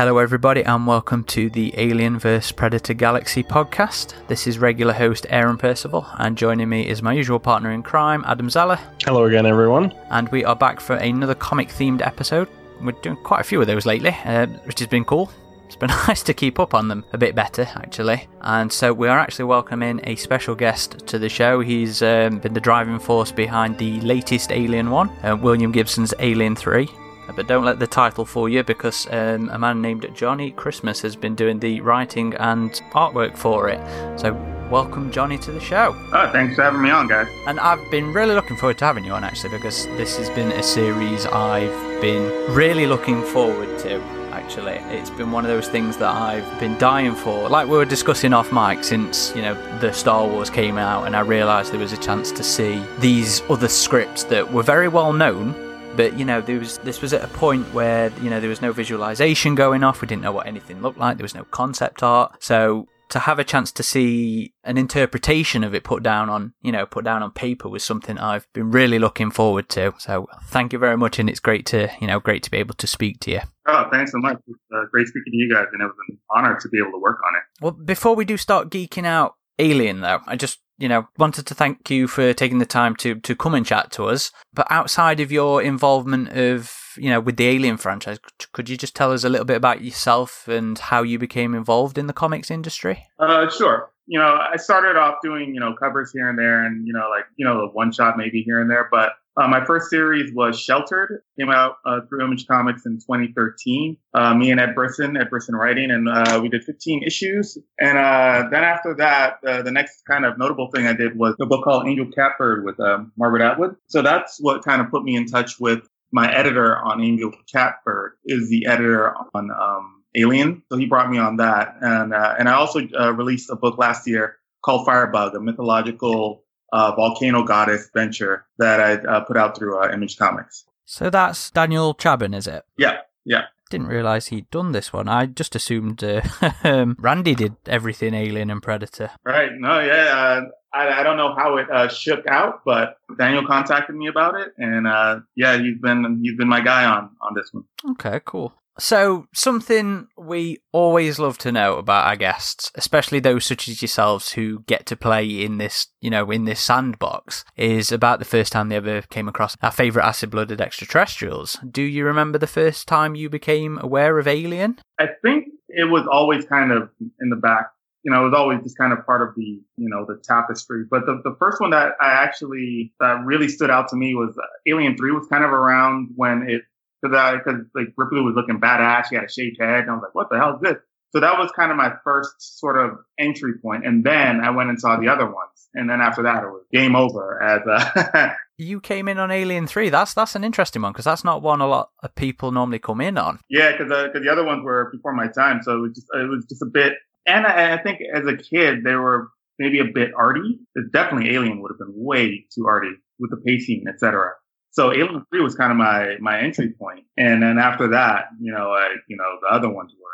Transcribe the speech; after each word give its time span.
Hello, 0.00 0.16
everybody, 0.16 0.62
and 0.62 0.86
welcome 0.86 1.24
to 1.24 1.50
the 1.50 1.74
Alien 1.76 2.18
vs 2.18 2.52
Predator 2.52 2.94
Galaxy 2.94 3.42
podcast. 3.42 4.14
This 4.28 4.46
is 4.46 4.58
regular 4.58 4.94
host 4.94 5.26
Aaron 5.28 5.58
Percival, 5.58 6.06
and 6.16 6.38
joining 6.38 6.70
me 6.70 6.88
is 6.88 7.02
my 7.02 7.12
usual 7.12 7.38
partner 7.38 7.70
in 7.70 7.82
crime, 7.82 8.24
Adam 8.26 8.48
Zeller. 8.48 8.78
Hello 9.04 9.24
again, 9.24 9.44
everyone. 9.44 9.92
And 10.08 10.26
we 10.30 10.42
are 10.42 10.56
back 10.56 10.80
for 10.80 10.96
another 10.96 11.34
comic 11.34 11.68
themed 11.68 12.00
episode. 12.00 12.48
We're 12.80 12.92
doing 12.92 13.16
quite 13.16 13.42
a 13.42 13.44
few 13.44 13.60
of 13.60 13.66
those 13.66 13.84
lately, 13.84 14.16
uh, 14.24 14.46
which 14.64 14.78
has 14.78 14.88
been 14.88 15.04
cool. 15.04 15.30
It's 15.66 15.76
been 15.76 15.88
nice 16.08 16.22
to 16.22 16.32
keep 16.32 16.58
up 16.58 16.72
on 16.72 16.88
them 16.88 17.04
a 17.12 17.18
bit 17.18 17.34
better, 17.34 17.68
actually. 17.74 18.26
And 18.40 18.72
so 18.72 18.94
we 18.94 19.06
are 19.06 19.18
actually 19.18 19.44
welcoming 19.44 20.00
a 20.04 20.16
special 20.16 20.54
guest 20.54 21.06
to 21.08 21.18
the 21.18 21.28
show. 21.28 21.60
He's 21.60 22.00
um, 22.00 22.38
been 22.38 22.54
the 22.54 22.60
driving 22.60 23.00
force 23.00 23.32
behind 23.32 23.76
the 23.76 24.00
latest 24.00 24.50
Alien 24.50 24.90
one, 24.90 25.10
uh, 25.22 25.36
William 25.36 25.72
Gibson's 25.72 26.14
Alien 26.20 26.56
3. 26.56 26.88
Uh, 27.30 27.32
But 27.36 27.46
don't 27.46 27.64
let 27.64 27.78
the 27.78 27.86
title 27.86 28.24
fool 28.24 28.48
you 28.48 28.62
because 28.62 29.06
um, 29.10 29.48
a 29.50 29.58
man 29.58 29.80
named 29.80 30.06
Johnny 30.14 30.50
Christmas 30.50 31.00
has 31.02 31.16
been 31.16 31.34
doing 31.34 31.60
the 31.60 31.80
writing 31.80 32.34
and 32.34 32.70
artwork 32.92 33.36
for 33.36 33.68
it. 33.68 33.80
So, 34.18 34.32
welcome, 34.70 35.10
Johnny, 35.10 35.38
to 35.38 35.52
the 35.52 35.60
show. 35.60 35.94
Oh, 36.12 36.30
thanks 36.32 36.56
for 36.56 36.62
having 36.62 36.82
me 36.82 36.90
on, 36.90 37.08
guys. 37.08 37.28
And 37.46 37.60
I've 37.60 37.90
been 37.90 38.12
really 38.12 38.34
looking 38.34 38.56
forward 38.56 38.78
to 38.78 38.84
having 38.84 39.04
you 39.04 39.12
on 39.12 39.24
actually 39.24 39.50
because 39.50 39.86
this 39.96 40.16
has 40.18 40.28
been 40.30 40.52
a 40.52 40.62
series 40.62 41.26
I've 41.26 42.00
been 42.00 42.54
really 42.54 42.86
looking 42.86 43.22
forward 43.22 43.78
to. 43.80 44.00
Actually, 44.32 44.74
it's 44.96 45.10
been 45.10 45.32
one 45.32 45.44
of 45.44 45.50
those 45.50 45.68
things 45.68 45.96
that 45.98 46.08
I've 46.08 46.60
been 46.60 46.78
dying 46.78 47.14
for. 47.14 47.48
Like 47.48 47.66
we 47.68 47.76
were 47.76 47.84
discussing 47.84 48.32
off 48.32 48.52
mic 48.52 48.84
since 48.84 49.34
you 49.36 49.42
know 49.42 49.54
the 49.80 49.92
Star 49.92 50.26
Wars 50.26 50.50
came 50.50 50.78
out, 50.78 51.06
and 51.06 51.16
I 51.16 51.20
realised 51.20 51.72
there 51.72 51.80
was 51.80 51.92
a 51.92 51.96
chance 51.96 52.30
to 52.32 52.42
see 52.42 52.80
these 53.00 53.42
other 53.50 53.68
scripts 53.68 54.22
that 54.24 54.52
were 54.52 54.62
very 54.62 54.86
well 54.88 55.12
known, 55.12 55.52
but 55.96 56.18
you 56.18 56.24
know 56.24 56.40
there 56.40 56.58
was 56.58 56.78
this 56.78 57.00
was 57.02 57.12
at 57.12 57.22
a 57.24 57.28
point 57.28 57.66
where 57.74 58.12
you 58.22 58.30
know 58.30 58.40
there 58.40 58.48
was 58.48 58.62
no 58.62 58.72
visualization 58.72 59.54
going 59.54 59.82
off. 59.84 60.00
We 60.00 60.08
didn't 60.08 60.22
know 60.22 60.32
what 60.32 60.46
anything 60.46 60.82
looked 60.82 60.98
like. 60.98 61.16
There 61.16 61.24
was 61.24 61.34
no 61.34 61.44
concept 61.44 62.02
art. 62.02 62.42
So 62.42 62.86
to 63.10 63.18
have 63.18 63.40
a 63.40 63.44
chance 63.44 63.72
to 63.72 63.82
see 63.82 64.54
an 64.62 64.78
interpretation 64.78 65.64
of 65.64 65.74
it 65.74 65.82
put 65.82 66.00
down 66.02 66.30
on 66.30 66.52
you 66.62 66.70
know 66.70 66.86
put 66.86 67.04
down 67.04 67.24
on 67.24 67.32
paper 67.32 67.68
was 67.68 67.82
something 67.82 68.16
i've 68.18 68.46
been 68.52 68.70
really 68.70 68.98
looking 68.98 69.30
forward 69.30 69.68
to. 69.70 69.92
So 69.98 70.28
thank 70.44 70.72
you 70.72 70.78
very 70.78 70.96
much 70.96 71.18
and 71.18 71.28
it's 71.28 71.40
great 71.40 71.66
to 71.66 71.88
you 72.00 72.06
know 72.06 72.20
great 72.20 72.42
to 72.44 72.50
be 72.50 72.58
able 72.58 72.74
to 72.74 72.86
speak 72.86 73.20
to 73.20 73.30
you. 73.32 73.40
Oh, 73.66 73.86
thanks 73.90 74.12
so 74.12 74.18
much. 74.18 74.36
It's 74.46 74.58
uh, 74.74 74.82
great 74.90 75.06
speaking 75.06 75.32
to 75.32 75.36
you 75.36 75.52
guys, 75.52 75.66
and 75.72 75.80
it 75.80 75.84
was 75.84 75.94
an 76.08 76.18
honor 76.34 76.58
to 76.60 76.68
be 76.68 76.78
able 76.78 76.92
to 76.92 76.98
work 76.98 77.18
on 77.26 77.34
it. 77.36 77.42
well 77.60 77.72
before 77.72 78.14
we 78.14 78.24
do 78.24 78.36
start 78.36 78.70
geeking 78.70 79.06
out 79.06 79.34
alien 79.58 80.00
though 80.00 80.20
i 80.26 80.34
just 80.36 80.60
you 80.80 80.88
know 80.88 81.06
wanted 81.18 81.46
to 81.46 81.54
thank 81.54 81.90
you 81.90 82.08
for 82.08 82.32
taking 82.32 82.58
the 82.58 82.66
time 82.66 82.96
to 82.96 83.14
to 83.20 83.36
come 83.36 83.54
and 83.54 83.66
chat 83.66 83.92
to 83.92 84.04
us 84.06 84.32
but 84.52 84.66
outside 84.70 85.20
of 85.20 85.30
your 85.30 85.62
involvement 85.62 86.28
of 86.30 86.74
you 86.96 87.10
know 87.10 87.20
with 87.20 87.36
the 87.36 87.46
alien 87.46 87.76
franchise 87.76 88.18
could 88.52 88.68
you 88.68 88.76
just 88.76 88.96
tell 88.96 89.12
us 89.12 89.22
a 89.22 89.28
little 89.28 89.44
bit 89.44 89.56
about 89.56 89.82
yourself 89.82 90.48
and 90.48 90.78
how 90.78 91.02
you 91.02 91.18
became 91.18 91.54
involved 91.54 91.98
in 91.98 92.06
the 92.06 92.12
comics 92.12 92.50
industry 92.50 93.06
Uh, 93.18 93.48
sure. 93.48 93.90
You 94.06 94.18
know, 94.18 94.40
I 94.52 94.56
started 94.56 94.96
off 94.96 95.16
doing, 95.22 95.54
you 95.54 95.60
know, 95.60 95.72
covers 95.78 96.10
here 96.12 96.28
and 96.28 96.36
there 96.36 96.64
and, 96.64 96.84
you 96.84 96.92
know, 96.92 97.08
like, 97.10 97.26
you 97.36 97.46
know, 97.46 97.60
a 97.60 97.68
one 97.70 97.92
shot 97.92 98.16
maybe 98.16 98.42
here 98.42 98.60
and 98.60 98.68
there. 98.68 98.88
But 98.90 99.12
uh, 99.36 99.46
my 99.46 99.64
first 99.64 99.90
series 99.90 100.32
was 100.34 100.58
Sheltered, 100.58 101.22
came 101.38 101.50
out 101.50 101.76
uh, 101.86 102.00
through 102.08 102.24
Image 102.24 102.46
Comics 102.46 102.84
in 102.84 102.98
2013. 102.98 103.96
Uh, 104.12 104.34
me 104.34 104.50
and 104.50 104.58
Ed 104.58 104.74
Brisson, 104.74 105.16
Ed 105.16 105.30
Brisson 105.30 105.54
writing, 105.54 105.90
and 105.90 106.08
uh, 106.08 106.40
we 106.42 106.48
did 106.48 106.64
15 106.64 107.04
issues. 107.04 107.56
And 107.78 107.96
uh, 107.96 108.48
then 108.50 108.64
after 108.64 108.94
that, 108.96 109.38
uh, 109.46 109.62
the 109.62 109.70
next 109.70 110.02
kind 110.06 110.24
of 110.24 110.36
notable 110.36 110.70
thing 110.74 110.86
I 110.86 110.94
did 110.94 111.16
was 111.16 111.34
a 111.40 111.46
book 111.46 111.64
called 111.64 111.86
Angel 111.86 112.06
Catbird 112.14 112.64
with 112.64 112.76
Margaret 113.16 113.42
Atwood. 113.42 113.76
So 113.86 114.02
that's 114.02 114.38
what 114.40 114.64
kind 114.64 114.82
of 114.82 114.90
put 114.90 115.04
me 115.04 115.16
in 115.16 115.26
touch 115.26 115.60
with 115.60 115.88
my 116.12 116.32
editor 116.34 116.76
on 116.76 117.00
Angel 117.00 117.32
Catbird 117.52 118.14
is 118.24 118.50
the 118.50 118.66
editor 118.66 119.14
on 119.32 119.50
um, 119.50 120.02
Alien. 120.16 120.62
So 120.72 120.76
he 120.76 120.86
brought 120.86 121.08
me 121.08 121.18
on 121.18 121.36
that, 121.36 121.76
and 121.80 122.12
and 122.12 122.48
I 122.48 122.54
also 122.54 122.80
released 123.12 123.48
a 123.48 123.56
book 123.56 123.78
last 123.78 124.08
year 124.08 124.36
called 124.64 124.84
Firebug, 124.86 125.34
a 125.36 125.40
mythological 125.40 126.44
uh, 126.72 126.92
volcano 126.94 127.42
goddess 127.42 127.90
venture 127.94 128.46
that 128.58 128.80
I 128.80 128.94
uh, 128.94 129.20
put 129.20 129.36
out 129.36 129.56
through 129.56 129.78
uh, 129.82 129.90
Image 129.92 130.16
Comics. 130.18 130.64
so 130.84 131.10
that's 131.10 131.50
daniel 131.50 131.94
chabon 131.94 132.34
is 132.34 132.46
it 132.46 132.64
Yeah, 132.76 132.98
yeah. 133.24 133.44
didn't 133.70 133.86
realize 133.88 134.26
he'd 134.28 134.50
done 134.50 134.72
this 134.72 134.92
one 134.92 135.08
i 135.08 135.26
just 135.26 135.54
assumed 135.54 136.02
uh, 136.02 136.20
um, 136.64 136.96
randy 136.98 137.34
did 137.34 137.54
everything 137.66 138.14
alien 138.14 138.50
and 138.50 138.62
predator 138.62 139.10
Right. 139.24 139.50
No, 139.56 139.78
yeah. 139.80 140.06
Uh, 140.16 140.40
I, 140.72 141.00
I 141.00 141.02
don't 141.02 141.16
know 141.16 141.34
how 141.34 141.56
it 141.56 141.68
uh, 141.68 141.88
shook 141.88 142.24
out, 142.28 142.60
but 142.64 142.96
Daniel 143.18 143.44
contacted 143.44 143.96
me 143.96 144.06
about 144.06 144.38
it, 144.40 144.52
and 144.56 144.86
uh, 144.86 145.18
yeah, 145.34 145.58
he's 145.58 145.76
been 145.78 146.20
he's 146.22 146.36
been 146.38 146.46
my 146.48 146.60
guy 146.60 146.84
on 146.84 147.10
on 147.20 147.34
this 147.34 147.48
one. 147.52 147.64
Okay, 147.92 148.20
cool. 148.24 148.52
So, 148.80 149.26
something 149.34 150.08
we 150.16 150.58
always 150.72 151.18
love 151.18 151.36
to 151.38 151.52
know 151.52 151.76
about 151.76 152.06
our 152.06 152.16
guests, 152.16 152.72
especially 152.74 153.20
those 153.20 153.44
such 153.44 153.68
as 153.68 153.82
yourselves 153.82 154.32
who 154.32 154.60
get 154.60 154.86
to 154.86 154.96
play 154.96 155.44
in 155.44 155.58
this, 155.58 155.88
you 156.00 156.08
know, 156.08 156.30
in 156.30 156.46
this 156.46 156.60
sandbox, 156.60 157.44
is 157.56 157.92
about 157.92 158.20
the 158.20 158.24
first 158.24 158.52
time 158.52 158.70
they 158.70 158.76
ever 158.76 159.02
came 159.02 159.28
across 159.28 159.54
our 159.62 159.70
favourite 159.70 160.06
acid 160.06 160.30
blooded 160.30 160.62
extraterrestrials. 160.62 161.58
Do 161.70 161.82
you 161.82 162.06
remember 162.06 162.38
the 162.38 162.46
first 162.46 162.88
time 162.88 163.14
you 163.14 163.28
became 163.28 163.78
aware 163.82 164.18
of 164.18 164.26
Alien? 164.26 164.78
I 164.98 165.08
think 165.22 165.48
it 165.68 165.90
was 165.90 166.06
always 166.10 166.46
kind 166.46 166.72
of 166.72 166.88
in 167.20 167.28
the 167.28 167.36
back. 167.36 167.70
You 168.02 168.10
know, 168.10 168.22
it 168.22 168.30
was 168.30 168.34
always 168.34 168.62
just 168.62 168.78
kind 168.78 168.94
of 168.94 169.04
part 169.04 169.20
of 169.20 169.34
the, 169.36 169.60
you 169.76 169.88
know, 169.90 170.06
the 170.06 170.18
tapestry. 170.24 170.84
But 170.90 171.04
the, 171.04 171.20
the 171.22 171.36
first 171.38 171.60
one 171.60 171.70
that 171.70 171.92
I 172.00 172.08
actually, 172.12 172.94
that 172.98 173.20
really 173.26 173.48
stood 173.48 173.70
out 173.70 173.88
to 173.88 173.96
me 173.96 174.14
was 174.14 174.34
uh, 174.38 174.46
Alien 174.66 174.96
3 174.96 175.12
was 175.12 175.26
kind 175.26 175.44
of 175.44 175.50
around 175.50 176.08
when 176.16 176.48
it, 176.48 176.62
cause 177.04 177.14
I, 177.14 177.38
cause 177.38 177.60
like 177.74 177.88
Ripley 177.96 178.20
was 178.20 178.34
looking 178.36 178.60
badass. 178.60 179.06
She 179.08 179.16
had 179.16 179.24
a 179.24 179.30
shaved 179.30 179.56
head. 179.60 179.80
And 179.80 179.90
I 179.90 179.94
was 179.94 180.02
like, 180.02 180.14
what 180.14 180.28
the 180.30 180.38
hell 180.38 180.56
is 180.56 180.60
this? 180.62 180.76
So 181.12 181.20
that 181.20 181.38
was 181.38 181.50
kind 181.56 181.70
of 181.70 181.76
my 181.76 181.92
first 182.04 182.58
sort 182.58 182.78
of 182.78 182.98
entry 183.18 183.54
point. 183.60 183.84
And 183.84 184.04
then 184.04 184.40
I 184.40 184.50
went 184.50 184.70
and 184.70 184.80
saw 184.80 184.96
the 184.96 185.08
other 185.08 185.26
ones. 185.26 185.50
And 185.74 185.88
then 185.88 186.00
after 186.00 186.22
that, 186.22 186.42
it 186.42 186.46
was 186.46 186.64
game 186.72 186.96
over 186.96 187.40
as 187.42 187.60
uh, 187.66 188.10
a, 188.14 188.36
You 188.58 188.80
came 188.80 189.08
in 189.08 189.18
on 189.18 189.30
Alien 189.30 189.66
3. 189.66 189.88
That's 189.88 190.14
that's 190.14 190.34
an 190.34 190.44
interesting 190.44 190.82
one 190.82 190.92
because 190.92 191.06
that's 191.06 191.24
not 191.24 191.42
one 191.42 191.60
a 191.60 191.66
lot 191.66 191.90
of 192.02 192.14
people 192.14 192.52
normally 192.52 192.78
come 192.78 193.00
in 193.00 193.16
on. 193.16 193.38
Yeah, 193.48 193.72
because 193.72 193.88
because 193.88 194.20
uh, 194.20 194.24
the 194.24 194.30
other 194.30 194.44
ones 194.44 194.62
were 194.62 194.90
before 194.92 195.14
my 195.14 195.28
time, 195.28 195.62
so 195.62 195.76
it 195.76 195.80
was 195.80 195.92
just 195.94 196.06
it 196.12 196.28
was 196.28 196.44
just 196.48 196.62
a 196.62 196.66
bit. 196.66 196.94
And 197.26 197.46
I, 197.46 197.74
I 197.74 197.82
think 197.82 198.00
as 198.14 198.26
a 198.26 198.36
kid, 198.36 198.84
they 198.84 198.94
were 198.94 199.30
maybe 199.58 199.78
a 199.78 199.84
bit 199.84 200.10
arty. 200.16 200.58
It's 200.74 200.90
definitely 200.92 201.34
Alien 201.34 201.62
would 201.62 201.70
have 201.70 201.78
been 201.78 201.94
way 201.94 202.46
too 202.54 202.66
arty 202.66 202.92
with 203.18 203.30
the 203.30 203.38
pacing, 203.38 203.84
etc. 203.88 204.32
So 204.72 204.92
Alien 204.92 205.24
Three 205.30 205.42
was 205.42 205.54
kind 205.54 205.72
of 205.72 205.78
my 205.78 206.16
my 206.20 206.40
entry 206.40 206.70
point, 206.70 207.04
and 207.16 207.42
then 207.42 207.58
after 207.58 207.88
that, 207.88 208.26
you 208.40 208.52
know, 208.52 208.70
I, 208.72 208.94
you 209.08 209.16
know, 209.16 209.36
the 209.42 209.54
other 209.54 209.68
ones 209.68 209.92
were, 210.00 210.08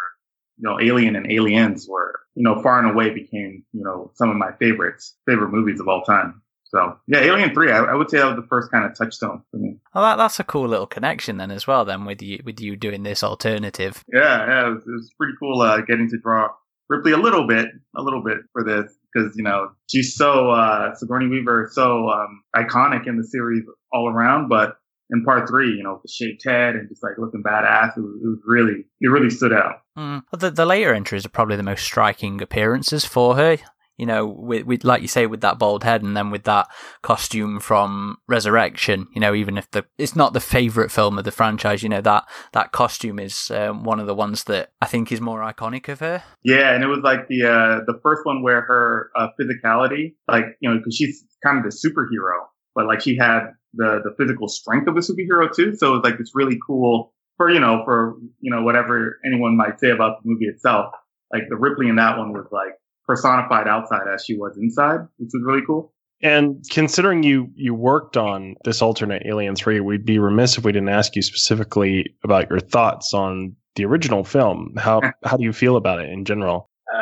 you 0.59 0.69
know, 0.69 0.81
Alien 0.81 1.15
and 1.15 1.31
Aliens 1.31 1.87
were, 1.89 2.21
you 2.35 2.43
know, 2.43 2.63
far 2.63 2.79
and 2.79 2.91
away 2.91 3.11
became, 3.11 3.65
you 3.73 3.85
know, 3.85 4.11
some 4.15 4.31
of 4.31 4.37
my 4.37 4.53
favorites, 4.53 5.17
favorite 5.27 5.51
movies 5.51 5.81
of 5.81 5.89
all 5.89 6.03
time. 6.03 6.43
So 6.65 6.99
yeah, 7.07 7.21
Alien 7.21 7.55
Three, 7.55 7.71
I, 7.71 7.85
I 7.85 7.95
would 7.95 8.11
say 8.11 8.19
that 8.19 8.27
was 8.27 8.37
the 8.37 8.49
first 8.49 8.71
kind 8.73 8.85
of 8.85 8.97
touchstone 8.97 9.43
for 9.51 9.59
me. 9.59 9.79
Well, 9.95 10.05
that, 10.05 10.17
that's 10.17 10.41
a 10.41 10.45
cool 10.45 10.67
little 10.69 10.87
connection 10.87 11.37
then 11.37 11.51
as 11.51 11.67
well. 11.67 11.85
Then 11.85 12.05
with 12.05 12.23
you 12.23 12.41
with 12.45 12.61
you 12.61 12.77
doing 12.77 13.03
this 13.03 13.23
alternative. 13.23 14.03
Yeah, 14.13 14.47
yeah, 14.47 14.67
it 14.67 14.71
was, 14.71 14.83
it 14.87 14.91
was 14.91 15.13
pretty 15.19 15.35
cool 15.39 15.61
uh, 15.61 15.81
getting 15.83 16.09
to 16.11 16.19
draw 16.19 16.49
Ripley 16.89 17.13
a 17.13 17.19
little 17.19 17.47
bit, 17.47 17.69
a 17.97 18.03
little 18.03 18.23
bit 18.23 18.39
for 18.53 18.65
this 18.65 18.93
because 19.13 19.33
you 19.37 19.43
know 19.43 19.71
she's 19.91 20.15
so 20.15 20.51
uh, 20.51 20.95
Sigourney 20.95 21.29
Weaver 21.29 21.67
is 21.67 21.75
so 21.75 22.09
um, 22.11 22.43
iconic 22.55 23.07
in 23.07 23.17
the 23.17 23.25
series 23.25 23.65
all 23.93 24.09
around, 24.09 24.49
but 24.49 24.77
in 25.11 25.25
part 25.25 25.49
three, 25.49 25.71
you 25.71 25.83
know, 25.83 26.01
the 26.03 26.09
shaved 26.09 26.43
head 26.45 26.75
and 26.75 26.89
just 26.89 27.03
like 27.03 27.13
looking 27.19 27.43
badass, 27.43 27.97
it 27.97 28.01
was, 28.01 28.21
it 28.23 28.27
was 28.27 28.41
really, 28.45 28.85
it 29.01 29.09
really 29.09 29.31
stood 29.31 29.53
out. 29.53 29.83
Mm. 29.97 30.23
The, 30.33 30.51
the 30.51 30.67
later 30.67 30.93
entries 30.93 31.25
are 31.25 31.31
probably 31.31 31.57
the 31.57 31.63
most 31.63 31.85
striking 31.85 32.43
appearances 32.43 33.05
for 33.05 33.37
her. 33.37 33.59
You 33.97 34.07
know, 34.07 34.27
with, 34.27 34.65
with 34.65 34.85
like 34.85 35.03
you 35.03 35.09
say, 35.09 35.27
with 35.27 35.41
that 35.41 35.59
bald 35.59 35.85
head, 35.85 36.03
and 36.03 36.17
then 36.17 36.31
with 36.31 36.45
that 36.45 36.69
costume 37.03 37.61
from 37.61 38.19
Resurrection. 38.29 39.07
You 39.15 39.21
know, 39.21 39.35
even 39.35 39.57
if 39.57 39.71
the 39.71 39.85
it's 39.99 40.17
not 40.17 40.33
the 40.33 40.41
favorite 40.41 40.91
film 40.91 41.19
of 41.19 41.25
the 41.25 41.31
franchise, 41.31 41.83
you 41.83 41.89
know 41.89 42.01
that 42.03 42.25
that 42.53 42.73
costume 42.73 43.19
is 43.19 43.51
um, 43.51 43.85
one 43.85 44.01
of 44.01 44.07
the 44.07 44.15
ones 44.15 44.45
that 44.45 44.71
I 44.81 44.87
think 44.87 45.11
is 45.13 45.21
more 45.21 45.41
iconic 45.41 45.89
of 45.89 46.01
her. 46.01 46.23
Yeah, 46.43 46.75
and 46.75 46.85
it 46.85 46.89
was 46.89 47.01
like 47.03 47.29
the 47.29 47.45
uh, 47.45 47.85
the 47.87 47.99
first 48.03 48.25
one 48.25 48.43
where 48.43 48.63
her 48.63 49.11
uh, 49.17 49.29
physicality, 49.41 50.15
like 50.29 50.45
you 50.61 50.71
know, 50.71 50.79
because 50.79 50.97
she's 50.97 51.25
kind 51.45 51.59
of 51.59 51.65
the 51.65 51.71
superhero, 51.71 52.47
but 52.75 52.87
like 52.87 53.01
she 53.01 53.17
had 53.17 53.53
the 53.75 54.01
the 54.05 54.15
physical 54.19 54.49
strength 54.49 54.89
of 54.89 54.97
a 54.97 55.01
superhero 55.01 55.53
too. 55.55 55.75
So 55.77 55.89
it 55.89 55.97
was 55.97 56.03
like 56.05 56.21
it's 56.21 56.33
really 56.35 56.59
cool 56.67 57.13
for 57.37 57.51
you 57.51 57.61
know 57.61 57.83
for 57.85 58.17
you 58.41 58.51
know 58.51 58.63
whatever 58.63 59.21
anyone 59.25 59.57
might 59.57 59.79
say 59.79 59.91
about 59.91 60.23
the 60.23 60.31
movie 60.31 60.47
itself. 60.47 60.95
Like 61.33 61.45
the 61.49 61.57
Ripley 61.57 61.89
in 61.89 61.97
that 61.97 62.19
one 62.19 62.33
was 62.33 62.47
like 62.51 62.75
personified 63.07 63.69
outside 63.69 64.09
as 64.13 64.25
she 64.25 64.37
was 64.37 64.57
inside, 64.61 65.01
which 65.19 65.31
was 65.33 65.43
really 65.45 65.65
cool. 65.67 65.93
And 66.23 66.65
considering 66.71 67.23
you 67.23 67.51
you 67.55 67.75
worked 67.75 68.17
on 68.17 68.57
this 68.65 68.81
alternate 68.81 69.23
Alien 69.27 69.55
3, 69.55 69.81
we'd 69.81 70.07
be 70.07 70.19
remiss 70.19 70.57
if 70.57 70.65
we 70.65 70.73
didn't 70.73 70.89
ask 70.89 71.15
you 71.15 71.23
specifically 71.23 72.15
about 72.25 72.49
your 72.49 72.59
thoughts 72.59 73.13
on 73.13 73.55
the 73.75 73.85
original 73.85 74.25
film. 74.25 74.75
How 74.79 75.03
how 75.25 75.37
do 75.37 75.45
you 75.45 75.53
feel 75.53 75.77
about 75.77 76.01
it 76.01 76.11
in 76.11 76.25
general? 76.25 76.71
Uh, 76.93 76.99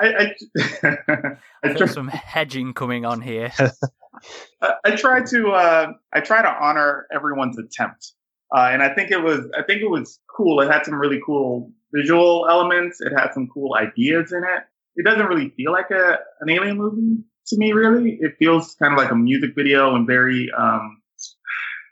I 0.00 0.32
I, 0.56 0.58
I, 1.62 1.72
There's 1.74 1.92
some 1.92 2.08
hedging 2.08 2.72
coming 2.72 3.04
on 3.04 3.20
here. 3.20 3.52
I, 4.62 4.72
I 4.84 4.96
try 4.96 5.22
to 5.22 5.50
uh, 5.50 5.92
I 6.12 6.20
try 6.20 6.40
to 6.40 6.48
honor 6.48 7.06
everyone's 7.14 7.58
attempt 7.58 8.12
Uh, 8.54 8.68
and 8.72 8.82
I 8.82 8.94
think 8.94 9.10
it 9.10 9.22
was, 9.22 9.40
I 9.58 9.62
think 9.62 9.82
it 9.82 9.90
was 9.90 10.20
cool. 10.34 10.60
It 10.60 10.70
had 10.70 10.84
some 10.84 10.94
really 10.94 11.20
cool 11.24 11.72
visual 11.92 12.46
elements. 12.48 13.00
It 13.00 13.12
had 13.12 13.32
some 13.32 13.48
cool 13.52 13.74
ideas 13.74 14.32
in 14.32 14.42
it. 14.44 14.64
It 14.96 15.04
doesn't 15.04 15.26
really 15.26 15.50
feel 15.50 15.72
like 15.72 15.90
a, 15.90 16.18
an 16.40 16.50
alien 16.50 16.78
movie 16.78 17.24
to 17.48 17.56
me, 17.56 17.72
really. 17.72 18.18
It 18.20 18.36
feels 18.38 18.74
kind 18.76 18.92
of 18.92 18.98
like 18.98 19.10
a 19.10 19.16
music 19.16 19.54
video 19.54 19.94
and 19.94 20.06
very, 20.06 20.50
um, 20.56 21.00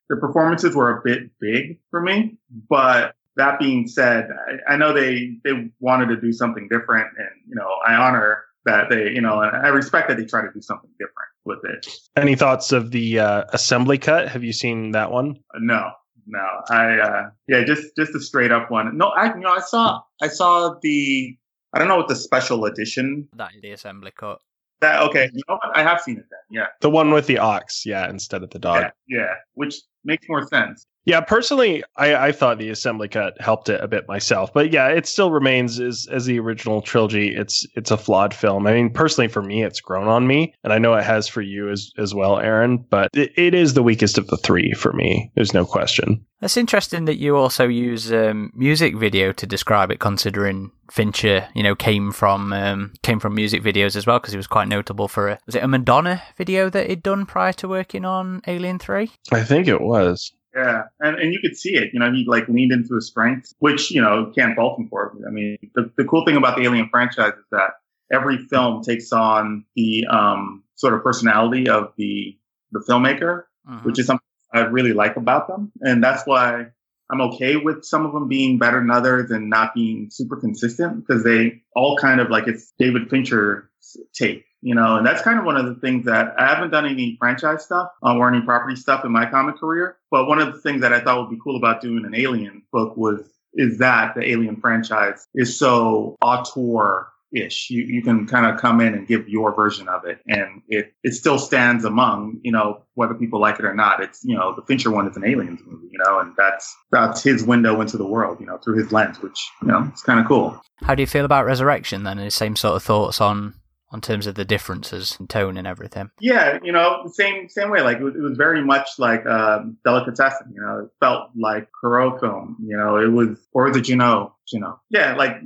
the 0.08 0.16
performances 0.16 0.74
were 0.74 0.98
a 0.98 1.02
bit 1.04 1.30
big 1.40 1.78
for 1.90 2.00
me, 2.00 2.36
but 2.68 3.14
that 3.36 3.58
being 3.58 3.86
said, 3.88 4.28
I, 4.68 4.74
I 4.74 4.76
know 4.76 4.92
they, 4.92 5.38
they 5.44 5.70
wanted 5.80 6.06
to 6.06 6.20
do 6.20 6.32
something 6.32 6.68
different 6.70 7.08
and, 7.16 7.28
you 7.48 7.54
know, 7.54 7.68
I 7.86 7.94
honor 7.94 8.44
that 8.64 8.90
they, 8.90 9.10
you 9.10 9.20
know, 9.20 9.40
I 9.40 9.68
respect 9.68 10.08
that 10.08 10.16
they 10.16 10.24
try 10.24 10.42
to 10.42 10.52
do 10.52 10.60
something 10.60 10.90
different 10.98 11.28
with 11.44 11.58
it. 11.64 11.86
Any 12.16 12.36
thoughts 12.36 12.72
of 12.72 12.90
the 12.90 13.18
uh, 13.18 13.44
assembly 13.48 13.98
cut? 13.98 14.28
Have 14.28 14.44
you 14.44 14.52
seen 14.52 14.92
that 14.92 15.10
one? 15.10 15.36
No, 15.56 15.90
no. 16.26 16.46
I 16.70 16.98
uh, 16.98 17.30
yeah, 17.48 17.64
just 17.64 17.96
just 17.96 18.14
a 18.14 18.20
straight 18.20 18.52
up 18.52 18.70
one. 18.70 18.96
No, 18.96 19.08
I 19.08 19.34
you 19.34 19.40
know 19.40 19.50
I 19.50 19.60
saw 19.60 20.02
I 20.20 20.28
saw 20.28 20.76
the 20.80 21.36
I 21.72 21.78
don't 21.78 21.88
know 21.88 21.96
what 21.96 22.08
the 22.08 22.16
special 22.16 22.66
edition. 22.66 23.28
That 23.34 23.54
is 23.54 23.62
the 23.62 23.72
assembly 23.72 24.12
cut. 24.16 24.40
That 24.80 25.00
okay, 25.02 25.30
you 25.32 25.42
know 25.48 25.58
what? 25.62 25.76
I 25.76 25.82
have 25.82 26.00
seen 26.00 26.18
it 26.18 26.26
then. 26.30 26.40
Yeah, 26.50 26.66
the 26.80 26.90
one 26.90 27.10
with 27.10 27.26
the 27.26 27.38
ox. 27.38 27.86
Yeah, 27.86 28.10
instead 28.10 28.42
of 28.42 28.50
the 28.50 28.58
dog. 28.58 28.82
Yeah, 29.08 29.20
yeah 29.20 29.34
which 29.54 29.76
makes 30.04 30.28
more 30.28 30.46
sense. 30.48 30.86
Yeah, 31.04 31.20
personally, 31.20 31.82
I, 31.96 32.14
I 32.28 32.32
thought 32.32 32.58
the 32.58 32.70
assembly 32.70 33.08
cut 33.08 33.40
helped 33.40 33.68
it 33.68 33.82
a 33.82 33.88
bit 33.88 34.06
myself, 34.06 34.52
but 34.52 34.72
yeah, 34.72 34.88
it 34.88 35.06
still 35.06 35.32
remains 35.32 35.80
as 35.80 36.06
as 36.10 36.26
the 36.26 36.38
original 36.38 36.80
trilogy. 36.80 37.34
It's 37.34 37.66
it's 37.74 37.90
a 37.90 37.96
flawed 37.96 38.32
film. 38.32 38.66
I 38.66 38.72
mean, 38.72 38.90
personally, 38.90 39.28
for 39.28 39.42
me, 39.42 39.64
it's 39.64 39.80
grown 39.80 40.06
on 40.06 40.26
me, 40.26 40.54
and 40.62 40.72
I 40.72 40.78
know 40.78 40.94
it 40.94 41.04
has 41.04 41.26
for 41.26 41.42
you 41.42 41.70
as 41.70 41.90
as 41.98 42.14
well, 42.14 42.38
Aaron. 42.38 42.78
But 42.88 43.10
it, 43.14 43.32
it 43.36 43.54
is 43.54 43.74
the 43.74 43.82
weakest 43.82 44.16
of 44.16 44.28
the 44.28 44.36
three 44.36 44.72
for 44.74 44.92
me. 44.92 45.32
There's 45.34 45.54
no 45.54 45.64
question. 45.64 46.24
That's 46.40 46.56
interesting 46.56 47.04
that 47.06 47.18
you 47.18 47.36
also 47.36 47.68
use 47.68 48.12
um, 48.12 48.50
music 48.54 48.96
video 48.96 49.32
to 49.32 49.46
describe 49.46 49.90
it, 49.90 50.00
considering 50.00 50.72
Fincher, 50.90 51.48
you 51.54 51.62
know, 51.62 51.74
came 51.74 52.12
from 52.12 52.52
um, 52.52 52.92
came 53.02 53.18
from 53.18 53.34
music 53.34 53.62
videos 53.62 53.96
as 53.96 54.06
well, 54.06 54.20
because 54.20 54.32
he 54.32 54.38
was 54.38 54.46
quite 54.46 54.68
notable 54.68 55.08
for 55.08 55.30
a 55.30 55.38
was 55.46 55.56
it 55.56 55.64
a 55.64 55.68
Madonna 55.68 56.22
video 56.36 56.70
that 56.70 56.88
he'd 56.88 57.02
done 57.02 57.26
prior 57.26 57.52
to 57.54 57.66
working 57.66 58.04
on 58.04 58.40
Alien 58.46 58.78
Three? 58.78 59.10
I 59.32 59.42
think 59.42 59.66
it 59.66 59.80
was. 59.80 60.32
Yeah, 60.54 60.82
and 61.00 61.18
and 61.18 61.32
you 61.32 61.40
could 61.40 61.56
see 61.56 61.74
it. 61.74 61.90
You 61.92 62.00
know, 62.00 62.12
he 62.12 62.24
like 62.26 62.46
leaned 62.48 62.72
into 62.72 62.94
his 62.94 63.06
strengths, 63.06 63.54
which 63.58 63.90
you 63.90 64.02
know 64.02 64.30
can't 64.34 64.54
fault 64.54 64.78
him 64.78 64.88
for. 64.88 65.16
I 65.26 65.30
mean, 65.30 65.56
the 65.74 65.90
the 65.96 66.04
cool 66.04 66.24
thing 66.24 66.36
about 66.36 66.56
the 66.56 66.64
Alien 66.64 66.88
franchise 66.90 67.32
is 67.32 67.44
that 67.52 67.70
every 68.12 68.38
film 68.50 68.82
takes 68.82 69.12
on 69.12 69.64
the 69.76 70.06
um 70.10 70.62
sort 70.74 70.94
of 70.94 71.02
personality 71.02 71.68
of 71.68 71.92
the 71.96 72.36
the 72.72 72.84
filmmaker, 72.88 73.44
mm-hmm. 73.68 73.86
which 73.86 73.98
is 73.98 74.06
something 74.06 74.26
I 74.52 74.60
really 74.60 74.92
like 74.92 75.16
about 75.16 75.48
them, 75.48 75.72
and 75.80 76.04
that's 76.04 76.26
why 76.26 76.66
I'm 77.10 77.20
okay 77.32 77.56
with 77.56 77.84
some 77.84 78.06
of 78.06 78.12
them 78.12 78.28
being 78.28 78.58
better 78.58 78.78
than 78.78 78.90
others 78.90 79.30
and 79.30 79.50
not 79.50 79.74
being 79.74 80.08
super 80.10 80.36
consistent 80.36 81.06
because 81.06 81.24
they 81.24 81.62
all 81.74 81.96
kind 81.98 82.20
of 82.20 82.30
like 82.30 82.46
it's 82.46 82.72
David 82.78 83.10
Fincher 83.10 83.70
take 84.12 84.44
you 84.62 84.76
know, 84.76 84.96
and 84.96 85.04
that's 85.04 85.22
kind 85.22 85.38
of 85.40 85.44
one 85.44 85.56
of 85.56 85.66
the 85.66 85.74
things 85.74 86.06
that 86.06 86.34
I 86.38 86.46
haven't 86.46 86.70
done 86.70 86.86
any 86.86 87.16
franchise 87.18 87.64
stuff 87.64 87.90
um, 88.04 88.18
or 88.18 88.32
any 88.32 88.40
property 88.42 88.76
stuff 88.76 89.04
in 89.04 89.10
my 89.10 89.26
comic 89.26 89.56
career. 89.56 89.96
But 90.10 90.26
one 90.26 90.38
of 90.38 90.52
the 90.52 90.60
things 90.60 90.80
that 90.82 90.92
I 90.92 91.00
thought 91.00 91.20
would 91.20 91.30
be 91.30 91.40
cool 91.42 91.56
about 91.56 91.80
doing 91.80 92.04
an 92.04 92.14
Alien 92.14 92.62
book 92.72 92.96
was 92.96 93.28
is 93.54 93.78
that 93.78 94.14
the 94.14 94.30
Alien 94.30 94.56
franchise 94.56 95.26
is 95.34 95.58
so 95.58 96.16
auteur 96.22 97.08
ish. 97.32 97.70
You, 97.70 97.82
you 97.82 98.02
can 98.02 98.26
kind 98.26 98.46
of 98.46 98.60
come 98.60 98.80
in 98.80 98.94
and 98.94 99.06
give 99.06 99.28
your 99.28 99.54
version 99.54 99.88
of 99.88 100.04
it 100.04 100.20
and 100.28 100.62
it, 100.68 100.94
it 101.02 101.12
still 101.12 101.38
stands 101.38 101.84
among, 101.84 102.38
you 102.42 102.52
know, 102.52 102.82
whether 102.94 103.14
people 103.14 103.40
like 103.40 103.58
it 103.58 103.64
or 103.64 103.74
not. 103.74 104.02
It's, 104.02 104.24
you 104.24 104.36
know, 104.36 104.54
the 104.54 104.62
Fincher 104.62 104.90
one 104.90 105.08
is 105.08 105.16
an 105.16 105.24
aliens 105.24 105.60
movie, 105.66 105.88
you 105.90 105.98
know, 105.98 106.20
and 106.20 106.34
that's, 106.36 106.74
that's 106.90 107.22
his 107.22 107.42
window 107.44 107.80
into 107.80 107.96
the 107.96 108.06
world, 108.06 108.38
you 108.38 108.46
know, 108.46 108.58
through 108.58 108.78
his 108.78 108.92
lens, 108.92 109.20
which, 109.20 109.38
you 109.60 109.68
know, 109.68 109.86
it's 109.90 110.02
kind 110.02 110.20
of 110.20 110.26
cool. 110.26 110.60
How 110.82 110.94
do 110.94 111.02
you 111.02 111.06
feel 111.06 111.24
about 111.24 111.46
Resurrection 111.46 112.04
then? 112.04 112.18
the 112.18 112.30
same 112.30 112.54
sort 112.54 112.76
of 112.76 112.82
thoughts 112.82 113.20
on 113.20 113.54
on 113.92 114.00
terms 114.00 114.26
of 114.26 114.34
the 114.34 114.44
differences 114.44 115.16
in 115.20 115.26
tone 115.26 115.56
and 115.56 115.66
everything. 115.66 116.10
Yeah, 116.20 116.58
you 116.62 116.72
know, 116.72 117.04
same 117.12 117.48
same 117.48 117.70
way. 117.70 117.82
Like 117.82 117.98
it 117.98 118.04
was, 118.04 118.14
it 118.14 118.22
was 118.22 118.36
very 118.36 118.64
much 118.64 118.88
like 118.98 119.24
uh, 119.26 119.60
delicatessen. 119.84 120.52
You 120.54 120.62
know, 120.62 120.78
it 120.84 120.90
felt 120.98 121.30
like 121.36 121.68
Caro 121.78 122.18
film. 122.18 122.56
You 122.66 122.76
know, 122.76 122.96
it 122.96 123.08
was 123.08 123.38
or 123.52 123.70
the 123.70 123.80
Jeunet. 123.80 124.32
You 124.52 124.60
know, 124.60 124.80
yeah, 124.90 125.14
like 125.14 125.36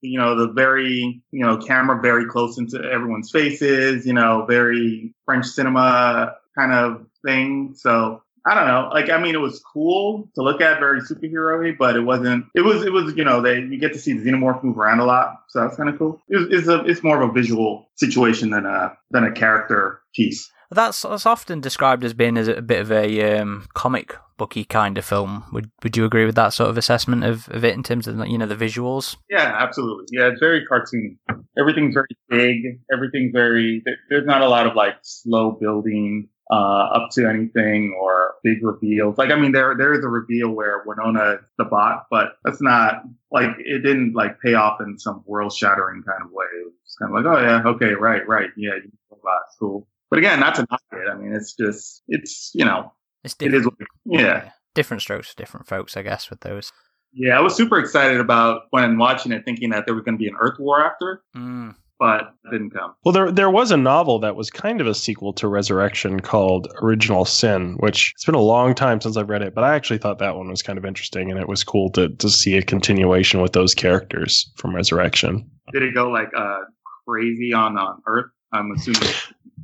you 0.00 0.18
know 0.18 0.36
the 0.36 0.52
very 0.52 1.22
you 1.32 1.44
know 1.44 1.58
camera 1.58 2.00
very 2.00 2.26
close 2.26 2.58
into 2.58 2.78
everyone's 2.82 3.30
faces. 3.30 4.06
You 4.06 4.14
know, 4.14 4.46
very 4.46 5.12
French 5.24 5.46
cinema 5.46 6.36
kind 6.56 6.72
of 6.72 7.06
thing. 7.24 7.74
So 7.76 8.22
I 8.46 8.54
don't 8.54 8.68
know. 8.68 8.90
Like, 8.92 9.10
I 9.10 9.18
mean, 9.20 9.34
it 9.34 9.40
was 9.40 9.60
cool 9.72 10.30
to 10.36 10.42
look 10.42 10.60
at, 10.60 10.78
very 10.78 11.00
superhero-y, 11.00 11.74
but 11.76 11.96
it 11.96 12.02
wasn't. 12.02 12.46
It 12.54 12.60
was. 12.60 12.84
It 12.84 12.92
was. 12.92 13.14
You 13.16 13.24
know, 13.24 13.42
they 13.42 13.58
you 13.58 13.78
get 13.78 13.92
to 13.94 13.98
see 13.98 14.12
the 14.12 14.30
xenomorph 14.30 14.62
move 14.62 14.78
around 14.78 15.00
a 15.00 15.04
lot, 15.04 15.42
so 15.48 15.60
that's 15.60 15.76
kind 15.76 15.88
of 15.88 15.98
cool. 15.98 16.22
It 16.28 16.52
it's 16.52 16.68
a. 16.68 16.84
It's 16.84 17.02
more 17.02 17.20
of 17.20 17.28
a 17.28 17.32
visual 17.32 17.88
situation 17.96 18.50
than 18.50 18.64
a 18.64 18.96
than 19.10 19.24
a 19.24 19.32
character 19.32 20.00
piece. 20.14 20.50
That's, 20.70 21.02
that's 21.02 21.26
often 21.26 21.60
described 21.60 22.04
as 22.04 22.12
being 22.12 22.36
as 22.36 22.48
a 22.48 22.60
bit 22.60 22.80
of 22.80 22.90
a 22.90 23.38
um, 23.38 23.68
comic 23.74 24.16
booky 24.36 24.64
kind 24.64 24.98
of 24.98 25.04
film. 25.04 25.44
Would 25.52 25.70
Would 25.82 25.96
you 25.96 26.04
agree 26.04 26.26
with 26.26 26.34
that 26.36 26.52
sort 26.52 26.70
of 26.70 26.78
assessment 26.78 27.24
of, 27.24 27.48
of 27.50 27.64
it 27.64 27.74
in 27.74 27.82
terms 27.82 28.06
of 28.06 28.24
you 28.28 28.38
know 28.38 28.46
the 28.46 28.56
visuals? 28.56 29.16
Yeah, 29.28 29.56
absolutely. 29.58 30.06
Yeah, 30.12 30.28
it's 30.28 30.40
very 30.40 30.64
cartoony. 30.66 31.18
Everything's 31.58 31.94
very 31.94 32.16
big. 32.28 32.80
Everything's 32.92 33.32
very. 33.32 33.82
There's 34.08 34.26
not 34.26 34.42
a 34.42 34.48
lot 34.48 34.66
of 34.66 34.74
like 34.76 34.94
slow 35.02 35.52
building 35.52 36.28
uh, 36.50 36.84
up 36.94 37.10
to 37.12 37.28
anything 37.28 37.96
or 38.00 38.34
big 38.44 38.64
reveals. 38.64 39.18
Like, 39.18 39.30
I 39.30 39.36
mean, 39.36 39.52
there, 39.52 39.74
there 39.76 39.92
is 39.92 40.04
a 40.04 40.08
reveal 40.08 40.50
where 40.50 40.84
Winona 40.86 41.34
is 41.34 41.40
the 41.58 41.64
bot, 41.64 42.06
but 42.10 42.36
that's 42.44 42.62
not 42.62 43.02
like, 43.30 43.50
it 43.58 43.82
didn't 43.82 44.14
like 44.14 44.40
pay 44.40 44.54
off 44.54 44.80
in 44.80 44.98
some 44.98 45.22
world 45.26 45.52
shattering 45.52 46.02
kind 46.02 46.22
of 46.22 46.30
way. 46.30 46.46
It 46.60 46.66
was 46.66 46.96
kind 47.00 47.16
of 47.16 47.24
like, 47.24 47.36
oh 47.36 47.42
yeah, 47.42 47.62
okay, 47.70 47.94
right, 47.94 48.26
right. 48.28 48.50
Yeah, 48.56 48.74
you 48.76 48.90
robot, 49.10 49.42
cool. 49.58 49.88
But 50.08 50.20
again, 50.20 50.38
not 50.38 50.54
to 50.54 50.66
knock 50.70 50.82
it. 50.92 51.08
I 51.10 51.16
mean, 51.16 51.34
it's 51.34 51.54
just, 51.54 52.02
it's, 52.06 52.52
you 52.54 52.64
know, 52.64 52.92
it's 53.24 53.34
different. 53.34 53.66
It 53.66 53.68
is, 53.68 53.86
yeah. 54.04 54.20
yeah. 54.20 54.50
Different 54.74 55.02
strokes 55.02 55.30
for 55.30 55.36
different 55.36 55.66
folks, 55.66 55.96
I 55.96 56.02
guess, 56.02 56.30
with 56.30 56.40
those. 56.40 56.72
Yeah, 57.12 57.38
I 57.38 57.40
was 57.40 57.56
super 57.56 57.78
excited 57.78 58.20
about 58.20 58.62
when 58.70 58.98
watching 58.98 59.32
it, 59.32 59.44
thinking 59.44 59.70
that 59.70 59.86
there 59.86 59.94
was 59.94 60.04
going 60.04 60.16
to 60.16 60.22
be 60.22 60.28
an 60.28 60.36
Earth 60.38 60.58
War 60.58 60.84
after. 60.84 61.22
Mm 61.36 61.74
but 61.98 62.34
didn't 62.50 62.70
come. 62.70 62.94
Well, 63.04 63.12
there 63.12 63.30
there 63.32 63.50
was 63.50 63.70
a 63.70 63.76
novel 63.76 64.18
that 64.20 64.36
was 64.36 64.50
kind 64.50 64.80
of 64.80 64.86
a 64.86 64.94
sequel 64.94 65.32
to 65.34 65.48
Resurrection 65.48 66.20
called 66.20 66.68
Original 66.82 67.24
Sin, 67.24 67.76
which 67.80 68.12
it's 68.14 68.24
been 68.24 68.34
a 68.34 68.40
long 68.40 68.74
time 68.74 69.00
since 69.00 69.16
I've 69.16 69.30
read 69.30 69.42
it, 69.42 69.54
but 69.54 69.64
I 69.64 69.74
actually 69.74 69.98
thought 69.98 70.18
that 70.18 70.36
one 70.36 70.48
was 70.48 70.62
kind 70.62 70.78
of 70.78 70.84
interesting, 70.84 71.30
and 71.30 71.40
it 71.40 71.48
was 71.48 71.64
cool 71.64 71.90
to 71.92 72.08
to 72.08 72.28
see 72.28 72.56
a 72.56 72.62
continuation 72.62 73.40
with 73.40 73.52
those 73.52 73.74
characters 73.74 74.50
from 74.56 74.74
Resurrection. 74.74 75.48
Did 75.72 75.82
it 75.82 75.94
go 75.94 76.10
like 76.10 76.30
uh, 76.36 76.60
crazy 77.06 77.52
on 77.52 77.76
on 77.78 78.02
Earth? 78.06 78.30
I'm 78.52 78.70
assuming. 78.72 79.08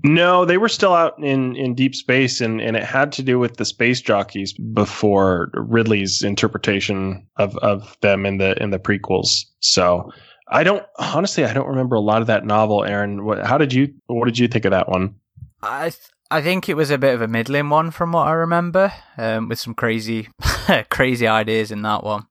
No, 0.04 0.44
they 0.44 0.58
were 0.58 0.68
still 0.68 0.94
out 0.94 1.16
in, 1.22 1.54
in 1.54 1.76
deep 1.76 1.94
space, 1.94 2.40
and, 2.40 2.60
and 2.60 2.76
it 2.76 2.82
had 2.82 3.12
to 3.12 3.22
do 3.22 3.38
with 3.38 3.56
the 3.56 3.64
space 3.64 4.00
jockeys 4.00 4.52
before 4.52 5.50
Ridley's 5.54 6.22
interpretation 6.24 7.24
of, 7.36 7.56
of 7.58 7.96
them 8.00 8.26
in 8.26 8.38
the 8.38 8.60
in 8.60 8.70
the 8.70 8.80
prequels. 8.80 9.44
So 9.60 10.10
I 10.52 10.62
don't 10.64 10.84
honestly. 10.98 11.44
I 11.44 11.52
don't 11.52 11.68
remember 11.68 11.96
a 11.96 12.00
lot 12.00 12.20
of 12.20 12.26
that 12.28 12.44
novel, 12.44 12.84
Aaron. 12.84 13.24
What, 13.24 13.44
how 13.44 13.58
did 13.58 13.72
you? 13.72 13.94
What 14.06 14.26
did 14.26 14.38
you 14.38 14.48
think 14.48 14.64
of 14.64 14.70
that 14.70 14.88
one? 14.88 15.16
I 15.62 15.90
th- 15.90 16.10
I 16.30 16.40
think 16.40 16.68
it 16.68 16.76
was 16.76 16.90
a 16.90 16.98
bit 16.98 17.14
of 17.14 17.22
a 17.22 17.28
middling 17.28 17.68
one 17.68 17.90
from 17.90 18.12
what 18.12 18.26
I 18.26 18.32
remember, 18.32 18.92
um, 19.18 19.48
with 19.48 19.58
some 19.58 19.74
crazy 19.74 20.28
crazy 20.90 21.26
ideas 21.26 21.70
in 21.70 21.82
that 21.82 22.04
one. 22.04 22.26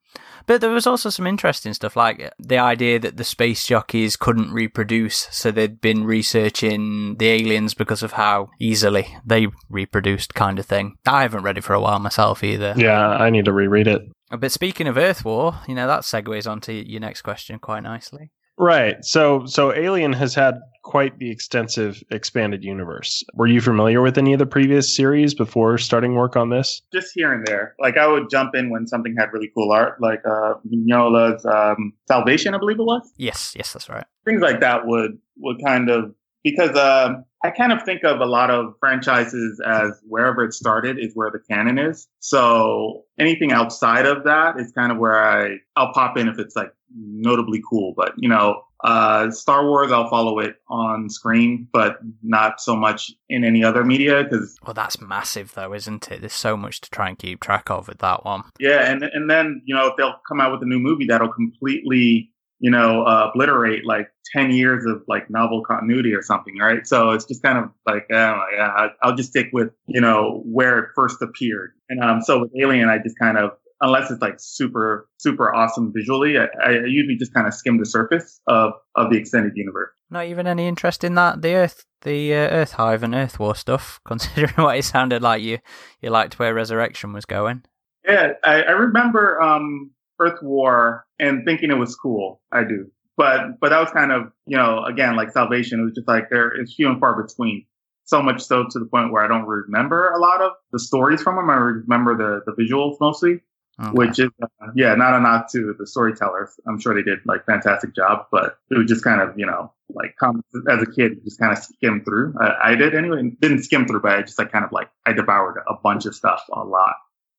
But 0.48 0.62
there 0.62 0.72
was 0.72 0.88
also 0.88 1.10
some 1.10 1.28
interesting 1.28 1.74
stuff, 1.74 1.96
like 1.96 2.34
the 2.40 2.58
idea 2.58 3.00
that 3.00 3.18
the 3.18 3.24
space 3.24 3.66
jockeys 3.66 4.18
couldn't 4.18 4.52
reproduce, 4.52 5.28
so 5.32 5.52
they'd 5.52 5.80
been 5.80 6.04
researching 6.04 7.16
the 7.18 7.28
aliens 7.28 7.74
because 7.74 8.04
of 8.04 8.14
how 8.14 8.50
easily 8.60 9.08
they 9.26 9.48
reproduced, 9.70 10.34
kind 10.34 10.60
of 10.60 10.66
thing. 10.66 10.98
I 11.06 11.22
haven't 11.22 11.44
read 11.44 11.58
it 11.58 11.64
for 11.64 11.74
a 11.74 11.80
while 11.80 12.00
myself 12.00 12.44
either. 12.44 12.74
Yeah, 12.76 13.08
I 13.08 13.30
need 13.30 13.46
to 13.46 13.54
reread 13.54 13.88
it. 13.88 14.02
But 14.38 14.52
speaking 14.52 14.88
of 14.88 14.98
Earth 14.98 15.26
War, 15.26 15.60
you 15.68 15.76
know 15.76 15.88
that 15.88 16.02
segues 16.02 16.50
onto 16.50 16.72
your 16.72 17.02
next 17.02 17.22
question 17.22 17.60
quite 17.60 17.84
nicely. 17.84 18.32
Right. 18.58 19.04
So 19.04 19.46
so 19.46 19.74
Alien 19.74 20.14
has 20.14 20.36
had 20.36 20.56
quite 20.84 21.18
the 21.20 21.32
extensive 21.32 22.04
expanded 22.12 22.64
universe. 22.64 23.24
Were 23.34 23.48
you 23.48 23.62
familiar 23.62 24.02
with 24.02 24.18
any 24.18 24.34
of 24.34 24.40
the 24.40 24.46
previous 24.46 24.96
series 24.96 25.34
before 25.34 25.78
starting 25.78 26.16
work 26.16 26.36
on 26.36 26.50
this? 26.50 26.82
Just 26.94 27.12
here 27.14 27.34
and 27.34 27.46
there. 27.46 27.76
Like 27.80 27.98
I 27.98 28.08
would 28.08 28.30
jump 28.30 28.56
in 28.56 28.70
when 28.70 28.88
something 28.88 29.16
had 29.18 29.30
really 29.34 29.52
cool 29.56 29.72
art, 29.72 30.00
like 30.02 30.22
uh 30.26 30.54
Mignola's 30.68 31.46
um, 31.46 31.94
Salvation, 32.08 32.54
I 32.54 32.58
believe 32.58 32.80
it 32.80 32.84
was. 32.84 33.12
Yes, 33.18 33.54
yes, 33.56 33.74
that's 33.74 33.90
right. 33.90 34.06
Things 34.26 34.42
like 34.42 34.60
that 34.60 34.86
would 34.86 35.18
would 35.38 35.58
kind 35.66 35.90
of 35.90 36.14
because 36.44 36.76
um, 36.78 37.26
I 37.44 37.50
kind 37.50 37.72
of 37.72 37.84
think 37.84 38.04
of 38.04 38.20
a 38.20 38.26
lot 38.26 38.50
of 38.50 38.74
franchises 38.80 39.62
as 39.66 40.00
wherever 40.08 40.44
it 40.44 40.54
started 40.54 40.98
is 41.00 41.12
where 41.14 41.32
the 41.32 41.40
canon 41.40 41.80
is. 41.80 42.08
So 42.20 43.04
anything 43.20 43.52
outside 43.52 44.06
of 44.06 44.24
that 44.26 44.60
is 44.60 44.72
kind 44.72 44.92
of 44.92 44.98
where 44.98 45.22
I 45.22 45.58
I'll 45.76 45.94
pop 45.94 46.18
in 46.18 46.28
if 46.28 46.40
it's 46.40 46.56
like 46.56 46.72
notably 46.96 47.62
cool. 47.68 47.94
But 47.96 48.14
you 48.18 48.30
know, 48.30 48.64
uh, 48.84 49.30
Star 49.32 49.66
Wars, 49.66 49.92
I'll 49.92 50.10
follow 50.10 50.40
it 50.40 50.56
on 50.68 51.10
screen, 51.10 51.68
but 51.72 51.98
not 52.24 52.60
so 52.60 52.76
much 52.76 53.12
in 53.30 53.44
any 53.44 53.64
other 53.64 53.84
media 53.84 54.24
because. 54.24 54.56
Well, 54.66 54.74
that's 54.74 55.00
massive, 55.00 55.54
though, 55.54 55.74
isn't 55.74 56.12
it? 56.12 56.22
There's 56.22 56.34
so 56.34 56.58
much 56.58 56.82
to 56.82 56.90
try 56.90 57.10
and 57.10 57.18
keep 57.18 57.42
track 57.42 57.70
of 57.70 57.88
with 57.88 58.00
that 58.00 58.26
one. 58.26 58.44
Yeah, 58.60 58.92
and 58.92 59.04
and 59.04 59.30
then 59.30 59.62
you 59.66 59.76
know 59.76 59.88
if 59.88 59.98
they'll 59.98 60.16
come 60.28 60.42
out 60.42 60.52
with 60.52 60.64
a 60.64 60.66
new 60.66 60.80
movie 60.80 61.06
that'll 61.06 61.32
completely 61.32 62.31
you 62.62 62.72
know 62.72 63.04
uh, 63.04 63.30
obliterate 63.34 63.86
like 63.86 64.08
ten 64.34 64.52
years 64.52 64.86
of 64.86 65.04
like 65.08 65.30
novel 65.30 65.64
continuity 65.64 66.14
or 66.14 66.22
something, 66.22 66.58
right? 66.58 66.88
So 66.88 67.12
it's 67.12 67.26
just 67.26 67.44
kind 67.44 67.58
of 67.58 67.66
like, 67.86 68.06
oh, 68.12 68.42
yeah, 68.56 68.88
I'll 69.04 69.16
just 69.16 69.30
stick 69.30 69.50
with 69.52 69.70
you 69.88 70.00
know 70.00 70.42
where 70.46 70.80
it 70.80 70.90
first 70.96 71.22
appeared. 71.22 71.74
And 71.90 72.02
um, 72.02 72.22
so 72.22 72.40
with 72.42 72.52
Alien, 72.58 72.88
I 72.88 72.98
just 73.00 73.20
kind 73.20 73.38
of 73.38 73.52
unless 73.82 74.12
it's 74.12 74.22
like 74.22 74.36
super 74.38 75.10
super 75.18 75.54
awesome 75.54 75.92
visually 75.94 76.38
i, 76.38 76.46
I 76.64 76.72
usually 76.86 77.18
just 77.18 77.34
kind 77.34 77.48
of 77.48 77.54
skim 77.54 77.80
the 77.80 77.86
surface 77.86 78.40
of 78.48 78.74
of 78.96 79.12
the 79.12 79.18
extended 79.18 79.54
universe 79.56 79.92
not 80.10 80.28
even 80.28 80.48
any 80.48 80.68
interest 80.68 81.04
in 81.04 81.16
that 81.16 81.42
the 81.42 81.56
earth 81.56 81.86
the 82.04 82.34
uh, 82.34 82.38
earth 82.38 82.74
hive 82.74 83.04
and 83.04 83.14
earth 83.14 83.40
war 83.40 83.56
stuff 83.56 84.00
considering 84.06 84.54
what 84.56 84.78
it 84.78 84.86
sounded 84.86 85.22
like 85.22 85.42
you 85.42 85.60
you 86.02 86.10
liked 86.10 86.40
where 86.40 86.54
resurrection 86.54 87.12
was 87.12 87.26
going 87.26 87.64
yeah 88.08 88.34
i, 88.44 88.62
I 88.62 88.72
remember 88.72 89.42
um 89.42 89.92
earth 90.20 90.40
war 90.42 91.06
and 91.22 91.46
thinking 91.46 91.72
it 91.72 91.78
was 91.78 91.96
cool 91.96 92.42
i 92.52 92.64
do 92.64 92.92
but 93.16 93.60
but 93.62 93.70
that 93.70 93.80
was 93.80 93.92
kind 93.92 94.12
of 94.12 94.32
you 94.46 94.58
know 94.58 94.84
again 94.84 95.16
like 95.16 95.32
salvation 95.32 95.80
it 95.80 95.84
was 95.84 95.94
just 95.94 96.08
like 96.08 96.30
there 96.30 96.60
is 96.62 96.74
few 96.76 96.90
and 96.90 97.00
far 97.00 97.22
between 97.22 97.66
so 98.12 98.22
much 98.22 98.42
so 98.42 98.66
to 98.70 98.80
the 98.80 98.86
point 98.86 99.12
where 99.12 99.24
I 99.24 99.28
don't 99.28 99.46
remember 99.46 100.10
a 100.10 100.20
lot 100.20 100.42
of 100.42 100.52
the 100.74 100.80
stories 100.80 101.22
from 101.22 101.38
them. 101.38 101.50
I 101.50 101.56
remember 101.56 102.18
the, 102.18 102.42
the 102.46 102.62
visuals 102.62 102.98
mostly. 103.00 103.40
Okay. 103.82 103.92
Which 103.94 104.20
is, 104.20 104.30
uh, 104.44 104.68
yeah, 104.76 104.94
not 104.96 105.16
a 105.16 105.22
knock 105.22 105.50
to 105.54 105.74
the 105.80 105.88
storytellers. 105.88 106.50
I'm 106.68 106.78
sure 106.78 106.94
they 106.94 107.02
did 107.02 107.20
like 107.26 107.46
fantastic 107.46 107.96
job, 107.96 108.28
but 108.30 108.58
it 108.70 108.78
was 108.78 108.86
just 108.86 109.04
kind 109.04 109.22
of, 109.22 109.40
you 109.40 109.46
know, 109.46 109.72
like 109.90 110.16
come 110.20 110.44
as 110.70 110.84
a 110.84 110.86
kid, 110.86 111.24
just 111.24 111.40
kind 111.40 111.54
of 111.54 111.58
skim 111.58 112.04
through. 112.04 112.36
I, 112.40 112.72
I 112.72 112.76
did 112.76 112.94
anyway, 112.94 113.32
didn't 113.40 113.64
skim 113.64 113.88
through, 113.88 114.02
but 114.02 114.12
I 114.12 114.22
just 114.22 114.38
like 114.38 114.52
kind 114.52 114.66
of 114.66 114.74
like, 114.74 114.90
I 115.08 115.14
devoured 115.14 115.64
a 115.68 115.74
bunch 115.82 116.06
of 116.06 116.14
stuff, 116.14 116.44
a 116.54 116.60
lot, 116.60 116.96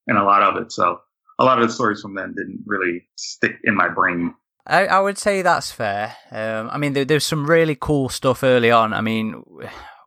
and 0.06 0.16
a 0.16 0.24
lot 0.24 0.42
of 0.42 0.60
it. 0.60 0.72
So 0.72 1.02
a 1.42 1.44
lot 1.44 1.61
of 1.61 1.66
the 1.66 1.75
stories 1.75 2.00
from 2.00 2.14
then 2.14 2.34
didn't 2.37 2.62
really 2.66 3.02
stick 3.16 3.56
in 3.64 3.75
my 3.75 3.88
brain. 3.88 4.34
I, 4.66 4.87
I 4.87 5.00
would 5.00 5.18
say 5.18 5.42
that's 5.42 5.72
fair. 5.72 6.16
Um, 6.30 6.70
I 6.70 6.78
mean, 6.78 6.92
there, 6.92 7.04
there's 7.04 7.26
some 7.26 7.50
really 7.50 7.76
cool 7.78 8.08
stuff 8.08 8.44
early 8.44 8.70
on. 8.70 8.92
I 8.92 9.00
mean, 9.00 9.42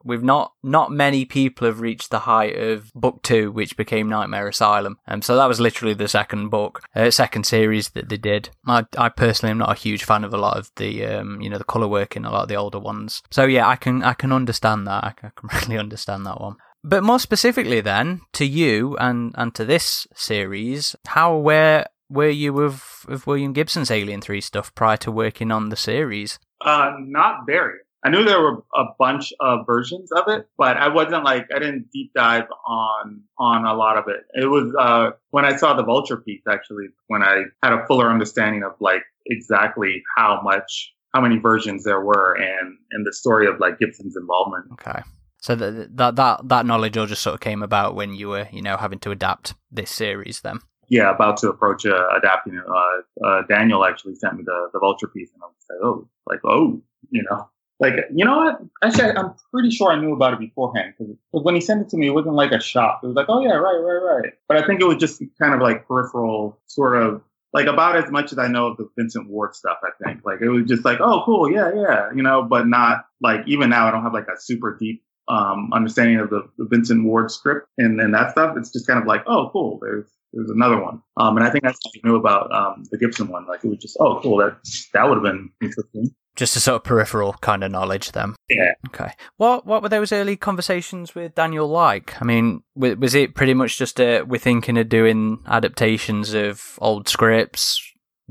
We've 0.06 0.24
not 0.24 0.54
not 0.62 0.92
many 0.92 1.26
people 1.26 1.66
have 1.66 1.82
reached 1.82 2.12
the 2.12 2.20
height 2.20 2.56
of 2.56 2.94
book 2.94 3.24
two, 3.24 3.52
which 3.52 3.76
became 3.76 4.08
Nightmare 4.08 4.48
Asylum. 4.48 5.00
Um, 5.08 5.24
so 5.24 5.36
that 5.36 5.48
was 5.48 5.60
literally 5.60 5.96
the 5.96 6.08
second 6.08 6.50
book, 6.50 6.84
uh, 6.96 7.10
second 7.10 7.48
series 7.48 7.90
that 7.90 8.08
they 8.08 8.18
did. 8.18 8.50
I, 8.68 8.86
I 9.00 9.10
personally 9.10 9.50
am 9.50 9.58
not 9.58 9.76
a 9.76 9.80
huge 9.80 10.04
fan 10.04 10.24
of 10.24 10.32
a 10.32 10.38
lot 10.38 10.58
of 10.58 10.70
the 10.76 11.06
um, 11.06 11.42
you 11.42 11.50
know 11.50 11.58
the 11.58 11.64
color 11.64 11.88
work 11.88 12.16
in 12.16 12.24
a 12.24 12.32
lot 12.32 12.44
of 12.44 12.50
the 12.50 12.56
older 12.56 12.80
ones. 12.80 13.24
So 13.32 13.46
yeah, 13.46 13.68
I 13.68 13.76
can 13.78 14.04
I 14.04 14.14
can 14.14 14.32
understand 14.32 14.86
that. 14.86 15.04
I 15.04 15.14
I 15.24 15.32
can 15.36 15.50
really 15.64 15.80
understand 15.80 16.28
that 16.28 16.40
one. 16.40 16.58
But 16.88 17.04
more 17.04 17.20
specifically, 17.20 17.82
then 17.82 18.22
to 18.34 18.46
you 18.46 18.96
and 18.98 19.34
and 19.36 19.56
to 19.56 19.66
this 19.66 20.06
series, 20.14 20.96
how 21.08 21.34
aware 21.34 21.88
were 22.10 22.30
you 22.30 22.62
of 22.62 23.06
of 23.08 23.26
William 23.26 23.54
Gibson's 23.54 23.90
Alien 23.90 24.22
Three 24.22 24.40
stuff 24.40 24.74
prior 24.76 24.98
to 24.98 25.12
working 25.12 25.52
on 25.52 25.70
the 25.70 25.76
series? 25.76 26.38
Uh, 26.64 26.92
not 27.00 27.48
very. 27.48 27.80
I 28.04 28.10
knew 28.10 28.24
there 28.24 28.40
were 28.40 28.64
a 28.76 28.84
bunch 29.00 29.34
of 29.40 29.66
versions 29.66 30.12
of 30.12 30.26
it, 30.28 30.48
but 30.60 30.78
I 30.78 30.90
wasn't 30.90 31.24
like 31.24 31.48
I 31.56 31.58
didn't 31.58 31.90
deep 31.92 32.12
dive 32.14 32.46
on 32.68 33.24
on 33.40 33.66
a 33.66 33.74
lot 33.74 33.98
of 33.98 34.08
it. 34.08 34.22
It 34.36 34.46
was 34.46 34.72
uh, 34.80 35.18
when 35.32 35.44
I 35.44 35.56
saw 35.56 35.74
the 35.74 35.84
Vulture 35.84 36.18
piece 36.18 36.44
actually 36.48 36.90
when 37.08 37.24
I 37.24 37.46
had 37.64 37.74
a 37.74 37.84
fuller 37.88 38.12
understanding 38.12 38.62
of 38.62 38.74
like 38.80 39.02
exactly 39.26 40.04
how 40.16 40.40
much 40.44 40.94
how 41.16 41.22
many 41.22 41.40
versions 41.40 41.84
there 41.84 42.02
were 42.02 42.36
and 42.36 42.78
and 42.92 43.08
the 43.08 43.14
story 43.14 43.48
of 43.48 43.60
like 43.60 43.80
Gibson's 43.80 44.16
involvement. 44.16 44.66
Okay. 44.74 45.02
So 45.46 45.54
that 45.54 45.96
that 45.96 46.16
that 46.16 46.50
that 46.50 46.66
knowledge 46.66 46.98
all 46.98 47.06
just 47.06 47.22
sort 47.22 47.36
of 47.36 47.40
came 47.40 47.62
about 47.62 47.94
when 47.94 48.16
you 48.16 48.30
were, 48.30 48.48
you 48.52 48.64
know, 48.64 48.78
having 48.78 48.98
to 49.02 49.12
adapt 49.12 49.54
this 49.72 49.92
series 49.92 50.42
then. 50.42 50.58
Yeah, 50.90 51.14
about 51.14 51.38
to 51.42 51.50
approach 51.50 51.86
uh, 51.86 52.08
adapting. 52.18 52.60
Uh, 52.60 53.28
uh, 53.28 53.42
Daniel 53.48 53.86
actually 53.86 54.16
sent 54.16 54.38
me 54.38 54.44
the, 54.44 54.70
the 54.74 54.80
Vulture 54.80 55.08
piece, 55.08 55.30
and 55.36 55.44
I 55.44 55.46
was 55.46 55.66
like, 55.70 55.80
oh, 55.84 56.10
like 56.26 56.40
oh, 56.46 56.82
you 57.12 57.24
know, 57.30 57.48
like, 57.80 57.94
you 58.12 58.26
know 58.26 58.38
what? 58.38 58.60
Actually, 58.84 59.12
I'm 59.12 59.36
pretty 59.54 59.70
sure 59.70 59.92
I 59.92 60.00
knew 60.00 60.14
about 60.14 60.34
it 60.34 60.40
beforehand 60.40 60.96
because 60.98 61.14
when 61.30 61.54
he 61.54 61.62
sent 61.62 61.82
it 61.82 61.90
to 61.90 61.98
me, 61.98 62.08
it 62.08 62.16
wasn't 62.16 62.34
like 62.34 62.52
a 62.52 62.60
shock. 62.60 63.02
It 63.04 63.08
was 63.08 63.16
like, 63.16 63.28
oh 63.30 63.44
yeah, 63.44 63.54
right, 63.54 63.78
right, 63.78 64.02
right. 64.02 64.34
But 64.48 64.58
I 64.58 64.66
think 64.66 64.82
it 64.82 64.86
was 64.86 64.98
just 64.98 65.22
kind 65.40 65.54
of 65.54 65.62
like 65.62 65.88
peripheral, 65.88 66.58
sort 66.66 67.00
of 67.00 67.22
like 67.54 67.68
about 67.68 67.98
as 67.98 68.10
much 68.10 68.32
as 68.32 68.40
I 68.40 68.48
know 68.48 68.70
of 68.70 68.78
the 68.78 68.90
Vincent 68.98 69.30
Ward 69.30 69.54
stuff. 69.54 69.78
I 69.84 69.92
think 70.04 70.26
like 70.26 70.42
it 70.42 70.50
was 70.50 70.66
just 70.66 70.84
like, 70.84 71.02
oh, 71.02 71.22
cool, 71.24 71.52
yeah, 71.52 71.72
yeah, 71.76 72.10
you 72.16 72.24
know. 72.24 72.42
But 72.42 72.68
not 72.68 73.06
like 73.22 73.42
even 73.46 73.70
now, 73.70 73.88
I 73.88 73.92
don't 73.92 74.02
have 74.02 74.14
like 74.14 74.28
a 74.28 74.42
super 74.42 74.76
deep 74.80 75.04
um, 75.28 75.72
understanding 75.74 76.20
of 76.20 76.30
the, 76.30 76.48
the 76.58 76.68
Vincent 76.70 77.04
Ward 77.06 77.32
script 77.32 77.68
and 77.78 78.00
and 78.00 78.14
that 78.14 78.32
stuff. 78.32 78.56
It's 78.58 78.72
just 78.72 78.88
kind 78.88 79.00
of 79.00 79.08
like, 79.08 79.24
oh, 79.28 79.50
cool. 79.52 79.80
There's 79.82 80.08
there's 80.34 80.50
another 80.50 80.82
one. 80.82 81.02
Um, 81.18 81.38
and 81.38 81.46
I 81.46 81.50
think 81.50 81.64
that's 81.64 81.80
what 81.84 81.94
I 81.96 82.08
knew 82.08 82.16
about 82.18 82.54
um, 82.54 82.84
the 82.92 82.98
Gibson 82.98 83.30
one. 83.30 83.48
Like 83.48 83.64
it 83.64 83.70
was 83.70 83.80
just, 83.80 83.98
oh, 84.00 84.20
cool. 84.22 84.38
That 84.38 84.58
that 84.94 85.08
would 85.08 85.16
have 85.16 85.24
been 85.24 85.50
interesting. 85.62 86.14
Just 86.36 86.58
a 86.58 86.60
sort 86.60 86.76
of 86.76 86.84
peripheral 86.84 87.32
kind 87.40 87.64
of 87.64 87.72
knowledge, 87.72 88.12
then. 88.12 88.36
Yeah. 88.50 88.74
Okay. 88.88 89.14
What 89.38 89.66
What 89.66 89.82
were 89.82 89.90
those 89.90 90.12
early 90.12 90.36
conversations 90.36 91.16
with 91.16 91.36
Daniel 91.36 91.68
like? 91.68 92.22
I 92.22 92.26
mean, 92.26 92.64
was 92.76 93.16
it 93.16 93.36
pretty 93.36 93.54
much 93.54 93.78
just 93.78 94.02
a 94.02 94.24
we're 94.24 94.38
thinking 94.38 94.78
of 94.78 94.90
doing 94.90 95.40
adaptations 95.48 96.34
of 96.34 96.78
old 96.82 97.08
scripts? 97.08 97.82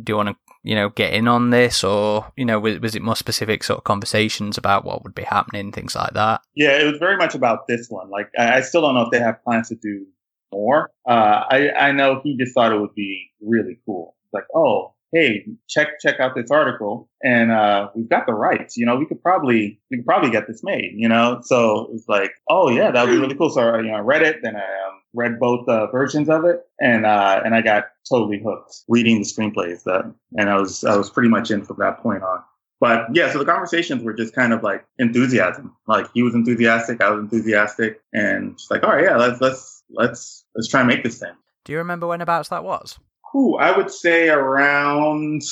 Do 0.02 0.12
you 0.12 0.16
want 0.16 0.28
to, 0.30 0.36
you 0.64 0.74
know, 0.74 0.88
get 0.88 1.12
in 1.12 1.28
on 1.28 1.50
this, 1.50 1.84
or 1.84 2.32
you 2.36 2.44
know, 2.44 2.58
was, 2.58 2.80
was 2.80 2.96
it 2.96 3.02
more 3.02 3.14
specific 3.14 3.62
sort 3.62 3.78
of 3.78 3.84
conversations 3.84 4.58
about 4.58 4.84
what 4.84 5.04
would 5.04 5.14
be 5.14 5.22
happening, 5.22 5.70
things 5.70 5.94
like 5.94 6.14
that? 6.14 6.40
Yeah, 6.54 6.78
it 6.78 6.90
was 6.90 6.98
very 6.98 7.16
much 7.16 7.34
about 7.34 7.68
this 7.68 7.86
one. 7.88 8.10
Like, 8.10 8.30
I 8.36 8.62
still 8.62 8.80
don't 8.80 8.94
know 8.94 9.02
if 9.02 9.10
they 9.10 9.20
have 9.20 9.44
plans 9.44 9.68
to 9.68 9.76
do 9.76 10.06
more. 10.52 10.90
Uh, 11.06 11.44
I 11.50 11.70
I 11.78 11.92
know 11.92 12.20
he 12.24 12.36
just 12.36 12.54
thought 12.54 12.72
it 12.72 12.80
would 12.80 12.94
be 12.94 13.30
really 13.42 13.78
cool. 13.84 14.16
Like, 14.32 14.44
oh, 14.54 14.94
hey, 15.12 15.44
check 15.68 16.00
check 16.00 16.18
out 16.18 16.34
this 16.34 16.50
article, 16.50 17.10
and 17.22 17.52
uh, 17.52 17.90
we've 17.94 18.08
got 18.08 18.26
the 18.26 18.34
rights. 18.34 18.76
You 18.76 18.86
know, 18.86 18.96
we 18.96 19.06
could 19.06 19.22
probably 19.22 19.80
we 19.90 19.98
could 19.98 20.06
probably 20.06 20.30
get 20.30 20.46
this 20.46 20.62
made. 20.64 20.92
You 20.96 21.08
know, 21.08 21.40
so 21.42 21.90
it's 21.92 22.08
like, 22.08 22.32
oh 22.48 22.70
yeah, 22.70 22.90
that 22.90 23.06
would 23.06 23.12
be 23.12 23.18
really 23.18 23.36
cool. 23.36 23.50
So 23.50 23.60
I 23.60 23.80
you 23.80 23.88
know, 23.88 23.96
I 23.96 24.00
read 24.00 24.22
it, 24.22 24.40
then 24.42 24.56
I 24.56 24.60
um, 24.60 25.00
read 25.14 25.38
both 25.38 25.68
uh, 25.68 25.86
versions 25.88 26.28
of 26.28 26.44
it, 26.44 26.60
and 26.80 27.06
uh, 27.06 27.40
and 27.44 27.54
I 27.54 27.62
got 27.62 27.84
totally 28.08 28.42
hooked 28.42 28.74
reading 28.88 29.18
the 29.18 29.24
screenplays. 29.24 29.84
That 29.84 30.12
and 30.36 30.50
I 30.50 30.56
was 30.56 30.84
I 30.84 30.96
was 30.96 31.10
pretty 31.10 31.28
much 31.28 31.50
in 31.50 31.64
from 31.64 31.76
that 31.78 32.00
point 32.02 32.22
on. 32.22 32.42
But 32.80 33.06
yeah, 33.14 33.32
so 33.32 33.38
the 33.38 33.44
conversations 33.44 34.02
were 34.02 34.12
just 34.12 34.34
kind 34.34 34.52
of 34.52 34.62
like 34.62 34.84
enthusiasm. 34.98 35.74
Like 35.86 36.06
he 36.12 36.22
was 36.22 36.34
enthusiastic, 36.34 37.00
I 37.00 37.10
was 37.10 37.20
enthusiastic, 37.20 38.00
and 38.12 38.58
just 38.58 38.70
like, 38.70 38.82
all 38.82 38.90
right, 38.90 39.04
yeah, 39.04 39.16
let's 39.16 39.40
let's 39.40 39.84
let's 39.90 40.44
let's 40.54 40.68
try 40.68 40.80
and 40.80 40.88
make 40.88 41.02
this 41.02 41.18
thing. 41.18 41.32
Do 41.64 41.72
you 41.72 41.78
remember 41.78 42.06
when 42.06 42.20
whenabouts 42.20 42.50
that 42.50 42.64
was? 42.64 42.98
Ooh, 43.34 43.56
I 43.56 43.76
would 43.76 43.90
say 43.90 44.28
around 44.28 45.42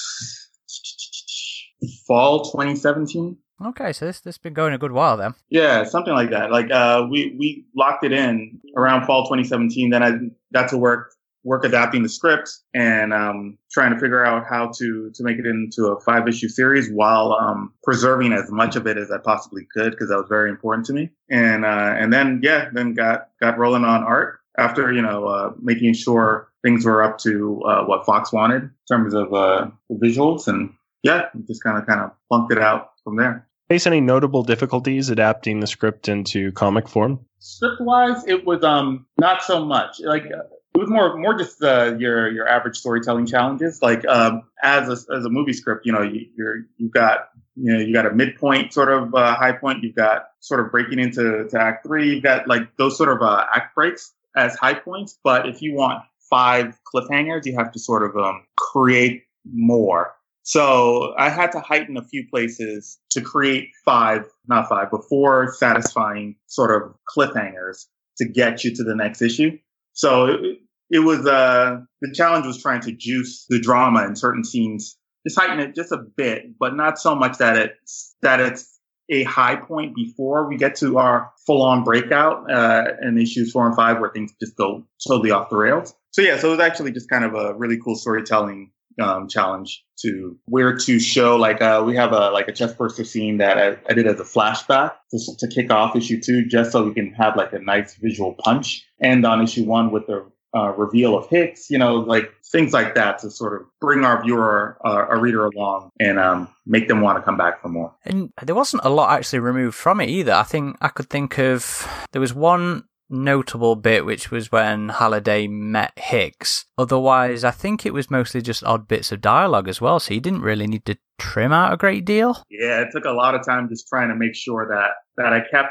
fall 2.06 2.44
2017. 2.44 3.36
Okay, 3.64 3.92
so 3.92 4.06
this 4.06 4.20
this 4.20 4.38
been 4.38 4.54
going 4.54 4.74
a 4.74 4.78
good 4.78 4.92
while 4.92 5.16
then. 5.16 5.34
Yeah, 5.50 5.84
something 5.84 6.12
like 6.12 6.30
that. 6.30 6.50
Like 6.50 6.70
uh, 6.70 7.06
we 7.10 7.36
we 7.38 7.66
locked 7.76 8.04
it 8.04 8.12
in 8.12 8.60
around 8.76 9.06
fall 9.06 9.24
2017. 9.24 9.90
Then 9.90 10.02
I 10.02 10.12
got 10.52 10.68
to 10.70 10.78
work 10.78 11.12
work 11.44 11.64
adapting 11.64 12.02
the 12.02 12.08
script 12.08 12.50
and 12.72 13.12
um, 13.12 13.58
trying 13.72 13.92
to 13.92 13.98
figure 13.98 14.24
out 14.24 14.44
how 14.48 14.70
to 14.78 15.10
to 15.14 15.24
make 15.24 15.38
it 15.38 15.46
into 15.46 15.86
a 15.86 16.00
five 16.00 16.28
issue 16.28 16.48
series 16.48 16.90
while 16.92 17.32
um, 17.32 17.72
preserving 17.82 18.32
as 18.32 18.50
much 18.50 18.76
of 18.76 18.86
it 18.86 18.96
as 18.96 19.10
I 19.10 19.18
possibly 19.18 19.66
could 19.72 19.92
because 19.92 20.08
that 20.08 20.16
was 20.16 20.28
very 20.28 20.50
important 20.50 20.86
to 20.86 20.92
me. 20.92 21.10
And 21.30 21.64
uh, 21.64 21.94
and 21.96 22.12
then 22.12 22.40
yeah, 22.42 22.68
then 22.72 22.94
got 22.94 23.28
got 23.40 23.58
rolling 23.58 23.84
on 23.84 24.02
art 24.02 24.40
after 24.58 24.92
you 24.92 25.02
know 25.02 25.26
uh, 25.26 25.52
making 25.60 25.94
sure 25.94 26.48
things 26.62 26.84
were 26.84 27.02
up 27.02 27.18
to 27.18 27.62
uh, 27.62 27.84
what 27.84 28.06
Fox 28.06 28.32
wanted 28.32 28.62
in 28.62 28.70
terms 28.88 29.14
of 29.14 29.32
uh, 29.32 29.68
visuals, 29.90 30.46
and 30.46 30.72
yeah, 31.02 31.26
just 31.46 31.62
kind 31.62 31.78
of 31.78 31.86
kind 31.86 32.00
of 32.00 32.12
plunked 32.28 32.52
it 32.52 32.58
out 32.58 32.90
from 33.04 33.16
there. 33.16 33.46
Face 33.72 33.86
any 33.86 34.02
notable 34.02 34.42
difficulties 34.42 35.08
adapting 35.08 35.60
the 35.60 35.66
script 35.66 36.06
into 36.06 36.52
comic 36.52 36.86
form? 36.86 37.24
Script 37.38 37.80
wise, 37.80 38.22
it 38.26 38.44
was 38.44 38.62
um 38.62 39.06
not 39.18 39.42
so 39.42 39.64
much 39.64 39.98
like. 40.00 40.24
It 40.24 40.78
was 40.78 40.90
more, 40.90 41.16
more 41.16 41.38
just 41.38 41.62
uh, 41.62 41.94
your 41.98 42.30
your 42.30 42.46
average 42.46 42.76
storytelling 42.76 43.24
challenges. 43.24 43.80
Like 43.80 44.06
um, 44.06 44.42
as 44.62 44.90
a, 44.90 45.14
as 45.14 45.24
a 45.24 45.30
movie 45.30 45.54
script, 45.54 45.86
you 45.86 45.92
know, 45.92 46.02
you, 46.02 46.26
you're 46.36 46.56
you've 46.76 46.92
got 46.92 47.30
you 47.56 47.72
know 47.72 47.78
you 47.78 47.94
got 47.94 48.04
a 48.04 48.10
midpoint 48.10 48.74
sort 48.74 48.90
of 48.90 49.14
uh, 49.14 49.34
high 49.36 49.52
point. 49.52 49.82
You've 49.82 49.96
got 49.96 50.26
sort 50.40 50.60
of 50.60 50.70
breaking 50.70 50.98
into 50.98 51.48
to 51.48 51.58
act 51.58 51.86
three. 51.86 52.12
You've 52.12 52.22
got 52.22 52.46
like 52.46 52.76
those 52.76 52.98
sort 52.98 53.08
of 53.08 53.22
uh, 53.22 53.46
act 53.54 53.74
breaks 53.74 54.12
as 54.36 54.54
high 54.54 54.74
points. 54.74 55.18
But 55.24 55.48
if 55.48 55.62
you 55.62 55.72
want 55.72 56.04
five 56.28 56.78
cliffhangers, 56.94 57.46
you 57.46 57.56
have 57.56 57.72
to 57.72 57.78
sort 57.78 58.02
of 58.02 58.22
um, 58.22 58.44
create 58.54 59.22
more. 59.50 60.14
So 60.42 61.14
I 61.18 61.28
had 61.28 61.52
to 61.52 61.60
heighten 61.60 61.96
a 61.96 62.02
few 62.02 62.26
places 62.28 62.98
to 63.10 63.20
create 63.20 63.68
five, 63.84 64.26
not 64.48 64.68
five, 64.68 64.88
but 64.90 65.02
four 65.08 65.52
satisfying 65.54 66.36
sort 66.46 66.82
of 66.82 66.94
cliffhangers 67.16 67.86
to 68.18 68.28
get 68.28 68.64
you 68.64 68.74
to 68.74 68.84
the 68.84 68.94
next 68.94 69.22
issue. 69.22 69.58
So 69.92 70.26
it, 70.26 70.58
it 70.90 70.98
was, 71.00 71.26
uh, 71.26 71.80
the 72.00 72.12
challenge 72.12 72.46
was 72.46 72.60
trying 72.60 72.80
to 72.82 72.92
juice 72.92 73.46
the 73.48 73.60
drama 73.60 74.04
in 74.04 74.16
certain 74.16 74.44
scenes 74.44 74.96
just 75.26 75.38
heighten 75.38 75.60
it 75.60 75.74
just 75.74 75.92
a 75.92 75.98
bit, 76.16 76.58
but 76.58 76.74
not 76.74 76.98
so 76.98 77.14
much 77.14 77.38
that 77.38 77.56
it's 77.56 78.14
that 78.22 78.40
it's 78.40 78.78
a 79.08 79.24
high 79.24 79.56
point 79.56 79.94
before 79.94 80.48
we 80.48 80.56
get 80.56 80.76
to 80.76 80.98
our 80.98 81.30
full 81.46 81.62
on 81.62 81.84
breakout 81.84 82.50
uh, 82.50 82.84
in 83.02 83.18
issues 83.18 83.52
four 83.52 83.66
and 83.66 83.76
five 83.76 84.00
where 84.00 84.10
things 84.10 84.32
just 84.40 84.56
go 84.56 84.84
totally 85.06 85.30
off 85.30 85.50
the 85.50 85.56
rails. 85.56 85.94
So 86.12 86.22
yeah, 86.22 86.38
so 86.38 86.48
it 86.48 86.50
was 86.52 86.60
actually 86.60 86.92
just 86.92 87.08
kind 87.08 87.24
of 87.24 87.34
a 87.34 87.54
really 87.54 87.78
cool 87.78 87.94
storytelling 87.94 88.70
um, 89.00 89.28
challenge 89.28 89.84
to 90.00 90.36
where 90.46 90.76
to 90.76 90.98
show 90.98 91.36
like 91.36 91.62
uh, 91.62 91.82
we 91.86 91.94
have 91.96 92.12
a 92.12 92.30
like 92.30 92.48
a 92.48 92.52
chest 92.52 92.76
burster 92.76 93.04
scene 93.04 93.38
that 93.38 93.58
I, 93.58 93.76
I 93.88 93.94
did 93.94 94.06
as 94.06 94.20
a 94.20 94.24
flashback 94.24 94.92
to, 95.10 95.36
to 95.38 95.48
kick 95.48 95.70
off 95.70 95.96
issue 95.96 96.20
two 96.20 96.44
just 96.46 96.72
so 96.72 96.84
we 96.84 96.94
can 96.94 97.12
have 97.14 97.36
like 97.36 97.52
a 97.52 97.58
nice 97.58 97.94
visual 97.94 98.34
punch 98.34 98.84
and 99.00 99.24
on 99.24 99.42
issue 99.42 99.64
one 99.64 99.90
with 99.90 100.06
the 100.06 100.24
uh, 100.54 100.72
reveal 100.76 101.16
of 101.16 101.28
Hicks, 101.28 101.70
you 101.70 101.78
know, 101.78 101.96
like 101.96 102.30
things 102.44 102.72
like 102.72 102.94
that 102.94 103.18
to 103.20 103.30
sort 103.30 103.60
of 103.60 103.66
bring 103.80 104.04
our 104.04 104.22
viewer, 104.22 104.76
uh, 104.84 105.06
a 105.08 105.18
reader 105.18 105.46
along 105.46 105.90
and 105.98 106.18
um, 106.18 106.48
make 106.66 106.88
them 106.88 107.00
want 107.00 107.16
to 107.16 107.22
come 107.22 107.36
back 107.36 107.62
for 107.62 107.68
more. 107.68 107.94
And 108.04 108.30
there 108.42 108.54
wasn't 108.54 108.84
a 108.84 108.90
lot 108.90 109.12
actually 109.12 109.38
removed 109.38 109.74
from 109.74 110.00
it 110.00 110.10
either. 110.10 110.32
I 110.32 110.42
think 110.42 110.76
I 110.80 110.88
could 110.88 111.08
think 111.08 111.38
of 111.38 111.88
there 112.12 112.20
was 112.20 112.34
one 112.34 112.84
notable 113.12 113.76
bit, 113.76 114.04
which 114.04 114.30
was 114.30 114.50
when 114.50 114.88
Halliday 114.88 115.46
met 115.46 115.92
Hicks. 115.96 116.64
Otherwise, 116.78 117.44
I 117.44 117.50
think 117.50 117.84
it 117.84 117.92
was 117.92 118.10
mostly 118.10 118.42
just 118.42 118.64
odd 118.64 118.88
bits 118.88 119.12
of 119.12 119.20
dialogue 119.20 119.68
as 119.68 119.80
well, 119.80 120.00
so 120.00 120.14
you 120.14 120.20
didn't 120.20 120.42
really 120.42 120.66
need 120.66 120.84
to 120.86 120.98
trim 121.18 121.52
out 121.52 121.72
a 121.72 121.76
great 121.76 122.04
deal. 122.04 122.42
Yeah, 122.50 122.80
it 122.80 122.88
took 122.92 123.04
a 123.04 123.10
lot 123.10 123.34
of 123.34 123.44
time 123.44 123.68
just 123.68 123.86
trying 123.88 124.08
to 124.08 124.16
make 124.16 124.34
sure 124.34 124.66
that 124.68 124.90
that 125.22 125.32
I 125.32 125.40
kept. 125.40 125.68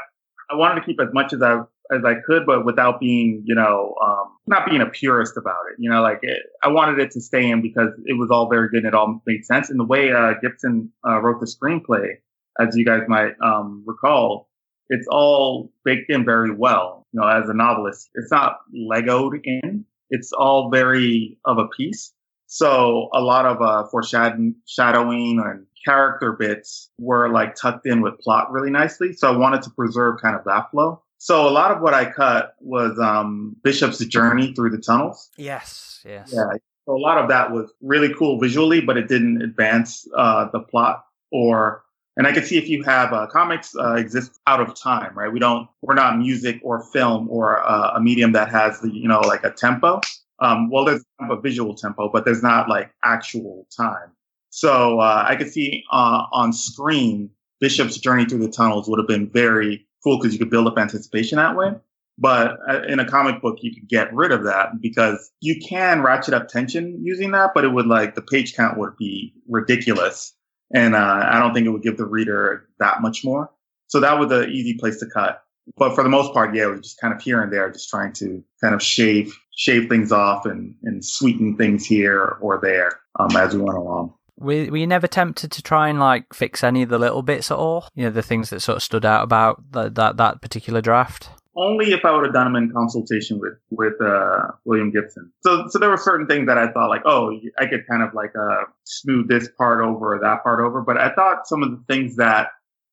I 0.50 0.56
wanted 0.56 0.80
to 0.80 0.86
keep 0.86 1.00
as 1.00 1.08
much 1.12 1.32
as 1.32 1.42
I 1.42 1.62
as 1.92 2.04
I 2.04 2.14
could, 2.26 2.46
but 2.46 2.64
without 2.64 3.00
being, 3.00 3.42
you 3.44 3.54
know, 3.54 3.94
um, 4.02 4.36
not 4.46 4.66
being 4.66 4.80
a 4.80 4.86
purist 4.86 5.36
about 5.36 5.64
it. 5.70 5.76
You 5.78 5.90
know, 5.90 6.00
like 6.00 6.20
it, 6.22 6.38
I 6.62 6.68
wanted 6.68 6.98
it 6.98 7.10
to 7.12 7.20
stay 7.20 7.48
in 7.48 7.60
because 7.60 7.90
it 8.06 8.18
was 8.18 8.30
all 8.30 8.48
very 8.48 8.68
good 8.68 8.78
and 8.78 8.86
it 8.86 8.94
all 8.94 9.20
made 9.26 9.44
sense. 9.44 9.68
And 9.68 9.78
the 9.78 9.84
way 9.84 10.12
uh, 10.12 10.34
Gibson 10.40 10.90
uh, 11.06 11.20
wrote 11.20 11.40
the 11.40 11.46
screenplay, 11.46 12.14
as 12.58 12.76
you 12.76 12.84
guys 12.84 13.02
might 13.08 13.32
um, 13.42 13.84
recall, 13.86 14.48
it's 14.88 15.06
all 15.10 15.72
baked 15.84 16.10
in 16.10 16.24
very 16.24 16.54
well. 16.54 17.01
You 17.12 17.20
know, 17.20 17.28
as 17.28 17.48
a 17.48 17.54
novelist, 17.54 18.10
it's 18.14 18.30
not 18.30 18.60
legoed 18.74 19.40
in. 19.44 19.84
It's 20.10 20.32
all 20.32 20.70
very 20.70 21.38
of 21.44 21.58
a 21.58 21.68
piece. 21.68 22.12
So 22.46 23.08
a 23.14 23.20
lot 23.20 23.46
of 23.46 23.62
uh, 23.62 23.88
foreshadowing 23.88 25.42
and 25.44 25.66
character 25.84 26.32
bits 26.32 26.90
were 26.98 27.30
like 27.30 27.54
tucked 27.54 27.86
in 27.86 28.02
with 28.02 28.18
plot 28.18 28.52
really 28.52 28.70
nicely. 28.70 29.14
So 29.14 29.32
I 29.32 29.36
wanted 29.36 29.62
to 29.62 29.70
preserve 29.70 30.20
kind 30.20 30.36
of 30.36 30.44
that 30.44 30.70
flow. 30.70 31.02
So 31.18 31.48
a 31.48 31.50
lot 31.50 31.70
of 31.70 31.80
what 31.80 31.94
I 31.94 32.10
cut 32.10 32.56
was 32.60 32.98
um, 32.98 33.56
Bishop's 33.62 34.04
journey 34.06 34.52
through 34.54 34.70
the 34.70 34.78
tunnels. 34.78 35.30
Yes, 35.36 36.02
yes. 36.04 36.32
Yeah. 36.34 36.44
So 36.84 36.96
a 36.96 36.98
lot 36.98 37.18
of 37.18 37.28
that 37.28 37.52
was 37.52 37.72
really 37.80 38.12
cool 38.12 38.40
visually, 38.40 38.80
but 38.80 38.96
it 38.96 39.06
didn't 39.06 39.40
advance 39.40 40.06
uh, 40.16 40.48
the 40.52 40.60
plot 40.60 41.04
or 41.30 41.84
and 42.16 42.26
I 42.26 42.32
can 42.32 42.44
see 42.44 42.58
if 42.58 42.68
you 42.68 42.82
have 42.82 43.12
uh, 43.12 43.26
comics 43.26 43.74
uh, 43.74 43.94
exist 43.94 44.38
out 44.46 44.60
of 44.60 44.74
time, 44.74 45.16
right? 45.16 45.32
We 45.32 45.38
don't, 45.38 45.68
we're 45.80 45.94
not 45.94 46.18
music 46.18 46.60
or 46.62 46.82
film 46.92 47.28
or 47.30 47.66
uh, 47.66 47.92
a 47.94 48.00
medium 48.00 48.32
that 48.32 48.50
has 48.50 48.80
the, 48.80 48.90
you 48.92 49.08
know, 49.08 49.20
like 49.20 49.44
a 49.44 49.50
tempo. 49.50 50.00
Um, 50.38 50.70
well, 50.70 50.84
there's 50.84 51.04
a 51.20 51.40
visual 51.40 51.74
tempo, 51.74 52.10
but 52.12 52.24
there's 52.24 52.42
not 52.42 52.68
like 52.68 52.90
actual 53.04 53.66
time. 53.74 54.10
So 54.50 55.00
uh, 55.00 55.24
I 55.26 55.36
could 55.36 55.50
see 55.50 55.84
uh, 55.90 56.24
on 56.32 56.52
screen, 56.52 57.30
Bishop's 57.60 57.96
journey 57.96 58.26
through 58.26 58.40
the 58.40 58.50
tunnels 58.50 58.88
would 58.88 58.98
have 58.98 59.08
been 59.08 59.30
very 59.30 59.86
cool 60.04 60.18
because 60.18 60.32
you 60.32 60.38
could 60.38 60.50
build 60.50 60.66
up 60.66 60.76
anticipation 60.76 61.36
that 61.36 61.56
way. 61.56 61.72
But 62.18 62.58
uh, 62.68 62.82
in 62.88 63.00
a 63.00 63.08
comic 63.08 63.40
book, 63.40 63.58
you 63.62 63.72
could 63.72 63.88
get 63.88 64.12
rid 64.12 64.32
of 64.32 64.44
that 64.44 64.82
because 64.82 65.30
you 65.40 65.58
can 65.66 66.02
ratchet 66.02 66.34
up 66.34 66.48
tension 66.48 67.00
using 67.02 67.30
that, 67.30 67.52
but 67.54 67.64
it 67.64 67.68
would 67.68 67.86
like 67.86 68.14
the 68.14 68.20
page 68.20 68.54
count 68.54 68.76
would 68.78 68.96
be 68.98 69.32
ridiculous 69.48 70.34
and 70.72 70.94
uh, 70.94 71.20
I 71.24 71.38
don't 71.38 71.54
think 71.54 71.66
it 71.66 71.70
would 71.70 71.82
give 71.82 71.96
the 71.96 72.06
reader 72.06 72.68
that 72.78 73.02
much 73.02 73.24
more. 73.24 73.50
So 73.88 74.00
that 74.00 74.18
was 74.18 74.32
an 74.32 74.50
easy 74.50 74.74
place 74.74 74.98
to 75.00 75.06
cut. 75.06 75.42
But 75.76 75.94
for 75.94 76.02
the 76.02 76.10
most 76.10 76.32
part, 76.32 76.54
yeah, 76.54 76.64
it 76.64 76.70
was 76.70 76.80
just 76.80 77.00
kind 77.00 77.14
of 77.14 77.22
here 77.22 77.42
and 77.42 77.52
there, 77.52 77.70
just 77.70 77.88
trying 77.88 78.12
to 78.14 78.42
kind 78.60 78.74
of 78.74 78.82
shave 78.82 79.36
shave 79.54 79.88
things 79.88 80.10
off 80.10 80.46
and, 80.46 80.74
and 80.82 81.04
sweeten 81.04 81.56
things 81.56 81.84
here 81.84 82.38
or 82.40 82.58
there 82.60 82.98
um, 83.20 83.36
as 83.36 83.54
we 83.54 83.60
went 83.60 83.76
along. 83.76 84.14
Were, 84.38 84.66
were 84.70 84.78
you 84.78 84.86
never 84.86 85.06
tempted 85.06 85.52
to 85.52 85.62
try 85.62 85.88
and 85.88 86.00
like 86.00 86.32
fix 86.32 86.64
any 86.64 86.82
of 86.82 86.88
the 86.88 86.98
little 86.98 87.22
bits 87.22 87.50
at 87.50 87.58
all? 87.58 87.86
You 87.94 88.04
know, 88.04 88.10
the 88.10 88.22
things 88.22 88.50
that 88.50 88.60
sort 88.60 88.76
of 88.76 88.82
stood 88.82 89.04
out 89.04 89.22
about 89.22 89.62
the, 89.72 89.90
that 89.90 90.16
that 90.16 90.40
particular 90.40 90.80
draft 90.80 91.28
only 91.56 91.92
if 91.92 92.04
I 92.04 92.12
would 92.12 92.24
have 92.24 92.32
done 92.32 92.52
them 92.52 92.62
in 92.62 92.72
consultation 92.72 93.38
with 93.38 93.54
with 93.70 94.00
uh, 94.00 94.52
William 94.64 94.90
Gibson. 94.90 95.32
So 95.42 95.66
so 95.68 95.78
there 95.78 95.90
were 95.90 95.96
certain 95.96 96.26
things 96.26 96.46
that 96.46 96.58
I 96.58 96.70
thought 96.72 96.88
like, 96.88 97.02
oh, 97.04 97.32
I 97.58 97.66
could 97.66 97.86
kind 97.88 98.02
of 98.02 98.14
like 98.14 98.32
uh, 98.36 98.64
smooth 98.84 99.28
this 99.28 99.48
part 99.58 99.84
over 99.84 100.16
or 100.16 100.20
that 100.20 100.42
part 100.42 100.60
over. 100.60 100.80
But 100.82 100.98
I 100.98 101.12
thought 101.14 101.46
some 101.46 101.62
of 101.62 101.70
the 101.70 101.84
things 101.88 102.16
that 102.16 102.48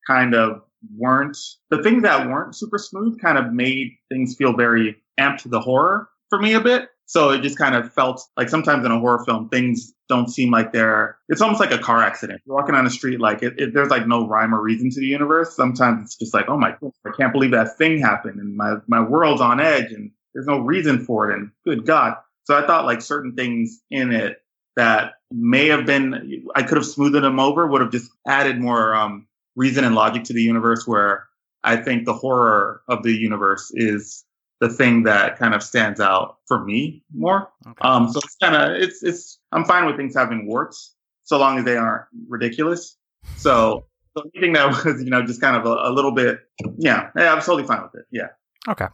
kind 0.06 0.34
of 0.34 0.62
weren't 0.96 1.36
the 1.70 1.82
things 1.82 2.02
that 2.02 2.26
weren't 2.28 2.56
super 2.56 2.78
smooth 2.78 3.20
kind 3.20 3.38
of 3.38 3.52
made 3.52 3.92
things 4.10 4.34
feel 4.36 4.56
very 4.56 4.96
amped 5.18 5.42
to 5.42 5.48
the 5.48 5.60
horror 5.60 6.08
for 6.28 6.40
me 6.40 6.54
a 6.54 6.60
bit. 6.60 6.88
So 7.10 7.30
it 7.30 7.42
just 7.42 7.58
kind 7.58 7.74
of 7.74 7.92
felt 7.92 8.22
like 8.36 8.48
sometimes 8.48 8.86
in 8.86 8.92
a 8.92 9.00
horror 9.00 9.24
film, 9.24 9.48
things 9.48 9.92
don't 10.08 10.28
seem 10.28 10.52
like 10.52 10.70
they're, 10.72 11.18
it's 11.28 11.40
almost 11.40 11.58
like 11.58 11.72
a 11.72 11.78
car 11.78 12.00
accident. 12.00 12.40
You're 12.46 12.54
walking 12.54 12.76
on 12.76 12.84
the 12.84 12.90
street, 12.90 13.18
like 13.18 13.42
it, 13.42 13.54
it, 13.58 13.74
there's 13.74 13.88
like 13.88 14.06
no 14.06 14.28
rhyme 14.28 14.54
or 14.54 14.62
reason 14.62 14.90
to 14.90 15.00
the 15.00 15.08
universe. 15.08 15.56
Sometimes 15.56 16.04
it's 16.04 16.14
just 16.14 16.32
like, 16.32 16.44
oh 16.46 16.56
my, 16.56 16.76
I 17.04 17.10
can't 17.16 17.32
believe 17.32 17.50
that 17.50 17.76
thing 17.76 17.98
happened 17.98 18.38
and 18.38 18.56
my, 18.56 18.74
my 18.86 19.00
world's 19.00 19.40
on 19.40 19.58
edge 19.58 19.90
and 19.90 20.12
there's 20.34 20.46
no 20.46 20.60
reason 20.60 21.04
for 21.04 21.28
it. 21.28 21.36
And 21.36 21.50
good 21.64 21.84
God. 21.84 22.14
So 22.44 22.56
I 22.56 22.64
thought 22.64 22.84
like 22.84 23.02
certain 23.02 23.34
things 23.34 23.80
in 23.90 24.12
it 24.12 24.36
that 24.76 25.14
may 25.32 25.66
have 25.66 25.86
been, 25.86 26.44
I 26.54 26.62
could 26.62 26.76
have 26.76 26.86
smoothed 26.86 27.16
them 27.16 27.40
over, 27.40 27.66
would 27.66 27.80
have 27.80 27.90
just 27.90 28.08
added 28.24 28.60
more, 28.60 28.94
um, 28.94 29.26
reason 29.56 29.82
and 29.82 29.96
logic 29.96 30.22
to 30.24 30.32
the 30.32 30.42
universe 30.42 30.86
where 30.86 31.26
I 31.64 31.74
think 31.74 32.04
the 32.04 32.14
horror 32.14 32.82
of 32.86 33.02
the 33.02 33.12
universe 33.12 33.72
is 33.74 34.24
the 34.60 34.68
thing 34.68 35.04
that 35.04 35.38
kind 35.38 35.54
of 35.54 35.62
stands 35.62 36.00
out 36.00 36.36
for 36.46 36.64
me 36.64 37.02
more. 37.14 37.50
Okay. 37.66 37.80
Um, 37.80 38.10
so 38.10 38.20
it's 38.22 38.36
kind 38.42 38.54
of 38.54 38.80
it's 38.80 39.02
it's 39.02 39.38
I'm 39.52 39.64
fine 39.64 39.86
with 39.86 39.96
things 39.96 40.14
having 40.14 40.46
warts 40.46 40.94
so 41.24 41.38
long 41.38 41.58
as 41.58 41.64
they 41.64 41.76
aren't 41.76 42.04
ridiculous. 42.28 42.96
So, 43.36 43.86
so 44.16 44.24
anything 44.34 44.52
that 44.54 44.68
was 44.84 45.02
you 45.02 45.10
know 45.10 45.22
just 45.22 45.40
kind 45.40 45.56
of 45.56 45.64
a, 45.64 45.88
a 45.88 45.92
little 45.92 46.12
bit, 46.12 46.40
yeah, 46.76 47.10
yeah, 47.16 47.32
I'm 47.32 47.40
totally 47.40 47.64
fine 47.64 47.82
with 47.82 47.94
it. 47.94 48.06
Yeah. 48.10 48.28
Okay. 48.68 48.86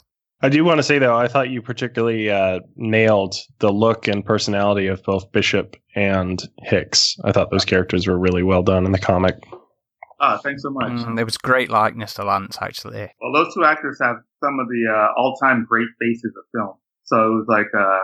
I 0.42 0.50
do 0.50 0.64
want 0.64 0.78
to 0.78 0.82
say 0.82 0.98
though, 0.98 1.16
I 1.16 1.28
thought 1.28 1.48
you 1.48 1.62
particularly 1.62 2.30
uh, 2.30 2.60
nailed 2.76 3.36
the 3.58 3.72
look 3.72 4.06
and 4.06 4.24
personality 4.24 4.86
of 4.86 5.02
both 5.02 5.32
Bishop 5.32 5.76
and 5.94 6.42
Hicks. 6.62 7.16
I 7.24 7.32
thought 7.32 7.50
those 7.50 7.64
characters 7.64 8.06
were 8.06 8.18
really 8.18 8.42
well 8.42 8.62
done 8.62 8.84
in 8.84 8.92
the 8.92 8.98
comic. 8.98 9.42
Ah, 10.20 10.38
thanks 10.38 10.62
so 10.62 10.70
much. 10.70 10.92
Mm, 10.92 11.16
there 11.16 11.24
was 11.24 11.36
great 11.36 11.70
likeness 11.70 12.14
to 12.14 12.24
Lance, 12.24 12.58
actually. 12.60 13.12
Well, 13.20 13.32
those 13.34 13.54
two 13.54 13.64
actors 13.64 13.98
have 14.00 14.16
some 14.42 14.58
of 14.58 14.68
the 14.68 14.84
uh, 14.90 15.20
all-time 15.20 15.66
great 15.68 15.88
faces 16.00 16.32
of 16.36 16.44
film, 16.54 16.74
so 17.04 17.16
it 17.16 17.34
was 17.34 17.46
like 17.48 17.66
uh, 17.76 18.00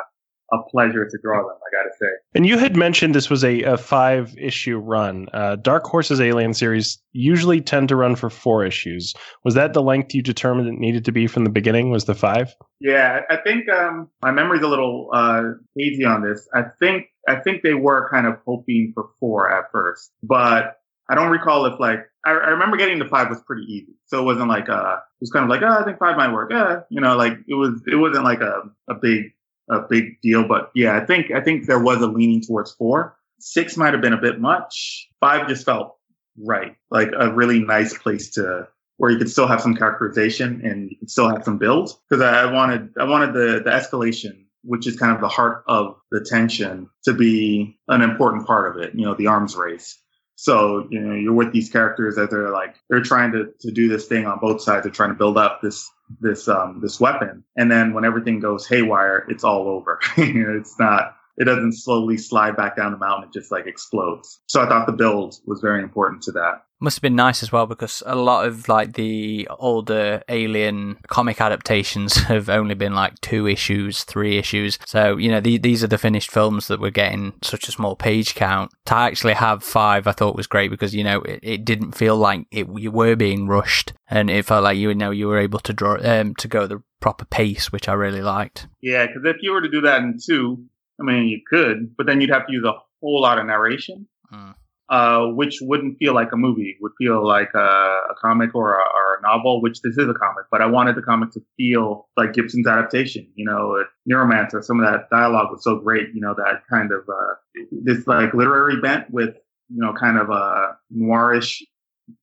a 0.52 0.62
pleasure 0.70 1.08
to 1.08 1.18
draw 1.22 1.38
them. 1.38 1.56
I 1.56 1.82
got 1.82 1.88
to 1.88 1.96
say. 1.98 2.06
And 2.34 2.46
you 2.46 2.58
had 2.58 2.76
mentioned 2.76 3.14
this 3.14 3.30
was 3.30 3.42
a, 3.44 3.62
a 3.62 3.78
five-issue 3.78 4.76
run. 4.76 5.28
Uh, 5.32 5.56
Dark 5.56 5.84
Horse's 5.84 6.20
Alien 6.20 6.52
series 6.52 6.98
usually 7.12 7.62
tend 7.62 7.88
to 7.88 7.96
run 7.96 8.16
for 8.16 8.28
four 8.28 8.64
issues. 8.64 9.14
Was 9.44 9.54
that 9.54 9.72
the 9.72 9.82
length 9.82 10.14
you 10.14 10.22
determined 10.22 10.68
it 10.68 10.78
needed 10.78 11.06
to 11.06 11.12
be 11.12 11.26
from 11.26 11.44
the 11.44 11.50
beginning? 11.50 11.90
Was 11.90 12.04
the 12.04 12.14
five? 12.14 12.54
Yeah, 12.80 13.20
I 13.30 13.36
think 13.36 13.70
um, 13.70 14.10
my 14.20 14.32
memory's 14.32 14.62
a 14.62 14.68
little 14.68 15.08
uh, 15.14 15.42
hazy 15.76 16.04
on 16.04 16.22
this. 16.22 16.46
I 16.54 16.64
think 16.78 17.06
I 17.26 17.36
think 17.36 17.62
they 17.62 17.74
were 17.74 18.10
kind 18.10 18.26
of 18.26 18.34
hoping 18.44 18.90
for 18.94 19.10
four 19.20 19.50
at 19.50 19.70
first, 19.70 20.10
but 20.22 20.76
I 21.10 21.14
don't 21.14 21.30
recall 21.30 21.66
if 21.66 21.78
like 21.80 22.00
I, 22.24 22.30
I, 22.30 22.48
remember 22.50 22.76
getting 22.76 22.98
to 23.00 23.08
five 23.08 23.28
was 23.28 23.40
pretty 23.42 23.64
easy, 23.64 23.94
so 24.06 24.20
it 24.20 24.24
wasn't 24.24 24.48
like 24.48 24.68
uh 24.68 24.96
it 24.96 25.20
was 25.20 25.30
kind 25.30 25.44
of 25.44 25.50
like 25.50 25.62
oh 25.62 25.80
I 25.80 25.84
think 25.84 25.98
five 25.98 26.16
might 26.16 26.32
work, 26.32 26.50
yeah 26.50 26.80
you 26.90 27.00
know 27.00 27.16
like 27.16 27.34
it 27.48 27.54
was 27.54 27.82
it 27.86 27.96
wasn't 27.96 28.24
like 28.24 28.40
a 28.40 28.62
a 28.88 28.94
big 28.94 29.32
a 29.70 29.80
big 29.80 30.20
deal, 30.20 30.46
but 30.46 30.70
yeah 30.74 30.96
I 30.96 31.04
think 31.04 31.30
I 31.30 31.40
think 31.40 31.66
there 31.66 31.80
was 31.80 32.00
a 32.00 32.06
leaning 32.06 32.42
towards 32.42 32.72
four. 32.72 33.16
Six 33.38 33.76
might 33.76 33.92
have 33.92 34.02
been 34.02 34.12
a 34.12 34.20
bit 34.20 34.40
much. 34.40 35.08
Five 35.20 35.48
just 35.48 35.64
felt 35.64 35.96
right, 36.38 36.76
like 36.90 37.10
a 37.18 37.32
really 37.32 37.58
nice 37.58 37.96
place 37.96 38.30
to 38.30 38.68
where 38.98 39.10
you 39.10 39.18
could 39.18 39.30
still 39.30 39.48
have 39.48 39.60
some 39.60 39.74
characterization 39.74 40.60
and 40.64 40.90
you 40.90 40.96
could 40.96 41.10
still 41.10 41.28
have 41.28 41.42
some 41.44 41.58
build 41.58 41.90
because 42.08 42.22
I, 42.22 42.42
I 42.42 42.52
wanted 42.52 42.90
I 42.98 43.04
wanted 43.04 43.34
the 43.34 43.62
the 43.64 43.70
escalation 43.70 44.42
which 44.64 44.86
is 44.86 44.96
kind 44.96 45.14
of 45.14 45.20
the 45.20 45.28
heart 45.28 45.64
of 45.66 45.96
the 46.10 46.24
tension 46.24 46.88
to 47.04 47.12
be 47.12 47.78
an 47.88 48.02
important 48.02 48.46
part 48.46 48.70
of 48.70 48.82
it, 48.82 48.94
you 48.94 49.04
know, 49.04 49.14
the 49.14 49.26
arms 49.26 49.56
race. 49.56 49.98
So, 50.42 50.88
you 50.90 50.98
know, 50.98 51.14
you're 51.14 51.32
with 51.32 51.52
these 51.52 51.70
characters 51.70 52.16
that 52.16 52.28
they're 52.28 52.50
like, 52.50 52.74
they're 52.90 53.00
trying 53.00 53.30
to, 53.30 53.52
to 53.60 53.70
do 53.70 53.88
this 53.88 54.08
thing 54.08 54.26
on 54.26 54.40
both 54.40 54.60
sides. 54.60 54.82
They're 54.82 54.90
trying 54.90 55.10
to 55.10 55.14
build 55.14 55.38
up 55.38 55.60
this, 55.62 55.88
this, 56.20 56.48
um, 56.48 56.80
this 56.82 56.98
weapon. 56.98 57.44
And 57.56 57.70
then 57.70 57.94
when 57.94 58.04
everything 58.04 58.40
goes 58.40 58.66
haywire, 58.66 59.24
it's 59.28 59.44
all 59.44 59.68
over. 59.68 60.00
it's 60.16 60.80
not, 60.80 61.14
it 61.36 61.44
doesn't 61.44 61.74
slowly 61.74 62.18
slide 62.18 62.56
back 62.56 62.76
down 62.76 62.90
the 62.90 62.98
mountain. 62.98 63.28
It 63.28 63.38
just 63.38 63.52
like 63.52 63.68
explodes. 63.68 64.40
So 64.48 64.60
I 64.60 64.68
thought 64.68 64.86
the 64.86 64.92
build 64.92 65.36
was 65.46 65.60
very 65.60 65.80
important 65.80 66.22
to 66.22 66.32
that. 66.32 66.64
Must 66.82 66.96
have 66.96 67.02
been 67.02 67.14
nice 67.14 67.44
as 67.44 67.52
well 67.52 67.66
because 67.68 68.02
a 68.06 68.16
lot 68.16 68.44
of 68.44 68.68
like 68.68 68.94
the 68.94 69.46
older 69.60 70.20
Alien 70.28 70.98
comic 71.06 71.40
adaptations 71.40 72.16
have 72.24 72.48
only 72.48 72.74
been 72.74 72.92
like 72.92 73.20
two 73.20 73.46
issues, 73.46 74.02
three 74.02 74.36
issues. 74.36 74.80
So 74.84 75.16
you 75.16 75.30
know 75.30 75.38
the, 75.38 75.58
these 75.58 75.84
are 75.84 75.86
the 75.86 75.96
finished 75.96 76.32
films 76.32 76.66
that 76.66 76.80
we're 76.80 76.90
getting 76.90 77.34
such 77.40 77.68
a 77.68 77.72
small 77.72 77.94
page 77.94 78.34
count. 78.34 78.72
To 78.86 78.96
actually 78.96 79.34
have 79.34 79.62
five, 79.62 80.08
I 80.08 80.12
thought 80.12 80.34
was 80.34 80.48
great 80.48 80.72
because 80.72 80.92
you 80.92 81.04
know 81.04 81.20
it, 81.22 81.38
it 81.44 81.64
didn't 81.64 81.92
feel 81.92 82.16
like 82.16 82.48
it 82.50 82.66
you 82.74 82.90
were 82.90 83.14
being 83.14 83.46
rushed, 83.46 83.92
and 84.08 84.28
it 84.28 84.44
felt 84.44 84.64
like 84.64 84.76
you 84.76 84.92
know 84.92 85.12
you 85.12 85.28
were 85.28 85.38
able 85.38 85.60
to 85.60 85.72
draw 85.72 85.98
um 86.02 86.34
to 86.34 86.48
go 86.48 86.66
the 86.66 86.82
proper 86.98 87.24
pace, 87.24 87.70
which 87.70 87.88
I 87.88 87.92
really 87.92 88.22
liked. 88.22 88.66
Yeah, 88.80 89.06
because 89.06 89.22
if 89.24 89.36
you 89.40 89.52
were 89.52 89.62
to 89.62 89.70
do 89.70 89.82
that 89.82 90.02
in 90.02 90.18
two, 90.20 90.64
I 91.00 91.04
mean 91.04 91.28
you 91.28 91.42
could, 91.48 91.96
but 91.96 92.06
then 92.06 92.20
you'd 92.20 92.30
have 92.30 92.48
to 92.48 92.52
use 92.52 92.64
a 92.64 92.74
whole 93.00 93.22
lot 93.22 93.38
of 93.38 93.46
narration. 93.46 94.08
Mm 94.34 94.54
uh, 94.92 95.28
which 95.28 95.58
wouldn't 95.62 95.96
feel 95.96 96.14
like 96.14 96.30
a 96.32 96.36
movie, 96.36 96.76
would 96.82 96.92
feel 96.98 97.26
like 97.26 97.48
a, 97.54 97.58
a 97.58 98.14
comic 98.20 98.54
or 98.54 98.74
a, 98.74 98.82
or 98.82 99.16
a, 99.18 99.22
novel, 99.22 99.62
which 99.62 99.80
this 99.80 99.96
is 99.96 100.06
a 100.06 100.12
comic, 100.12 100.44
but 100.50 100.60
I 100.60 100.66
wanted 100.66 100.96
the 100.96 101.02
comic 101.02 101.30
to 101.30 101.40
feel 101.56 102.08
like 102.18 102.34
Gibson's 102.34 102.66
adaptation, 102.66 103.26
you 103.34 103.46
know, 103.46 103.82
Neuromancer, 104.10 104.62
some 104.62 104.80
of 104.80 104.86
that 104.86 105.08
dialogue 105.08 105.50
was 105.50 105.64
so 105.64 105.76
great, 105.76 106.08
you 106.12 106.20
know, 106.20 106.34
that 106.34 106.62
kind 106.68 106.92
of, 106.92 107.08
uh, 107.08 107.34
this 107.70 108.06
like 108.06 108.34
literary 108.34 108.80
bent 108.82 109.10
with, 109.10 109.34
you 109.70 109.80
know, 109.80 109.94
kind 109.94 110.18
of 110.18 110.28
a 110.28 110.76
noirish 110.94 111.62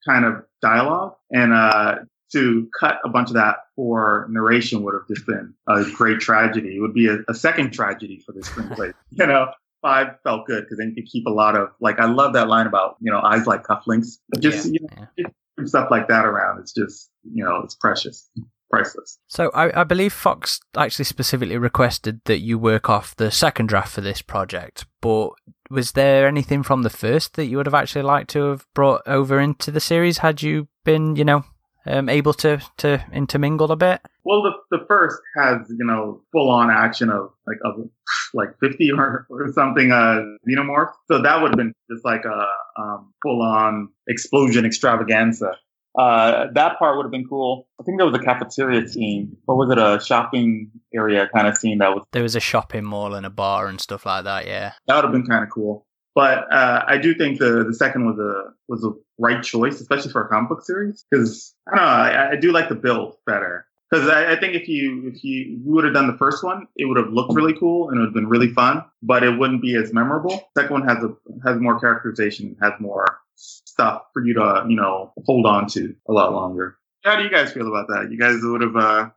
kind 0.08 0.26
of 0.26 0.44
dialogue. 0.62 1.16
And, 1.32 1.54
uh, 1.54 1.96
to 2.34 2.70
cut 2.80 3.00
a 3.04 3.10
bunch 3.10 3.30
of 3.30 3.34
that 3.34 3.56
for 3.76 4.28
narration 4.30 4.84
would 4.84 4.94
have 4.94 5.08
just 5.08 5.26
been 5.26 5.56
a 5.68 5.84
great 5.96 6.20
tragedy. 6.20 6.76
It 6.76 6.82
would 6.82 6.94
be 6.94 7.08
a, 7.08 7.18
a 7.28 7.34
second 7.34 7.72
tragedy 7.72 8.22
for 8.24 8.34
the 8.34 8.42
screenplay, 8.42 8.94
you 9.10 9.26
know, 9.26 9.52
five 9.82 10.08
felt 10.24 10.46
good 10.46 10.64
because 10.64 10.78
then 10.78 10.94
you 10.96 10.96
could 11.02 11.10
keep 11.10 11.26
a 11.26 11.32
lot 11.32 11.56
of 11.56 11.70
like 11.80 12.00
I 12.00 12.06
love 12.06 12.34
that 12.34 12.48
line 12.48 12.68
about 12.68 12.96
you 13.00 13.12
know 13.12 13.22
eyes 13.22 13.48
like 13.48 13.64
cufflinks. 13.64 14.18
Just 14.40 14.68
yeah, 14.68 14.80
you 15.16 15.24
know, 15.24 15.30
yeah. 15.58 15.66
stuff 15.66 15.90
like 15.92 16.08
that 16.08 16.26
around. 16.26 16.60
It's 16.60 16.74
just 16.74 17.10
you 17.24 17.44
know 17.44 17.62
it's 17.64 17.76
precious. 17.76 18.30
Priceless. 18.72 19.18
So 19.26 19.50
I, 19.56 19.82
I 19.82 19.84
believe 19.84 20.14
Fox 20.14 20.60
actually 20.78 21.06
specifically 21.06 21.58
requested 21.58 22.22
that 22.26 22.38
you 22.38 22.60
work 22.60 22.88
off 22.88 23.16
the 23.16 23.32
second 23.32 23.66
draft 23.66 23.92
for 23.92 24.02
this 24.02 24.22
project, 24.22 24.86
but 25.02 25.32
was 25.72 25.94
there 25.94 26.28
anything 26.28 26.62
from 26.62 26.84
the 26.84 26.92
first 26.92 27.34
that 27.34 27.46
you 27.46 27.58
would 27.58 27.66
have 27.66 27.74
actually 27.74 28.04
liked 28.04 28.30
to 28.32 28.42
have 28.44 28.68
brought 28.76 29.02
over 29.08 29.40
into 29.40 29.72
the 29.72 29.80
series 29.80 30.20
had 30.20 30.44
you 30.44 30.68
been, 30.86 31.16
you 31.16 31.26
know, 31.26 31.46
um, 31.90 32.08
able 32.10 32.34
to 32.36 32.62
to 32.78 33.04
intermingle 33.12 33.72
a 33.72 33.76
bit? 33.76 34.02
Well, 34.24 34.44
the 34.44 34.78
the 34.78 34.86
first 34.88 35.18
has 35.36 35.58
you 35.70 35.86
know 35.86 36.22
full 36.32 36.50
on 36.50 36.70
action 36.70 37.10
of 37.10 37.32
like 37.48 37.58
of 37.66 37.90
like 38.34 38.50
fifty 38.60 38.92
or, 38.92 39.26
or 39.30 39.52
something 39.54 39.92
uh 39.92 40.22
xenomorph, 40.48 40.92
so 41.08 41.22
that 41.22 41.42
would 41.42 41.50
have 41.50 41.58
been 41.58 41.74
just 41.92 42.06
like 42.06 42.24
a 42.26 42.82
um, 42.82 43.14
full 43.24 43.42
on 43.42 43.90
explosion 44.08 44.66
extravaganza. 44.66 45.52
Uh, 45.98 46.46
that 46.54 46.78
part 46.78 46.96
would 46.96 47.04
have 47.04 47.12
been 47.12 47.28
cool. 47.28 47.68
I 47.80 47.84
think 47.84 47.98
there 47.98 48.06
was 48.06 48.16
a 48.16 48.24
cafeteria 48.24 48.88
scene, 48.88 49.36
or 49.48 49.58
was 49.58 49.72
it 49.72 49.80
a 49.80 50.00
shopping 50.04 50.70
area 50.94 51.28
kind 51.34 51.48
of 51.48 51.58
scene 51.58 51.80
that 51.80 51.90
was? 51.90 52.06
There 52.12 52.24
was 52.24 52.36
a 52.36 52.40
shopping 52.40 52.86
mall 52.86 53.16
and 53.16 53.26
a 53.26 53.30
bar 53.30 53.68
and 53.68 53.82
stuff 53.82 54.06
like 54.06 54.26
that. 54.26 54.46
Yeah, 54.46 54.74
that 54.86 54.96
would 54.96 55.04
have 55.06 55.12
been 55.12 55.26
kind 55.26 55.44
of 55.44 55.50
cool. 55.50 55.88
But 56.16 56.52
uh, 56.52 56.84
I 56.88 56.98
do 56.98 57.14
think 57.14 57.40
the 57.40 57.64
the 57.64 57.74
second 57.74 58.06
was 58.06 58.18
a 58.20 58.54
was 58.68 58.84
a 58.84 58.92
right 59.18 59.44
choice, 59.44 59.80
especially 59.80 60.12
for 60.12 60.26
a 60.26 60.30
comic 60.30 60.50
book 60.50 60.64
series, 60.64 61.06
because 61.10 61.54
I 61.68 61.76
don't 61.76 61.86
know, 61.86 61.92
I, 61.92 62.32
I, 62.32 62.36
do 62.36 62.52
like 62.52 62.70
the 62.70 62.76
build 62.76 63.18
better. 63.26 63.66
Because 63.90 64.08
I, 64.08 64.34
I, 64.34 64.40
think 64.40 64.54
if 64.54 64.68
you 64.68 65.12
if 65.14 65.24
you, 65.24 65.60
would 65.64 65.84
have 65.84 65.94
done 65.94 66.08
the 66.08 66.18
first 66.18 66.44
one, 66.44 66.68
it 66.76 66.86
would 66.86 66.98
have 66.98 67.12
looked 67.12 67.34
really 67.34 67.58
cool 67.58 67.90
and 67.90 67.98
it 67.98 68.02
would 68.02 68.08
have 68.08 68.14
been 68.14 68.28
really 68.28 68.50
fun, 68.50 68.84
but 69.02 69.24
it 69.24 69.38
wouldn't 69.38 69.62
be 69.62 69.76
as 69.76 69.94
memorable. 69.94 70.50
Second 70.58 70.72
one 70.72 70.88
has 70.88 71.04
a 71.04 71.16
has 71.44 71.60
more 71.60 71.80
characterization, 71.80 72.56
has 72.62 72.74
more 72.80 73.06
stuff 73.36 74.04
for 74.14 74.24
you 74.26 74.34
to 74.34 74.66
you 74.68 74.76
know 74.76 75.14
hold 75.26 75.46
on 75.46 75.68
to 75.70 75.96
a 76.08 76.14
lot 76.14 76.34
longer. 76.34 76.78
How 77.04 77.16
do 77.16 77.24
you 77.24 77.32
guys 77.32 77.54
feel 77.54 77.68
about 77.68 77.88
that? 77.88 78.12
You 78.12 78.20
guys 78.20 78.40
would 78.42 78.62
have 78.62 78.76
uh, 78.76 79.10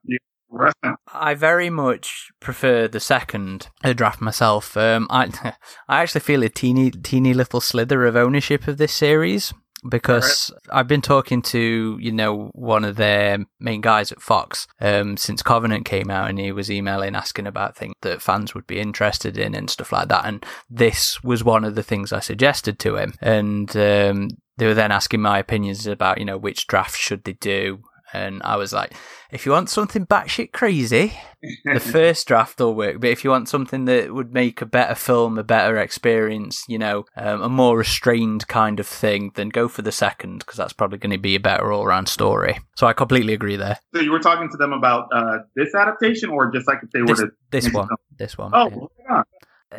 I 1.13 1.35
very 1.35 1.71
much 1.71 2.31
prefer 2.41 2.89
the 2.89 3.01
second 3.01 3.69
draft 3.95 4.21
myself. 4.21 4.77
Um, 4.77 5.07
I 5.11 5.31
I 5.89 6.03
actually 6.03 6.21
feel 6.21 6.43
a 6.43 6.49
teeny 6.49 6.91
teeny 6.91 7.35
little 7.35 7.61
slither 7.61 8.05
of 8.07 8.17
ownership 8.17 8.69
of 8.69 8.79
this 8.79 8.93
series 8.93 9.53
because 9.89 10.51
right. 10.53 10.79
I've 10.79 10.89
been 10.89 11.03
talking 11.03 11.43
to 11.43 11.99
you 12.01 12.13
know 12.13 12.51
one 12.55 12.85
of 12.85 12.97
their 12.97 13.39
main 13.59 13.81
guys 13.81 14.13
at 14.13 14.23
Fox 14.23 14.67
um, 14.81 15.17
since 15.17 15.43
Covenant 15.43 15.85
came 15.85 16.11
out, 16.11 16.29
and 16.29 16.39
he 16.39 16.53
was 16.53 16.71
emailing 16.71 17.17
asking 17.17 17.47
about 17.47 17.77
things 17.77 17.95
that 18.03 18.23
fans 18.23 18.55
would 18.55 18.67
be 18.67 18.79
interested 18.81 19.37
in 19.37 19.55
and 19.55 19.71
stuff 19.71 19.93
like 19.93 20.09
that. 20.09 20.27
And 20.27 20.45
this 20.71 21.23
was 21.23 21.45
one 21.45 21.65
of 21.65 21.75
the 21.75 21.83
things 21.83 22.13
I 22.13 22.21
suggested 22.21 22.79
to 22.81 22.97
him, 22.97 23.15
and 23.21 23.75
um, 23.77 24.29
they 24.57 24.67
were 24.67 24.75
then 24.75 24.93
asking 24.93 25.23
my 25.23 25.39
opinions 25.39 25.87
about 25.87 26.19
you 26.19 26.25
know 26.25 26.39
which 26.39 26.67
draft 26.67 26.99
should 26.99 27.25
they 27.25 27.35
do 27.35 27.83
and 28.13 28.43
I 28.43 28.57
was 28.57 28.73
like, 28.73 28.95
if 29.31 29.47
you 29.47 29.53
want 29.53 29.71
something 29.71 30.07
batshit 30.07 30.53
crazy, 30.53 31.15
the 31.65 31.81
first 31.93 32.29
draft 32.29 32.61
will 32.61 32.75
work. 32.75 33.01
But 33.01 33.11
if 33.11 33.25
you 33.25 33.31
want 33.31 33.49
something 33.49 33.87
that 33.87 34.13
would 34.13 34.33
make 34.33 34.61
a 34.61 34.67
better 34.67 34.95
film, 34.95 35.39
a 35.39 35.45
better 35.45 35.79
experience, 35.79 36.65
you 36.69 36.79
know, 36.79 37.05
um, 37.17 37.43
a 37.43 37.49
more 37.49 37.79
restrained 37.79 38.47
kind 38.49 38.79
of 38.79 38.87
thing, 38.87 39.33
then 39.35 39.49
go 39.49 39.69
for 39.69 39.83
the 39.83 39.93
second 39.93 40.41
because 40.41 40.57
that's 40.57 40.73
probably 40.73 40.99
going 40.99 41.13
to 41.13 41.19
be 41.19 41.35
a 41.35 41.41
better 41.41 41.73
all 41.73 41.87
round 41.87 42.09
story. 42.09 42.61
So 42.77 42.87
I 42.87 42.93
completely 42.93 43.33
agree 43.33 43.57
there. 43.57 43.79
So 43.95 44.01
you 44.01 44.13
were 44.13 44.21
talking 44.21 44.51
to 44.51 44.57
them 44.57 44.73
about 44.73 45.09
uh, 45.13 45.39
this 45.57 45.75
adaptation, 45.75 46.31
or 46.31 46.51
just 46.51 46.67
like 46.67 46.79
if 46.83 46.91
they 46.91 47.01
this, 47.01 47.21
were 47.21 47.29
to 47.29 47.33
this 47.51 47.73
one, 47.73 47.89
this 48.19 48.37
one. 48.37 48.51
Oh, 48.55 48.91
yeah 49.09 49.23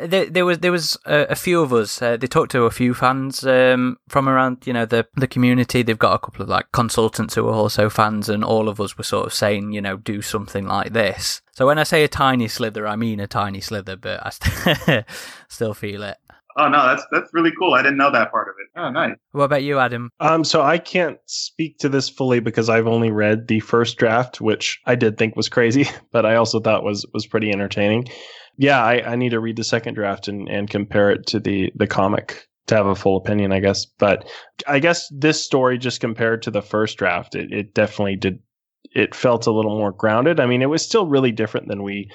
there, 0.00 0.26
there 0.26 0.44
was 0.44 0.58
there 0.58 0.72
was 0.72 0.98
a, 1.06 1.26
a 1.30 1.34
few 1.34 1.60
of 1.60 1.72
us. 1.72 2.00
Uh, 2.00 2.16
they 2.16 2.26
talked 2.26 2.52
to 2.52 2.64
a 2.64 2.70
few 2.70 2.94
fans 2.94 3.46
um, 3.46 3.98
from 4.08 4.28
around 4.28 4.66
you 4.66 4.72
know 4.72 4.86
the 4.86 5.06
the 5.14 5.26
community. 5.26 5.82
They've 5.82 5.98
got 5.98 6.14
a 6.14 6.18
couple 6.18 6.42
of 6.42 6.48
like 6.48 6.72
consultants 6.72 7.34
who 7.34 7.46
are 7.48 7.54
also 7.54 7.88
fans, 7.90 8.28
and 8.28 8.44
all 8.44 8.68
of 8.68 8.80
us 8.80 8.96
were 8.96 9.04
sort 9.04 9.26
of 9.26 9.34
saying 9.34 9.72
you 9.72 9.80
know 9.80 9.96
do 9.96 10.22
something 10.22 10.66
like 10.66 10.92
this. 10.92 11.42
So 11.52 11.66
when 11.66 11.78
I 11.78 11.84
say 11.84 12.04
a 12.04 12.08
tiny 12.08 12.48
slither, 12.48 12.86
I 12.86 12.96
mean 12.96 13.20
a 13.20 13.26
tiny 13.26 13.60
slither, 13.60 13.96
but 13.96 14.24
I 14.24 14.30
st- 14.30 15.04
still 15.48 15.74
feel 15.74 16.02
it. 16.02 16.16
Oh 16.56 16.68
no, 16.68 16.86
that's 16.86 17.04
that's 17.10 17.34
really 17.34 17.52
cool. 17.58 17.74
I 17.74 17.82
didn't 17.82 17.98
know 17.98 18.12
that 18.12 18.30
part 18.30 18.48
of 18.48 18.54
it. 18.60 18.78
Oh, 18.78 18.90
nice. 18.90 19.16
What 19.32 19.44
about 19.44 19.64
you, 19.64 19.78
Adam? 19.80 20.10
Um, 20.20 20.44
so 20.44 20.62
I 20.62 20.78
can't 20.78 21.18
speak 21.26 21.78
to 21.78 21.88
this 21.88 22.08
fully 22.08 22.38
because 22.38 22.68
I've 22.68 22.86
only 22.86 23.10
read 23.10 23.48
the 23.48 23.58
first 23.60 23.96
draft, 23.96 24.40
which 24.40 24.80
I 24.86 24.94
did 24.94 25.18
think 25.18 25.34
was 25.34 25.48
crazy, 25.48 25.88
but 26.12 26.24
I 26.24 26.36
also 26.36 26.60
thought 26.60 26.84
was 26.84 27.04
was 27.12 27.26
pretty 27.26 27.50
entertaining 27.50 28.06
yeah, 28.56 28.82
I, 28.82 29.12
I 29.12 29.16
need 29.16 29.30
to 29.30 29.40
read 29.40 29.56
the 29.56 29.64
second 29.64 29.94
draft 29.94 30.28
and, 30.28 30.48
and 30.48 30.68
compare 30.68 31.10
it 31.10 31.26
to 31.28 31.40
the 31.40 31.72
the 31.74 31.86
comic 31.86 32.46
to 32.66 32.76
have 32.76 32.86
a 32.86 32.94
full 32.94 33.16
opinion, 33.16 33.52
I 33.52 33.60
guess. 33.60 33.84
But 33.84 34.28
I 34.66 34.78
guess 34.78 35.08
this 35.12 35.42
story, 35.42 35.78
just 35.78 36.00
compared 36.00 36.42
to 36.42 36.50
the 36.50 36.62
first 36.62 36.96
draft, 36.98 37.34
it, 37.34 37.52
it 37.52 37.74
definitely 37.74 38.16
did. 38.16 38.38
It 38.94 39.14
felt 39.14 39.46
a 39.46 39.52
little 39.52 39.76
more 39.76 39.92
grounded. 39.92 40.38
I 40.38 40.46
mean, 40.46 40.62
it 40.62 40.70
was 40.70 40.84
still 40.84 41.06
really 41.06 41.32
different 41.32 41.68
than 41.68 41.82
we 41.82 42.10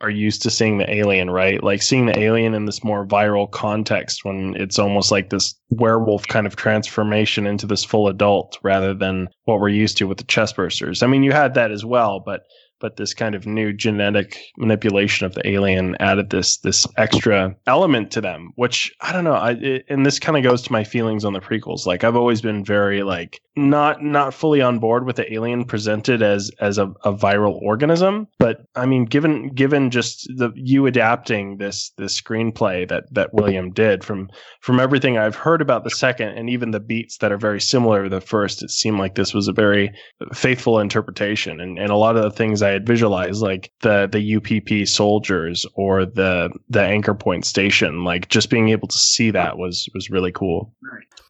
are 0.00 0.10
used 0.10 0.42
to 0.42 0.50
seeing 0.50 0.78
the 0.78 0.90
alien, 0.90 1.28
right? 1.28 1.62
Like 1.62 1.82
seeing 1.82 2.06
the 2.06 2.18
alien 2.18 2.54
in 2.54 2.64
this 2.64 2.82
more 2.82 3.06
viral 3.06 3.50
context 3.50 4.24
when 4.24 4.54
it's 4.56 4.78
almost 4.78 5.10
like 5.10 5.28
this 5.28 5.54
werewolf 5.70 6.26
kind 6.26 6.46
of 6.46 6.56
transformation 6.56 7.46
into 7.46 7.66
this 7.66 7.84
full 7.84 8.08
adult 8.08 8.58
rather 8.62 8.94
than 8.94 9.28
what 9.44 9.60
we're 9.60 9.68
used 9.68 9.98
to 9.98 10.06
with 10.06 10.18
the 10.18 10.24
chestbursters. 10.24 11.02
I 11.02 11.06
mean, 11.06 11.22
you 11.22 11.32
had 11.32 11.54
that 11.54 11.70
as 11.70 11.84
well, 11.84 12.22
but 12.24 12.42
but 12.80 12.96
this 12.96 13.14
kind 13.14 13.34
of 13.34 13.46
new 13.46 13.72
genetic 13.72 14.38
manipulation 14.56 15.26
of 15.26 15.34
the 15.34 15.46
alien 15.46 15.96
added 16.00 16.30
this 16.30 16.58
this 16.58 16.86
extra 16.96 17.54
element 17.66 18.10
to 18.10 18.20
them 18.20 18.52
which 18.56 18.92
i 19.00 19.12
don't 19.12 19.24
know 19.24 19.34
I, 19.34 19.52
it, 19.52 19.84
and 19.88 20.04
this 20.04 20.18
kind 20.18 20.36
of 20.36 20.42
goes 20.42 20.62
to 20.62 20.72
my 20.72 20.84
feelings 20.84 21.24
on 21.24 21.32
the 21.32 21.40
prequels. 21.40 21.86
Like 21.86 22.04
i've 22.04 22.16
always 22.16 22.40
been 22.40 22.64
very 22.64 23.02
like 23.02 23.40
not 23.56 24.02
not 24.02 24.32
fully 24.32 24.62
on 24.62 24.78
board 24.78 25.04
with 25.04 25.16
the 25.16 25.32
alien 25.32 25.64
presented 25.64 26.22
as 26.22 26.50
as 26.60 26.78
a, 26.78 26.86
a 27.04 27.12
viral 27.12 27.60
organism 27.62 28.26
but 28.38 28.64
i 28.74 28.86
mean 28.86 29.04
given 29.04 29.48
given 29.48 29.90
just 29.90 30.26
the 30.36 30.50
you 30.54 30.86
adapting 30.86 31.58
this 31.58 31.90
this 31.98 32.18
screenplay 32.18 32.88
that 32.88 33.04
that 33.12 33.34
william 33.34 33.70
did 33.70 34.02
from 34.02 34.30
from 34.60 34.80
everything 34.80 35.18
i've 35.18 35.34
heard 35.34 35.60
about 35.60 35.84
the 35.84 35.90
second 35.90 36.28
and 36.28 36.48
even 36.48 36.70
the 36.70 36.80
beats 36.80 37.18
that 37.18 37.32
are 37.32 37.36
very 37.36 37.60
similar 37.60 38.04
to 38.04 38.08
the 38.08 38.20
first 38.20 38.62
it 38.62 38.70
seemed 38.70 38.98
like 38.98 39.14
this 39.14 39.34
was 39.34 39.48
a 39.48 39.52
very 39.52 39.92
faithful 40.32 40.78
interpretation. 40.78 41.60
And 41.60 41.78
and 41.78 41.90
a 41.90 41.96
lot 41.96 42.16
of 42.16 42.22
the 42.22 42.30
things 42.30 42.62
i 42.62 42.69
I 42.70 42.74
had 42.74 42.86
visualized, 42.86 43.42
like 43.42 43.72
the 43.80 44.08
the 44.10 44.36
UPP 44.36 44.88
soldiers 44.88 45.66
or 45.74 46.06
the 46.06 46.50
the 46.68 46.82
anchor 46.82 47.14
point 47.14 47.44
station. 47.44 48.04
Like 48.04 48.28
just 48.28 48.50
being 48.50 48.70
able 48.70 48.88
to 48.88 48.98
see 48.98 49.30
that 49.32 49.58
was 49.58 49.88
was 49.94 50.10
really 50.10 50.32
cool. 50.32 50.72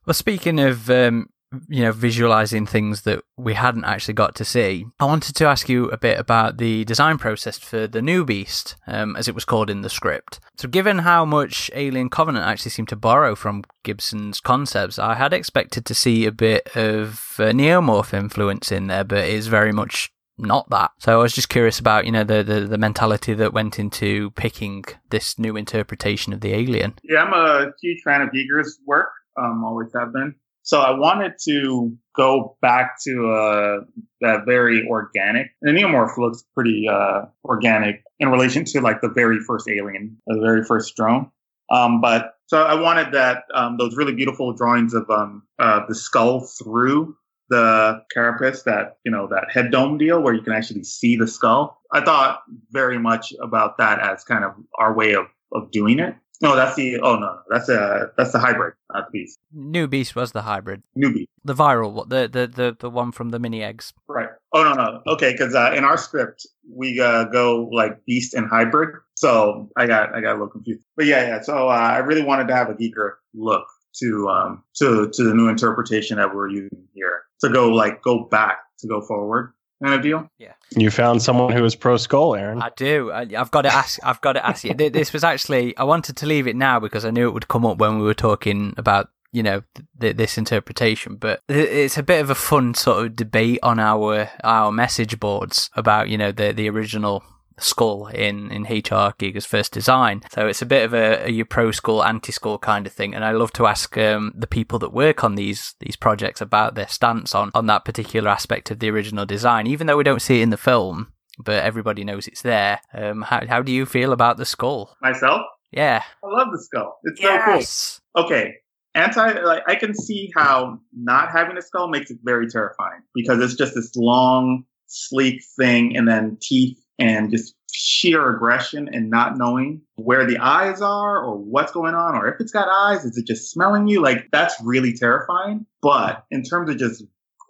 Well, 0.06 0.14
speaking 0.14 0.60
of 0.60 0.90
um, 0.90 1.28
you 1.68 1.82
know, 1.82 1.92
visualizing 1.92 2.64
things 2.64 3.02
that 3.02 3.22
we 3.36 3.54
hadn't 3.54 3.84
actually 3.84 4.14
got 4.14 4.34
to 4.36 4.44
see. 4.44 4.86
I 5.00 5.04
wanted 5.04 5.34
to 5.34 5.46
ask 5.46 5.68
you 5.68 5.90
a 5.90 5.98
bit 5.98 6.18
about 6.18 6.58
the 6.58 6.84
design 6.84 7.18
process 7.18 7.58
for 7.58 7.88
the 7.88 8.00
new 8.00 8.24
beast, 8.24 8.76
um, 8.86 9.16
as 9.16 9.26
it 9.26 9.34
was 9.34 9.44
called 9.44 9.68
in 9.68 9.82
the 9.82 9.90
script. 9.90 10.38
So, 10.56 10.68
given 10.68 10.98
how 10.98 11.24
much 11.24 11.70
Alien 11.74 12.08
Covenant 12.08 12.46
actually 12.46 12.70
seemed 12.70 12.88
to 12.90 12.96
borrow 12.96 13.34
from 13.34 13.64
Gibson's 13.82 14.40
concepts, 14.40 14.98
I 14.98 15.14
had 15.14 15.32
expected 15.32 15.84
to 15.86 15.94
see 15.94 16.24
a 16.24 16.32
bit 16.32 16.68
of 16.76 17.34
uh, 17.38 17.50
neomorph 17.50 18.14
influence 18.14 18.70
in 18.70 18.86
there, 18.86 19.04
but 19.04 19.24
it's 19.24 19.46
very 19.46 19.72
much 19.72 20.12
not 20.40 20.68
that. 20.70 20.90
So 20.98 21.18
I 21.18 21.22
was 21.22 21.32
just 21.32 21.48
curious 21.48 21.78
about, 21.78 22.06
you 22.06 22.12
know, 22.12 22.24
the, 22.24 22.42
the, 22.42 22.60
the 22.60 22.78
mentality 22.78 23.34
that 23.34 23.52
went 23.52 23.78
into 23.78 24.30
picking 24.32 24.84
this 25.10 25.38
new 25.38 25.56
interpretation 25.56 26.32
of 26.32 26.40
the 26.40 26.54
alien. 26.54 26.94
Yeah, 27.02 27.22
I'm 27.22 27.32
a 27.32 27.72
huge 27.82 28.02
fan 28.04 28.22
of 28.22 28.32
Giger's 28.32 28.78
work. 28.86 29.08
Um, 29.38 29.64
always 29.64 29.90
have 29.94 30.12
been. 30.12 30.34
So 30.62 30.80
I 30.80 30.90
wanted 30.90 31.32
to 31.48 31.96
go 32.16 32.56
back 32.60 32.96
to 33.04 33.30
uh, 33.30 33.84
that 34.20 34.44
very 34.46 34.86
organic. 34.88 35.48
The 35.62 35.70
Neomorph 35.70 36.16
looks 36.18 36.44
pretty 36.54 36.86
uh, 36.88 37.22
organic 37.44 38.02
in 38.18 38.28
relation 38.30 38.64
to 38.66 38.80
like 38.80 39.00
the 39.00 39.08
very 39.08 39.40
first 39.40 39.68
alien, 39.68 40.18
the 40.26 40.38
very 40.40 40.64
first 40.64 40.94
drone. 40.96 41.30
Um, 41.70 42.00
but 42.00 42.34
so 42.46 42.62
I 42.62 42.74
wanted 42.80 43.12
that 43.14 43.44
um, 43.54 43.78
those 43.78 43.96
really 43.96 44.14
beautiful 44.14 44.52
drawings 44.52 44.92
of 44.92 45.08
um, 45.08 45.44
uh, 45.58 45.80
the 45.88 45.94
skull 45.94 46.46
through 46.62 47.16
the 47.50 48.02
carapace, 48.14 48.62
that 48.62 48.96
you 49.04 49.12
know 49.12 49.26
that 49.28 49.50
head 49.50 49.70
dome 49.70 49.98
deal 49.98 50.22
where 50.22 50.32
you 50.34 50.42
can 50.42 50.52
actually 50.54 50.84
see 50.84 51.16
the 51.16 51.26
skull. 51.28 51.80
I 51.92 52.02
thought 52.02 52.40
very 52.70 52.98
much 52.98 53.32
about 53.42 53.76
that 53.78 53.98
as 54.00 54.24
kind 54.24 54.44
of 54.44 54.52
our 54.78 54.94
way 54.94 55.14
of 55.14 55.26
of 55.52 55.70
doing 55.70 55.98
it. 55.98 56.14
No, 56.42 56.56
that's 56.56 56.74
the 56.74 56.98
oh 57.00 57.16
no, 57.16 57.40
that's 57.50 57.68
a 57.68 58.12
that's 58.16 58.32
the 58.32 58.38
hybrid, 58.38 58.72
not 58.94 59.12
the 59.12 59.18
beast. 59.18 59.38
New 59.52 59.86
Beast 59.86 60.16
was 60.16 60.32
the 60.32 60.40
hybrid. 60.42 60.82
New 60.94 61.12
beast, 61.12 61.28
The 61.44 61.54
viral, 61.54 62.08
the 62.08 62.28
the 62.28 62.46
the, 62.46 62.76
the 62.80 62.88
one 62.88 63.12
from 63.12 63.28
the 63.28 63.38
mini 63.38 63.62
eggs. 63.62 63.92
right? 64.08 64.30
Oh 64.54 64.64
no, 64.64 64.72
no, 64.72 65.02
okay, 65.06 65.32
because 65.32 65.54
uh, 65.54 65.74
in 65.76 65.84
our 65.84 65.98
script 65.98 66.46
we 66.74 66.98
uh, 66.98 67.24
go 67.24 67.68
like 67.70 68.04
beast 68.06 68.32
and 68.32 68.48
hybrid, 68.48 68.94
so 69.16 69.68
I 69.76 69.86
got 69.86 70.14
I 70.14 70.22
got 70.22 70.30
a 70.30 70.38
little 70.38 70.48
confused. 70.48 70.86
But 70.96 71.04
yeah, 71.06 71.26
yeah. 71.28 71.40
So 71.42 71.68
uh, 71.68 71.72
I 71.72 71.98
really 71.98 72.22
wanted 72.22 72.48
to 72.48 72.54
have 72.56 72.70
a 72.70 72.74
Giger 72.74 73.16
look 73.34 73.66
to 73.96 74.28
um 74.28 74.62
to 74.76 75.10
to 75.12 75.22
the 75.24 75.34
new 75.34 75.48
interpretation 75.48 76.16
that 76.16 76.34
we're 76.34 76.48
using 76.48 76.86
here 76.94 77.22
to 77.42 77.48
go 77.50 77.68
like 77.70 78.02
go 78.02 78.24
back 78.30 78.58
to 78.80 78.88
go 78.88 79.00
forward 79.00 79.52
kind 79.82 79.94
of 79.94 80.02
deal. 80.02 80.28
Yeah, 80.38 80.52
you 80.76 80.90
found 80.90 81.22
someone 81.22 81.52
who 81.52 81.62
was 81.62 81.74
pro 81.74 81.96
skull, 81.96 82.34
Aaron. 82.34 82.60
I 82.60 82.70
do. 82.76 83.10
I, 83.10 83.22
I've 83.36 83.50
got 83.50 83.62
to 83.62 83.72
ask. 83.74 83.98
I've 84.02 84.20
got 84.20 84.34
to 84.34 84.46
ask 84.46 84.62
you. 84.64 84.74
This 84.74 85.12
was 85.12 85.24
actually. 85.24 85.76
I 85.76 85.84
wanted 85.84 86.16
to 86.18 86.26
leave 86.26 86.46
it 86.46 86.56
now 86.56 86.78
because 86.80 87.04
I 87.04 87.10
knew 87.10 87.26
it 87.28 87.32
would 87.32 87.48
come 87.48 87.64
up 87.64 87.78
when 87.78 87.98
we 87.98 88.04
were 88.04 88.14
talking 88.14 88.74
about 88.76 89.08
you 89.32 89.42
know 89.42 89.62
th- 90.00 90.16
this 90.16 90.36
interpretation. 90.36 91.16
But 91.16 91.40
it- 91.48 91.56
it's 91.56 91.96
a 91.96 92.02
bit 92.02 92.20
of 92.20 92.28
a 92.30 92.34
fun 92.34 92.74
sort 92.74 93.06
of 93.06 93.16
debate 93.16 93.60
on 93.62 93.78
our 93.78 94.28
our 94.44 94.70
message 94.70 95.18
boards 95.18 95.70
about 95.74 96.08
you 96.10 96.18
know 96.18 96.30
the 96.32 96.52
the 96.52 96.68
original 96.68 97.22
skull 97.60 98.08
in 98.08 98.50
in 98.50 98.62
HR 98.64 99.12
Giger's 99.18 99.46
first 99.46 99.72
design. 99.72 100.22
So 100.32 100.46
it's 100.46 100.62
a 100.62 100.66
bit 100.66 100.84
of 100.84 100.94
a, 100.94 101.26
a 101.26 101.30
you 101.30 101.44
pro 101.44 101.70
skull 101.70 102.02
anti 102.04 102.32
skull 102.32 102.58
kind 102.58 102.86
of 102.86 102.92
thing. 102.92 103.14
And 103.14 103.24
I 103.24 103.32
love 103.32 103.52
to 103.54 103.66
ask 103.66 103.96
um, 103.98 104.32
the 104.34 104.46
people 104.46 104.78
that 104.80 104.92
work 104.92 105.24
on 105.24 105.34
these 105.34 105.74
these 105.80 105.96
projects 105.96 106.40
about 106.40 106.74
their 106.74 106.88
stance 106.88 107.34
on 107.34 107.50
on 107.54 107.66
that 107.66 107.84
particular 107.84 108.30
aspect 108.30 108.70
of 108.70 108.78
the 108.78 108.90
original 108.90 109.26
design, 109.26 109.66
even 109.66 109.86
though 109.86 109.96
we 109.96 110.04
don't 110.04 110.22
see 110.22 110.40
it 110.40 110.42
in 110.42 110.50
the 110.50 110.56
film 110.56 111.12
but 111.42 111.64
everybody 111.64 112.04
knows 112.04 112.28
it's 112.28 112.42
there. 112.42 112.80
Um, 112.92 113.22
how 113.22 113.46
how 113.46 113.62
do 113.62 113.72
you 113.72 113.86
feel 113.86 114.12
about 114.12 114.36
the 114.36 114.44
skull? 114.44 114.94
Myself, 115.00 115.40
Yeah. 115.72 116.02
I 116.22 116.26
love 116.26 116.48
the 116.52 116.62
skull. 116.62 116.98
It's 117.04 117.20
so 117.22 118.00
cool. 118.14 118.24
okay 118.24 118.54
anti 118.94 119.40
like 119.42 119.62
i 119.68 119.74
can 119.74 119.94
see 119.94 120.30
how 120.34 120.78
not 120.92 121.30
having 121.30 121.56
a 121.56 121.62
skull 121.62 121.88
makes 121.88 122.10
it 122.10 122.18
very 122.24 122.48
terrifying 122.48 123.00
because 123.14 123.40
it's 123.40 123.54
just 123.54 123.74
this 123.74 123.94
long 123.94 124.64
sleek 124.86 125.40
thing 125.56 125.96
and 125.96 126.08
then 126.08 126.36
teeth 126.42 126.76
and 127.00 127.30
just 127.30 127.54
sheer 127.72 128.34
aggression 128.34 128.88
and 128.92 129.10
not 129.10 129.36
knowing 129.36 129.80
where 129.96 130.26
the 130.26 130.38
eyes 130.38 130.80
are 130.80 131.24
or 131.24 131.36
what's 131.36 131.72
going 131.72 131.94
on 131.94 132.14
or 132.14 132.28
if 132.28 132.40
it's 132.40 132.52
got 132.52 132.68
eyes 132.68 133.04
is 133.04 133.16
it 133.16 133.26
just 133.26 133.50
smelling 133.50 133.88
you? 133.88 134.02
Like 134.02 134.28
that's 134.32 134.54
really 134.62 134.92
terrifying. 134.92 135.66
But 135.82 136.24
in 136.30 136.42
terms 136.42 136.68
of 136.70 136.76
just 136.78 137.04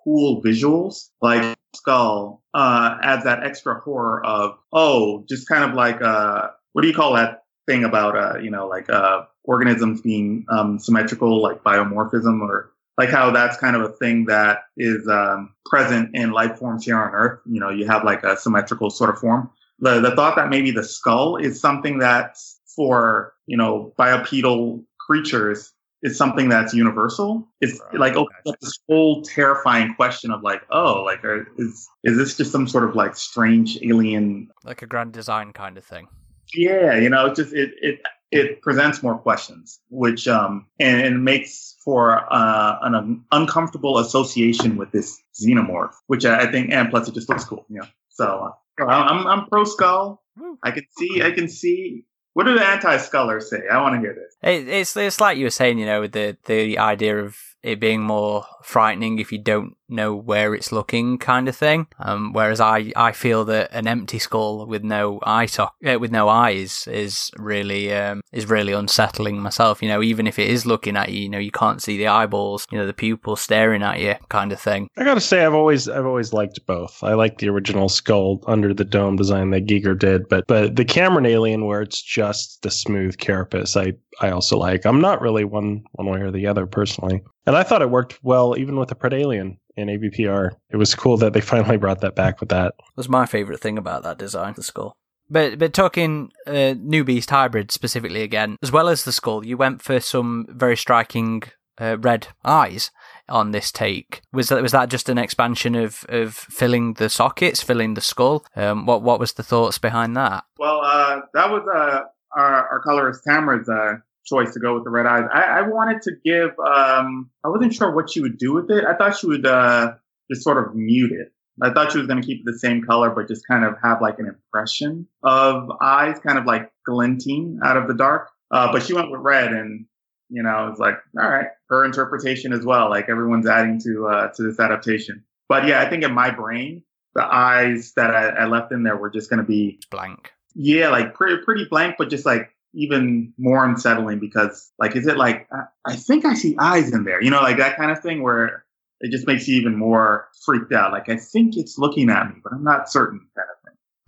cool 0.04 0.42
visuals 0.42 1.10
like 1.20 1.56
skull 1.76 2.42
uh 2.54 2.96
adds 3.02 3.24
that 3.24 3.44
extra 3.44 3.78
horror 3.78 4.24
of 4.24 4.56
oh 4.72 5.24
just 5.28 5.46
kind 5.46 5.62
of 5.62 5.74
like 5.74 6.00
uh 6.00 6.48
what 6.72 6.80
do 6.80 6.88
you 6.88 6.94
call 6.94 7.12
that 7.12 7.44
thing 7.66 7.84
about 7.84 8.16
uh 8.16 8.38
you 8.38 8.50
know 8.50 8.66
like 8.66 8.88
uh 8.88 9.24
organisms 9.44 10.00
being 10.00 10.44
um, 10.48 10.78
symmetrical, 10.78 11.42
like 11.42 11.62
biomorphism, 11.62 12.40
or 12.40 12.72
like 13.00 13.10
how 13.16 13.30
that's 13.38 13.56
kind 13.64 13.74
of 13.76 13.82
a 13.82 13.92
thing 14.02 14.26
that 14.26 14.54
is 14.76 15.08
um, 15.08 15.54
present 15.72 16.10
in 16.14 16.30
life 16.40 16.54
forms 16.60 16.84
here 16.84 16.98
on 17.04 17.10
Earth. 17.22 17.40
You 17.54 17.60
know, 17.62 17.70
you 17.78 17.86
have 17.86 18.04
like 18.04 18.22
a 18.24 18.36
symmetrical 18.36 18.90
sort 18.90 19.10
of 19.10 19.18
form. 19.18 19.50
The 19.80 20.00
the 20.00 20.14
thought 20.16 20.36
that 20.36 20.48
maybe 20.50 20.70
the 20.70 20.84
skull 20.84 21.36
is 21.36 21.60
something 21.60 21.98
that's 21.98 22.60
for 22.76 23.32
you 23.46 23.56
know 23.56 23.92
bipedal 23.96 24.84
creatures 25.06 25.72
is 26.02 26.16
something 26.16 26.48
that's 26.48 26.72
universal. 26.72 27.28
It's 27.60 27.78
Right. 27.92 28.00
like 28.04 28.14
opens 28.16 28.46
up 28.48 28.56
this 28.60 28.78
whole 28.88 29.22
terrifying 29.22 29.94
question 29.94 30.30
of 30.30 30.42
like, 30.42 30.62
oh, 30.70 31.02
like 31.10 31.22
are, 31.24 31.46
is 31.58 31.88
is 32.04 32.16
this 32.16 32.36
just 32.36 32.52
some 32.52 32.66
sort 32.68 32.84
of 32.88 32.94
like 32.94 33.14
strange 33.16 33.78
alien 33.82 34.48
Like 34.64 34.82
a 34.82 34.86
grand 34.86 35.12
design 35.12 35.52
kind 35.52 35.76
of 35.78 35.84
thing. 35.84 36.06
yeah, 36.54 36.96
you 36.96 37.08
know, 37.10 37.26
it 37.26 37.34
just 37.36 37.52
it 37.54 37.70
it 37.88 38.00
it 38.40 38.62
presents 38.62 39.02
more 39.02 39.18
questions, 39.18 39.80
which 39.90 40.22
um 40.28 40.66
and, 40.78 41.00
and 41.06 41.24
makes 41.24 41.76
for 41.90 42.32
uh, 42.32 42.78
an 42.82 42.94
um, 42.94 43.24
uncomfortable 43.32 43.98
association 43.98 44.76
with 44.76 44.92
this 44.92 45.20
xenomorph, 45.34 45.90
which 46.06 46.24
I, 46.24 46.42
I 46.42 46.46
think, 46.52 46.70
and 46.70 46.88
plus 46.88 47.08
it 47.08 47.14
just 47.14 47.28
looks 47.28 47.42
cool, 47.42 47.66
you 47.68 47.80
know. 47.80 47.86
So 48.10 48.52
uh, 48.80 48.84
I'm 48.84 49.26
I'm 49.26 49.46
pro 49.46 49.64
skull. 49.64 50.22
I 50.62 50.70
can 50.70 50.84
see 50.96 51.20
I 51.20 51.32
can 51.32 51.48
see. 51.48 52.04
What 52.34 52.46
do 52.46 52.54
the 52.54 52.64
anti-scullers 52.64 53.50
say? 53.50 53.62
I 53.68 53.82
want 53.82 53.96
to 53.96 54.00
hear 54.00 54.14
this. 54.14 54.36
It, 54.40 54.68
it's 54.68 54.96
it's 54.96 55.20
like 55.20 55.36
you 55.36 55.46
were 55.46 55.50
saying, 55.50 55.80
you 55.80 55.86
know, 55.86 56.00
with 56.02 56.12
the 56.12 56.36
the 56.44 56.78
idea 56.78 57.18
of 57.18 57.36
it 57.62 57.80
being 57.80 58.02
more 58.02 58.46
frightening 58.62 59.18
if 59.18 59.32
you 59.32 59.38
don't 59.38 59.76
know 59.90 60.14
where 60.14 60.54
it's 60.54 60.72
looking, 60.72 61.18
kind 61.18 61.48
of 61.48 61.56
thing. 61.56 61.86
Um, 61.98 62.32
whereas 62.32 62.60
I, 62.60 62.92
I 62.96 63.12
feel 63.12 63.44
that 63.46 63.70
an 63.72 63.86
empty 63.86 64.18
skull 64.18 64.66
with 64.66 64.84
no 64.84 65.20
eye 65.24 65.48
uh, 65.58 65.98
with 65.98 66.10
no 66.10 66.28
eyes 66.28 66.86
is 66.86 67.30
really 67.36 67.92
um, 67.92 68.22
is 68.32 68.48
really 68.48 68.72
unsettling 68.72 69.40
myself. 69.40 69.82
You 69.82 69.88
know, 69.88 70.02
even 70.02 70.26
if 70.26 70.38
it 70.38 70.48
is 70.48 70.64
looking 70.64 70.96
at 70.96 71.10
you, 71.10 71.22
you 71.22 71.28
know, 71.28 71.38
you 71.38 71.50
can't 71.50 71.82
see 71.82 71.96
the 71.98 72.06
eyeballs, 72.06 72.66
you 72.70 72.78
know, 72.78 72.86
the 72.86 72.92
pupils 72.92 73.40
staring 73.40 73.82
at 73.82 74.00
you, 74.00 74.14
kind 74.28 74.52
of 74.52 74.60
thing. 74.60 74.88
I 74.96 75.04
gotta 75.04 75.20
say, 75.20 75.44
I've 75.44 75.54
always 75.54 75.88
I've 75.88 76.06
always 76.06 76.32
liked 76.32 76.64
both. 76.66 77.02
I 77.02 77.14
like 77.14 77.38
the 77.38 77.48
original 77.48 77.88
skull 77.88 78.42
under 78.46 78.72
the 78.72 78.84
dome 78.84 79.16
design 79.16 79.50
that 79.50 79.66
Giger 79.66 79.98
did, 79.98 80.28
but 80.28 80.44
but 80.46 80.76
the 80.76 80.84
Cameron 80.84 81.26
Alien 81.26 81.66
where 81.66 81.82
it's 81.82 82.00
just 82.00 82.62
the 82.62 82.70
smooth 82.70 83.18
carapace, 83.18 83.76
I 83.76 83.94
I 84.20 84.30
also 84.30 84.58
like. 84.58 84.84
I'm 84.84 85.00
not 85.00 85.20
really 85.20 85.44
one 85.44 85.82
one 85.92 86.08
way 86.08 86.20
or 86.20 86.30
the 86.30 86.46
other 86.46 86.66
personally, 86.66 87.22
and 87.50 87.56
I 87.56 87.64
thought 87.64 87.82
it 87.82 87.90
worked 87.90 88.22
well 88.22 88.56
even 88.56 88.76
with 88.76 88.90
the 88.90 88.94
Pred 88.94 89.12
Alien 89.12 89.58
in 89.76 89.88
AVPR. 89.88 90.52
It 90.70 90.76
was 90.76 90.94
cool 90.94 91.16
that 91.16 91.32
they 91.32 91.40
finally 91.52 91.78
brought 91.78 92.00
that 92.00 92.14
back 92.14 92.38
with 92.38 92.48
that. 92.50 92.74
was 92.94 93.08
my 93.08 93.26
favourite 93.26 93.60
thing 93.60 93.76
about 93.76 94.04
that 94.04 94.18
design, 94.18 94.54
the 94.54 94.62
skull. 94.62 94.96
But 95.28 95.58
but 95.58 95.72
talking 95.72 96.30
uh, 96.46 96.74
new 96.78 97.02
beast 97.02 97.30
hybrid 97.30 97.72
specifically 97.72 98.22
again, 98.22 98.56
as 98.62 98.70
well 98.70 98.88
as 98.88 99.04
the 99.04 99.10
skull, 99.10 99.44
you 99.44 99.56
went 99.56 99.82
for 99.82 99.98
some 99.98 100.46
very 100.48 100.76
striking 100.76 101.42
uh, 101.80 101.98
red 101.98 102.28
eyes 102.44 102.92
on 103.28 103.50
this 103.50 103.72
take. 103.72 104.22
Was 104.32 104.48
that 104.50 104.62
was 104.62 104.70
that 104.70 104.88
just 104.88 105.08
an 105.08 105.18
expansion 105.18 105.74
of, 105.74 106.04
of 106.08 106.34
filling 106.36 106.94
the 106.94 107.08
sockets, 107.08 107.60
filling 107.60 107.94
the 107.94 108.00
skull? 108.00 108.44
Um, 108.54 108.86
what 108.86 109.02
what 109.02 109.18
was 109.18 109.32
the 109.32 109.42
thoughts 109.42 109.78
behind 109.78 110.16
that? 110.16 110.44
Well, 110.56 110.82
uh, 110.84 111.22
that 111.34 111.50
was 111.50 111.62
uh, 111.68 112.02
our, 112.38 112.68
our 112.68 112.80
colorist 112.82 113.24
Tamra's 113.26 113.68
uh, 113.68 113.96
choice 114.24 114.52
to 114.54 114.60
go 114.60 114.74
with 114.74 114.84
the 114.84 114.90
red 114.90 115.06
eyes. 115.06 115.24
I, 115.32 115.42
I 115.42 115.62
wanted 115.62 116.02
to 116.02 116.12
give. 116.24 116.50
Um, 116.58 117.30
I 117.44 117.48
wasn't 117.48 117.74
sure 117.74 117.94
what 117.94 118.10
she 118.10 118.20
would 118.20 118.38
do 118.38 118.52
with 118.54 118.70
it. 118.70 118.84
I 118.84 118.94
thought 118.94 119.16
she 119.16 119.26
would 119.26 119.46
uh, 119.46 119.92
just 120.30 120.42
sort 120.42 120.58
of 120.58 120.74
mute 120.74 121.12
it. 121.12 121.32
I 121.62 121.72
thought 121.72 121.92
she 121.92 121.98
was 121.98 122.06
going 122.06 122.20
to 122.20 122.26
keep 122.26 122.40
it 122.40 122.44
the 122.46 122.58
same 122.58 122.82
color, 122.82 123.10
but 123.10 123.28
just 123.28 123.46
kind 123.46 123.64
of 123.64 123.74
have 123.82 124.00
like 124.00 124.18
an 124.18 124.26
impression 124.26 125.06
of 125.22 125.70
eyes, 125.82 126.18
kind 126.20 126.38
of 126.38 126.46
like 126.46 126.72
glinting 126.86 127.58
out 127.62 127.76
of 127.76 127.86
the 127.86 127.94
dark. 127.94 128.30
Uh, 128.50 128.72
but 128.72 128.82
she 128.82 128.94
went 128.94 129.10
with 129.10 129.20
red, 129.20 129.52
and 129.52 129.84
you 130.30 130.42
know, 130.42 130.68
it's 130.70 130.80
like, 130.80 130.94
all 131.20 131.28
right, 131.28 131.48
her 131.68 131.84
interpretation 131.84 132.52
as 132.52 132.64
well. 132.64 132.88
Like 132.88 133.08
everyone's 133.08 133.46
adding 133.46 133.78
to 133.84 134.06
uh, 134.06 134.28
to 134.28 134.42
this 134.42 134.58
adaptation. 134.58 135.24
But 135.48 135.66
yeah, 135.66 135.82
I 135.82 135.90
think 135.90 136.04
in 136.04 136.14
my 136.14 136.30
brain, 136.30 136.82
the 137.14 137.24
eyes 137.24 137.92
that 137.96 138.14
I, 138.14 138.28
I 138.28 138.46
left 138.46 138.72
in 138.72 138.82
there 138.84 138.96
were 138.96 139.10
just 139.10 139.28
going 139.28 139.40
to 139.40 139.46
be 139.46 139.80
blank. 139.90 140.30
yeah, 140.54 140.88
like 140.88 141.14
pretty 141.14 141.42
pretty 141.44 141.66
blank, 141.68 141.96
but 141.98 142.08
just 142.08 142.24
like 142.24 142.50
even 142.74 143.32
more 143.38 143.64
unsettling 143.64 144.18
because 144.18 144.70
like 144.78 144.94
is 144.96 145.06
it 145.06 145.16
like 145.16 145.48
I, 145.52 145.64
I 145.86 145.96
think 145.96 146.24
I 146.24 146.34
see 146.34 146.56
eyes 146.58 146.92
in 146.92 147.04
there, 147.04 147.22
you 147.22 147.30
know, 147.30 147.40
like 147.40 147.58
that 147.58 147.76
kind 147.76 147.90
of 147.90 148.00
thing 148.00 148.22
where 148.22 148.64
it 149.00 149.10
just 149.10 149.26
makes 149.26 149.48
you 149.48 149.56
even 149.58 149.76
more 149.76 150.28
freaked 150.44 150.72
out. 150.72 150.92
Like 150.92 151.08
I 151.08 151.16
think 151.16 151.56
it's 151.56 151.78
looking 151.78 152.10
at 152.10 152.28
me, 152.28 152.34
but 152.42 152.52
I'm 152.52 152.64
not 152.64 152.90
certain 152.90 153.20
kind 153.36 153.48
of. 153.50 153.59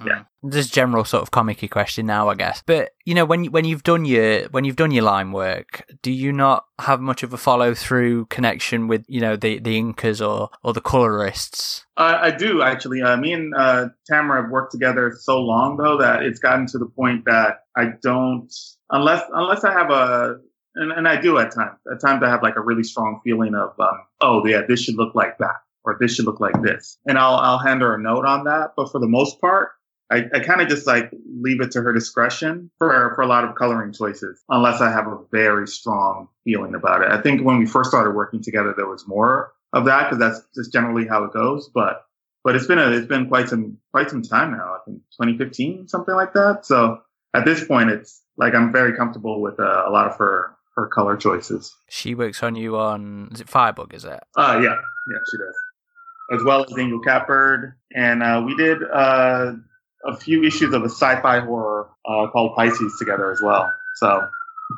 Yeah. 0.06 0.22
Just 0.50 0.74
general 0.74 1.04
sort 1.04 1.22
of 1.22 1.30
comicky 1.30 1.70
question 1.70 2.06
now, 2.06 2.28
I 2.28 2.34
guess. 2.34 2.62
But 2.66 2.90
you 3.04 3.14
know, 3.14 3.24
when 3.24 3.44
you- 3.44 3.50
when 3.50 3.64
you've 3.64 3.84
done 3.84 4.04
your 4.04 4.48
when 4.50 4.64
you've 4.64 4.76
done 4.76 4.90
your 4.90 5.04
line 5.04 5.30
work, 5.32 5.84
do 6.02 6.10
you 6.10 6.32
not 6.32 6.64
have 6.80 7.00
much 7.00 7.22
of 7.22 7.32
a 7.32 7.36
follow 7.36 7.74
through 7.74 8.26
connection 8.26 8.88
with 8.88 9.04
you 9.08 9.20
know 9.20 9.36
the 9.36 9.58
the 9.60 9.80
inkers 9.80 10.26
or 10.26 10.50
or 10.64 10.72
the 10.72 10.80
colorists? 10.80 11.86
Uh, 11.96 12.18
I 12.20 12.30
do 12.32 12.62
actually. 12.62 13.02
Uh, 13.02 13.16
me 13.16 13.32
and 13.32 13.54
uh, 13.54 13.88
Tamra 14.10 14.42
have 14.42 14.50
worked 14.50 14.72
together 14.72 15.12
so 15.20 15.38
long 15.40 15.76
though 15.76 15.98
that 15.98 16.22
it's 16.24 16.40
gotten 16.40 16.66
to 16.68 16.78
the 16.78 16.86
point 16.86 17.24
that 17.26 17.60
I 17.76 17.90
don't 18.02 18.52
unless 18.90 19.22
unless 19.32 19.62
I 19.64 19.72
have 19.72 19.90
a 19.90 20.36
and, 20.74 20.90
and 20.90 21.06
I 21.06 21.20
do 21.20 21.38
at 21.38 21.54
times. 21.54 21.78
At 21.92 22.00
times 22.00 22.22
I 22.24 22.30
have 22.30 22.42
like 22.42 22.56
a 22.56 22.62
really 22.62 22.82
strong 22.82 23.20
feeling 23.24 23.54
of 23.54 23.78
um, 23.78 23.98
oh 24.20 24.44
yeah 24.46 24.62
this 24.66 24.82
should 24.82 24.96
look 24.96 25.14
like 25.14 25.38
that 25.38 25.56
or 25.84 25.96
this 26.00 26.14
should 26.14 26.24
look 26.26 26.40
like 26.40 26.60
this, 26.62 26.98
and 27.06 27.18
I'll 27.18 27.36
I'll 27.36 27.58
hand 27.58 27.82
her 27.82 27.94
a 27.94 28.00
note 28.02 28.24
on 28.24 28.44
that. 28.44 28.70
But 28.76 28.90
for 28.90 28.98
the 29.00 29.08
most 29.08 29.40
part, 29.40 29.70
I, 30.12 30.28
I 30.34 30.40
kind 30.40 30.60
of 30.60 30.68
just 30.68 30.86
like 30.86 31.10
leave 31.40 31.62
it 31.62 31.70
to 31.70 31.80
her 31.80 31.92
discretion 31.94 32.70
for, 32.76 33.12
for 33.14 33.22
a 33.22 33.26
lot 33.26 33.44
of 33.44 33.54
coloring 33.54 33.94
choices, 33.94 34.42
unless 34.50 34.82
I 34.82 34.90
have 34.90 35.06
a 35.06 35.18
very 35.30 35.66
strong 35.66 36.28
feeling 36.44 36.74
about 36.74 37.00
it. 37.00 37.10
I 37.10 37.20
think 37.22 37.42
when 37.42 37.58
we 37.58 37.64
first 37.64 37.88
started 37.88 38.10
working 38.10 38.42
together, 38.42 38.74
there 38.76 38.86
was 38.86 39.08
more 39.08 39.52
of 39.72 39.86
that 39.86 40.10
because 40.10 40.18
that's 40.18 40.46
just 40.54 40.70
generally 40.70 41.06
how 41.08 41.24
it 41.24 41.32
goes. 41.32 41.70
But, 41.72 42.04
but 42.44 42.54
it's 42.54 42.66
been 42.66 42.78
a, 42.78 42.90
it's 42.90 43.06
been 43.06 43.28
quite 43.28 43.48
some, 43.48 43.78
quite 43.90 44.10
some 44.10 44.20
time 44.20 44.52
now. 44.52 44.74
I 44.74 44.78
think 44.84 44.98
2015, 45.18 45.88
something 45.88 46.14
like 46.14 46.34
that. 46.34 46.66
So 46.66 47.00
at 47.32 47.46
this 47.46 47.64
point, 47.64 47.88
it's 47.88 48.20
like 48.36 48.54
I'm 48.54 48.70
very 48.70 48.94
comfortable 48.94 49.40
with 49.40 49.58
uh, 49.58 49.84
a 49.86 49.90
lot 49.90 50.08
of 50.08 50.18
her, 50.18 50.54
her 50.76 50.88
color 50.88 51.16
choices. 51.16 51.74
She 51.88 52.14
works 52.14 52.42
on 52.42 52.54
you 52.54 52.76
on, 52.76 53.30
is 53.32 53.40
it 53.40 53.48
Firebug, 53.48 53.94
is 53.94 54.04
it? 54.04 54.22
Uh, 54.36 54.60
yeah, 54.62 54.74
yeah, 54.74 55.18
she 55.30 55.38
does. 55.38 55.56
As 56.38 56.44
well 56.44 56.64
as 56.64 56.78
Angel 56.78 57.00
Catbird. 57.00 57.76
And, 57.94 58.22
uh, 58.22 58.42
we 58.44 58.54
did, 58.56 58.78
uh, 58.82 59.52
a 60.04 60.16
few 60.16 60.44
issues 60.44 60.74
of 60.74 60.82
a 60.82 60.88
sci-fi 60.88 61.40
horror 61.40 61.88
uh, 62.06 62.26
called 62.32 62.56
Pisces 62.56 62.96
together 62.98 63.30
as 63.30 63.40
well. 63.42 63.70
So, 63.96 64.26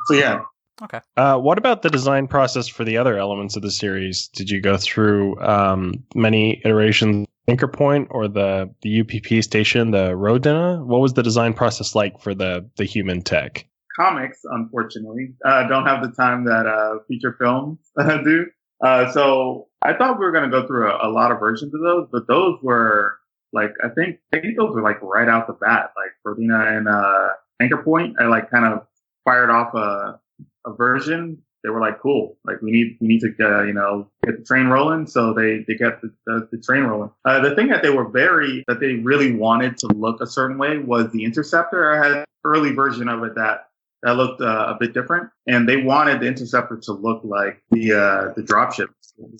so 0.05 0.13
yeah. 0.13 0.43
Okay. 0.81 0.99
Uh, 1.15 1.37
what 1.37 1.57
about 1.57 1.81
the 1.81 1.89
design 1.89 2.27
process 2.27 2.67
for 2.67 2.83
the 2.83 2.97
other 2.97 3.17
elements 3.17 3.55
of 3.55 3.61
the 3.61 3.71
series? 3.71 4.27
Did 4.27 4.49
you 4.49 4.61
go 4.61 4.77
through 4.77 5.39
um, 5.41 6.03
many 6.13 6.61
iterations? 6.65 7.27
Anchor 7.47 7.67
Point 7.67 8.07
or 8.09 8.27
the 8.27 8.73
the 8.81 9.01
UPP 9.01 9.43
station, 9.43 9.91
the 9.91 10.11
Rodina? 10.11 10.83
What 10.83 10.99
was 10.99 11.13
the 11.13 11.23
design 11.23 11.53
process 11.53 11.93
like 11.93 12.19
for 12.19 12.33
the 12.33 12.69
the 12.77 12.85
human 12.85 13.21
tech? 13.21 13.67
Comics, 13.95 14.39
unfortunately, 14.43 15.35
uh, 15.45 15.67
don't 15.67 15.85
have 15.85 16.01
the 16.01 16.11
time 16.11 16.45
that 16.45 16.65
uh, 16.65 16.99
feature 17.07 17.35
films 17.39 17.79
do. 17.97 18.47
Uh, 18.83 19.09
so 19.11 19.67
I 19.81 19.93
thought 19.93 20.19
we 20.19 20.25
were 20.25 20.31
going 20.31 20.49
to 20.49 20.49
go 20.49 20.67
through 20.67 20.91
a, 20.91 21.07
a 21.07 21.09
lot 21.09 21.31
of 21.31 21.39
versions 21.39 21.73
of 21.73 21.81
those, 21.81 22.07
but 22.11 22.27
those 22.27 22.57
were 22.61 23.17
like 23.55 23.73
I 23.83 23.89
think 23.89 24.19
I 24.33 24.39
think 24.39 24.57
those 24.57 24.75
were 24.75 24.83
like 24.83 25.01
right 25.01 25.27
out 25.27 25.47
the 25.47 25.53
bat, 25.53 25.91
like 25.95 26.11
Rodina 26.25 26.77
and 26.77 26.87
uh, 26.87 27.29
Anchor 27.61 27.81
Point. 27.81 28.17
I 28.19 28.25
like 28.25 28.51
kind 28.51 28.65
of 28.65 28.85
fired 29.23 29.49
off 29.49 29.73
a 29.73 30.19
a 30.67 30.73
version. 30.75 31.41
They 31.63 31.71
were 31.71 31.79
like, 31.79 31.99
cool, 31.99 32.37
like 32.45 32.61
we 32.61 32.69
need 32.69 32.97
we 33.01 33.07
need 33.07 33.21
to 33.21 33.33
uh, 33.39 33.63
you 33.63 33.73
know 33.73 34.11
get 34.23 34.37
the 34.37 34.45
train 34.45 34.67
rolling. 34.67 35.07
So 35.07 35.33
they 35.33 35.65
they 35.67 35.75
got 35.75 36.01
the, 36.01 36.13
the, 36.27 36.49
the 36.51 36.57
train 36.59 36.83
rolling. 36.83 37.11
Uh, 37.23 37.39
the 37.39 37.55
thing 37.55 37.69
that 37.69 37.81
they 37.81 37.89
were 37.89 38.07
very 38.07 38.63
that 38.67 38.79
they 38.79 38.95
really 38.95 39.33
wanted 39.33 39.77
to 39.77 39.87
look 39.87 40.21
a 40.21 40.27
certain 40.27 40.57
way 40.57 40.77
was 40.77 41.11
the 41.11 41.23
Interceptor. 41.23 41.91
I 41.91 42.07
had 42.07 42.25
early 42.43 42.73
version 42.73 43.07
of 43.07 43.23
it 43.23 43.35
that 43.35 43.69
that 44.03 44.13
looked 44.13 44.41
uh, 44.41 44.73
a 44.73 44.77
bit 44.79 44.93
different, 44.93 45.29
and 45.47 45.67
they 45.67 45.77
wanted 45.77 46.21
the 46.21 46.27
Interceptor 46.27 46.79
to 46.83 46.93
look 46.93 47.21
like 47.23 47.61
the 47.71 47.93
uh, 47.93 48.33
the 48.35 48.43
dropship 48.43 48.87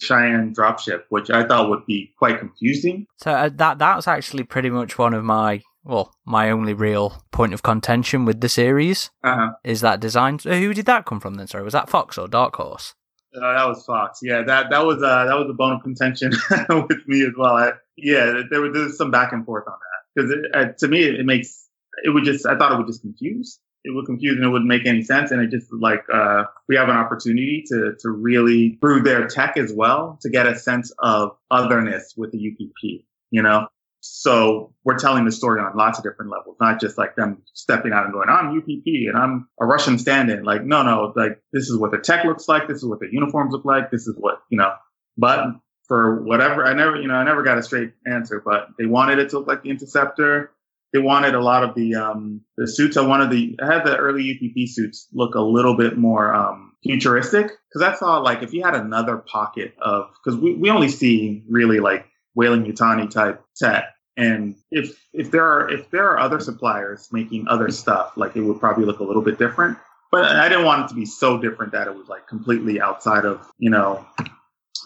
Cheyenne 0.01 0.53
dropship, 0.53 1.03
which 1.09 1.29
I 1.29 1.45
thought 1.45 1.69
would 1.69 1.85
be 1.85 2.13
quite 2.17 2.39
confusing. 2.39 3.07
So 3.17 3.31
uh, 3.31 3.49
that 3.55 3.77
that's 3.77 4.07
actually 4.07 4.43
pretty 4.43 4.69
much 4.69 4.97
one 4.97 5.13
of 5.13 5.23
my 5.23 5.61
well, 5.83 6.15
my 6.25 6.49
only 6.49 6.73
real 6.73 7.23
point 7.31 7.53
of 7.53 7.61
contention 7.61 8.25
with 8.25 8.41
the 8.41 8.49
series 8.49 9.11
uh-huh. 9.23 9.51
is 9.63 9.81
that 9.81 9.99
design. 9.99 10.39
Who 10.39 10.73
did 10.73 10.87
that 10.87 11.05
come 11.05 11.19
from 11.19 11.35
then? 11.35 11.47
Sorry, 11.47 11.63
was 11.63 11.73
that 11.73 11.89
Fox 11.89 12.17
or 12.17 12.27
Dark 12.27 12.55
Horse? 12.55 12.95
Uh, 13.35 13.53
that 13.53 13.67
was 13.67 13.83
Fox. 13.85 14.19
Yeah, 14.23 14.43
that 14.43 14.69
that 14.71 14.85
was 14.85 14.97
uh, 14.97 15.25
that 15.25 15.35
was 15.35 15.47
a 15.49 15.53
bone 15.53 15.73
of 15.73 15.83
contention 15.83 16.31
with 16.69 17.07
me 17.07 17.21
as 17.23 17.33
well. 17.37 17.55
I, 17.55 17.73
yeah, 17.97 18.41
there 18.49 18.61
was, 18.61 18.73
there 18.73 18.83
was 18.83 18.97
some 18.97 19.11
back 19.11 19.31
and 19.31 19.45
forth 19.45 19.65
on 19.67 19.73
that 19.73 19.95
because 20.15 20.31
uh, 20.53 20.73
to 20.79 20.87
me 20.87 21.03
it 21.03 21.25
makes 21.25 21.67
it 22.03 22.09
would 22.09 22.23
just 22.23 22.45
I 22.45 22.57
thought 22.57 22.71
it 22.71 22.77
would 22.77 22.87
just 22.87 23.01
confuse 23.01 23.59
it 23.85 23.93
would 23.93 24.05
confuse 24.05 24.35
and 24.35 24.43
it 24.43 24.49
wouldn't 24.49 24.67
make 24.67 24.85
any 24.85 25.03
sense. 25.03 25.31
And 25.31 25.41
it 25.41 25.51
just 25.51 25.71
like, 25.71 26.03
uh, 26.11 26.45
we 26.67 26.75
have 26.75 26.89
an 26.89 26.95
opportunity 26.95 27.63
to, 27.67 27.93
to 27.99 28.09
really 28.09 28.77
through 28.81 29.03
their 29.03 29.27
tech 29.27 29.57
as 29.57 29.71
well 29.71 30.17
to 30.21 30.29
get 30.29 30.47
a 30.47 30.57
sense 30.57 30.91
of 30.99 31.37
otherness 31.51 32.15
with 32.17 32.31
the 32.31 32.39
UPP, 32.39 33.05
you 33.29 33.41
know? 33.41 33.67
So 34.01 34.73
we're 34.83 34.97
telling 34.97 35.25
the 35.25 35.31
story 35.31 35.61
on 35.61 35.75
lots 35.75 35.97
of 35.97 36.03
different 36.03 36.31
levels, 36.31 36.57
not 36.59 36.79
just 36.79 36.97
like 36.97 37.15
them 37.15 37.41
stepping 37.53 37.91
out 37.91 38.05
and 38.05 38.13
going, 38.13 38.29
I'm 38.29 38.57
UPP 38.57 38.85
and 38.85 39.17
I'm 39.17 39.47
a 39.59 39.65
Russian 39.65 39.97
stand-in. 39.97 40.43
Like, 40.43 40.63
no, 40.63 40.83
no, 40.83 41.13
like 41.15 41.41
this 41.53 41.69
is 41.69 41.77
what 41.77 41.91
the 41.91 41.99
tech 41.99 42.25
looks 42.25 42.47
like. 42.47 42.67
This 42.67 42.77
is 42.77 42.85
what 42.85 42.99
the 42.99 43.07
uniforms 43.11 43.51
look 43.51 43.65
like. 43.65 43.91
This 43.91 44.07
is 44.07 44.15
what, 44.17 44.41
you 44.49 44.57
know, 44.57 44.73
but 45.17 45.45
for 45.87 46.23
whatever, 46.23 46.65
I 46.65 46.73
never, 46.73 46.99
you 46.99 47.07
know, 47.07 47.15
I 47.15 47.23
never 47.23 47.43
got 47.43 47.57
a 47.57 47.63
straight 47.63 47.93
answer, 48.07 48.41
but 48.43 48.69
they 48.77 48.85
wanted 48.85 49.19
it 49.19 49.29
to 49.29 49.39
look 49.39 49.47
like 49.47 49.63
the 49.63 49.69
Interceptor 49.69 50.51
they 50.95 51.01
wanted 51.01 51.35
a 51.35 51.41
lot 51.41 51.61
of 51.61 51.75
the 51.75 51.93
um, 51.93 52.39
the 52.55 52.65
suits. 52.65 52.95
I 52.95 53.01
wanted 53.01 53.29
the 53.29 53.59
I 53.61 53.65
had 53.65 53.85
the 53.85 53.97
early 53.97 54.31
UPP 54.31 54.69
suits 54.69 55.09
look 55.11 55.35
a 55.35 55.41
little 55.41 55.75
bit 55.75 55.97
more 55.97 56.33
um, 56.33 56.71
futuristic 56.83 57.47
because 57.47 57.81
I 57.81 57.93
thought 57.93 58.23
like 58.23 58.41
if 58.43 58.53
you 58.53 58.63
had 58.63 58.75
another 58.75 59.17
pocket 59.17 59.75
of 59.81 60.09
because 60.23 60.39
we, 60.39 60.53
we 60.53 60.69
only 60.69 60.87
see 60.87 61.43
really 61.49 61.81
like 61.81 62.05
Weyland-Yutani 62.35 63.09
type 63.09 63.43
tech. 63.57 63.83
And 64.15 64.55
if 64.71 64.97
if 65.11 65.31
there 65.31 65.43
are 65.43 65.69
if 65.69 65.91
there 65.91 66.09
are 66.09 66.17
other 66.17 66.39
suppliers 66.39 67.09
making 67.11 67.49
other 67.49 67.69
stuff, 67.71 68.13
like 68.15 68.37
it 68.37 68.41
would 68.41 68.61
probably 68.61 68.85
look 68.85 68.99
a 68.99 69.03
little 69.03 69.21
bit 69.21 69.37
different. 69.37 69.77
But 70.13 70.23
I 70.23 70.47
didn't 70.47 70.63
want 70.63 70.85
it 70.85 70.87
to 70.87 70.95
be 70.95 71.05
so 71.05 71.37
different 71.37 71.73
that 71.73 71.89
it 71.89 71.93
was 71.93 72.07
like 72.07 72.25
completely 72.25 72.79
outside 72.79 73.25
of 73.25 73.51
you 73.57 73.69
know 73.69 74.05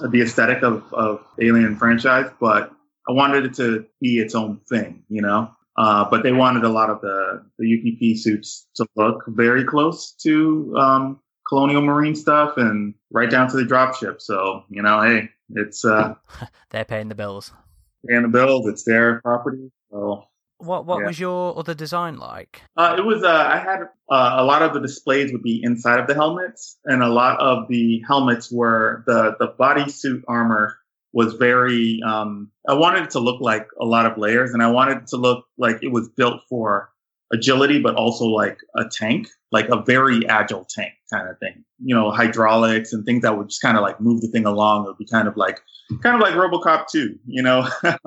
the 0.09 0.21
aesthetic 0.23 0.63
of 0.63 0.91
of 0.91 1.23
Alien 1.39 1.75
franchise. 1.75 2.31
But 2.39 2.71
I 3.07 3.11
wanted 3.11 3.45
it 3.45 3.53
to 3.57 3.85
be 4.01 4.17
its 4.17 4.33
own 4.33 4.61
thing, 4.67 5.03
you 5.07 5.21
know. 5.21 5.51
Uh, 5.79 6.05
but 6.09 6.23
they 6.23 6.33
wanted 6.33 6.65
a 6.65 6.69
lot 6.69 6.89
of 6.89 6.99
the, 6.99 7.41
the 7.57 7.73
UPP 7.73 8.17
suits 8.17 8.67
to 8.75 8.85
look 8.97 9.23
very 9.27 9.63
close 9.63 10.11
to 10.11 10.75
um, 10.77 11.19
colonial 11.47 11.81
marine 11.81 12.15
stuff 12.15 12.57
and 12.57 12.93
right 13.11 13.29
down 13.29 13.49
to 13.49 13.55
the 13.55 13.63
dropship. 13.63 14.19
So, 14.19 14.63
you 14.69 14.81
know, 14.81 15.01
hey, 15.01 15.29
it's. 15.55 15.85
Uh, 15.85 16.15
They're 16.69 16.83
paying 16.83 17.07
the 17.07 17.15
bills. 17.15 17.53
Paying 18.05 18.23
the 18.23 18.27
bills. 18.27 18.67
It's 18.67 18.83
their 18.83 19.21
property. 19.21 19.71
So. 19.89 20.25
What 20.57 20.85
what 20.85 20.99
yeah. 20.99 21.07
was 21.07 21.17
your 21.17 21.57
other 21.57 21.73
design 21.73 22.17
like? 22.17 22.61
Uh, 22.75 22.95
it 22.97 23.05
was 23.05 23.23
uh, 23.23 23.29
I 23.29 23.59
had 23.59 23.83
uh, 24.09 24.35
a 24.39 24.43
lot 24.43 24.61
of 24.61 24.73
the 24.73 24.81
displays 24.81 25.31
would 25.31 25.41
be 25.41 25.61
inside 25.63 26.01
of 26.01 26.07
the 26.07 26.13
helmets, 26.13 26.77
and 26.83 27.01
a 27.01 27.07
lot 27.07 27.39
of 27.39 27.69
the 27.69 28.03
helmets 28.05 28.51
were 28.51 29.05
the 29.07 29.37
the 29.39 29.53
bodysuit 29.57 30.23
armor 30.27 30.77
was 31.13 31.33
very 31.33 32.01
um, 32.05 32.51
I 32.67 32.73
wanted 32.73 33.03
it 33.03 33.09
to 33.11 33.19
look 33.19 33.41
like 33.41 33.67
a 33.79 33.85
lot 33.85 34.05
of 34.05 34.17
layers 34.17 34.51
and 34.51 34.61
I 34.61 34.69
wanted 34.69 34.97
it 34.97 35.07
to 35.07 35.17
look 35.17 35.45
like 35.57 35.79
it 35.81 35.91
was 35.91 36.09
built 36.09 36.41
for 36.47 36.91
agility 37.31 37.79
but 37.79 37.95
also 37.95 38.25
like 38.25 38.57
a 38.75 38.85
tank, 38.85 39.27
like 39.51 39.69
a 39.69 39.83
very 39.83 40.27
agile 40.27 40.65
tank 40.69 40.93
kind 41.11 41.27
of 41.29 41.37
thing. 41.39 41.63
You 41.83 41.95
know, 41.95 42.11
hydraulics 42.11 42.93
and 42.93 43.05
things 43.05 43.23
that 43.23 43.37
would 43.37 43.49
just 43.49 43.61
kind 43.61 43.77
of 43.77 43.83
like 43.83 43.99
move 43.99 44.21
the 44.21 44.27
thing 44.27 44.45
along. 44.45 44.85
It 44.85 44.89
would 44.89 44.97
be 44.97 45.05
kind 45.05 45.27
of 45.27 45.37
like 45.37 45.59
kind 46.01 46.15
of 46.15 46.21
like 46.21 46.33
RoboCop 46.33 46.87
2, 46.91 47.17
you 47.25 47.43
know. 47.43 47.67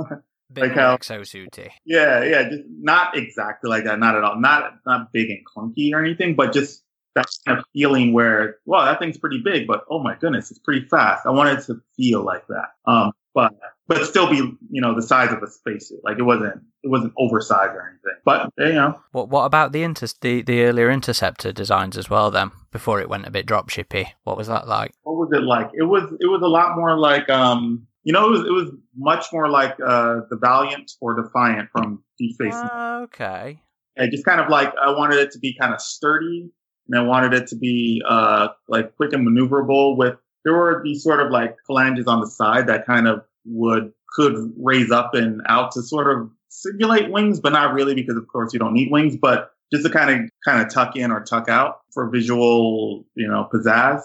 Like 0.57 0.73
how 0.73 0.97
exosuity. 0.97 1.71
Yeah, 1.85 2.23
yeah, 2.25 2.49
just 2.49 2.63
not 2.69 3.17
exactly 3.17 3.71
like 3.71 3.85
that, 3.85 3.99
not 3.99 4.17
at 4.17 4.25
all. 4.25 4.39
Not 4.39 4.75
not 4.85 5.13
big 5.13 5.31
and 5.31 5.41
clunky 5.47 5.93
or 5.95 6.05
anything, 6.05 6.35
but 6.35 6.53
just 6.53 6.83
that 7.15 7.27
kind 7.47 7.59
of 7.59 7.65
feeling 7.73 8.13
where, 8.13 8.57
well, 8.65 8.85
that 8.85 8.99
thing's 8.99 9.19
pretty 9.19 9.41
big, 9.45 9.67
but 9.67 9.85
oh 9.91 10.03
my 10.03 10.17
goodness, 10.17 10.51
it's 10.51 10.61
pretty 10.61 10.87
fast. 10.89 11.27
I 11.27 11.31
wanted 11.31 11.61
to 11.67 11.81
feel 11.97 12.25
like 12.25 12.47
that. 12.49 12.91
Um, 12.91 13.13
but, 13.35 13.53
but 13.89 14.05
still 14.05 14.31
be, 14.31 14.37
you 14.71 14.81
know, 14.81 14.95
the 14.95 15.03
size 15.03 15.33
of 15.33 15.43
a 15.43 15.47
spacesuit. 15.47 16.01
Like 16.05 16.19
it 16.19 16.23
wasn't, 16.23 16.63
it 16.83 16.89
wasn't 16.89 17.13
oversized 17.19 17.73
or 17.73 17.89
anything. 17.89 18.21
But, 18.25 18.51
you 18.59 18.73
know. 18.75 19.01
What, 19.13 19.29
what 19.29 19.45
about 19.45 19.73
the 19.73 19.83
inter, 19.83 20.07
the, 20.21 20.43
the 20.43 20.63
earlier 20.65 20.91
Interceptor 20.91 21.53
designs 21.53 21.97
as 21.97 22.09
well 22.09 22.31
then, 22.31 22.51
before 22.71 23.01
it 23.01 23.09
went 23.09 23.27
a 23.27 23.31
bit 23.31 23.47
dropshippy? 23.47 24.07
What 24.25 24.37
was 24.37 24.49
that 24.49 24.69
like? 24.69 24.93
What 25.03 25.17
was 25.17 25.31
it 25.33 25.43
like? 25.43 25.71
It 25.75 25.85
was, 25.85 26.05
it 26.21 26.27
was 26.27 26.43
a 26.43 26.49
lot 26.49 26.77
more 26.77 26.99
like, 26.99 27.29
um, 27.29 27.87
you 28.05 28.13
know, 28.13 28.27
it 28.27 28.31
was, 28.31 28.41
it 28.41 28.53
was 28.53 28.71
much 28.97 29.27
more 29.33 29.49
like, 29.49 29.73
uh, 29.85 30.21
the 30.31 30.39
Valiant 30.41 30.93
or 31.01 31.15
Defiant 31.15 31.69
from 31.73 32.03
Deep 32.19 32.35
Space. 32.35 32.55
Uh, 32.55 33.01
okay. 33.05 33.63
And 33.97 34.11
just 34.11 34.25
kind 34.25 34.41
of 34.41 34.49
like, 34.49 34.73
I 34.83 34.91
wanted 34.91 35.19
it 35.19 35.31
to 35.33 35.39
be 35.39 35.55
kind 35.59 35.75
of 35.75 35.81
sturdy 35.81 36.51
and 36.89 36.99
I 36.99 37.03
wanted 37.03 37.35
it 37.35 37.49
to 37.49 37.57
be 37.57 38.03
uh, 38.07 38.49
like 38.69 38.97
quick 38.97 39.13
and 39.13 39.27
maneuverable. 39.27 39.97
With 39.97 40.17
there 40.45 40.55
were 40.55 40.81
these 40.85 41.03
sort 41.03 41.21
of 41.21 41.31
like 41.31 41.57
phalanges 41.67 42.07
on 42.07 42.21
the 42.21 42.27
side 42.27 42.67
that 42.67 42.87
kind 42.87 43.09
of 43.09 43.23
would 43.45 43.93
could 44.15 44.53
raise 44.59 44.91
up 44.91 45.15
and 45.15 45.41
out 45.49 45.73
to 45.73 45.83
sort 45.83 46.15
of 46.15 46.31
simulate 46.49 47.11
wings, 47.11 47.41
but 47.41 47.53
not 47.53 47.73
really 47.73 47.95
because 47.95 48.17
of 48.17 48.27
course 48.29 48.53
you 48.53 48.59
don't 48.59 48.75
need 48.75 48.91
wings, 48.91 49.17
but 49.17 49.53
just 49.73 49.85
to 49.85 49.91
kind 49.91 50.11
of 50.11 50.31
kind 50.45 50.65
of 50.65 50.73
tuck 50.73 50.97
in 50.97 51.11
or 51.11 51.23
tuck 51.23 51.49
out 51.49 51.81
for 51.93 52.11
visual, 52.11 53.05
you 53.15 53.27
know, 53.27 53.49
pizzazz. 53.53 54.03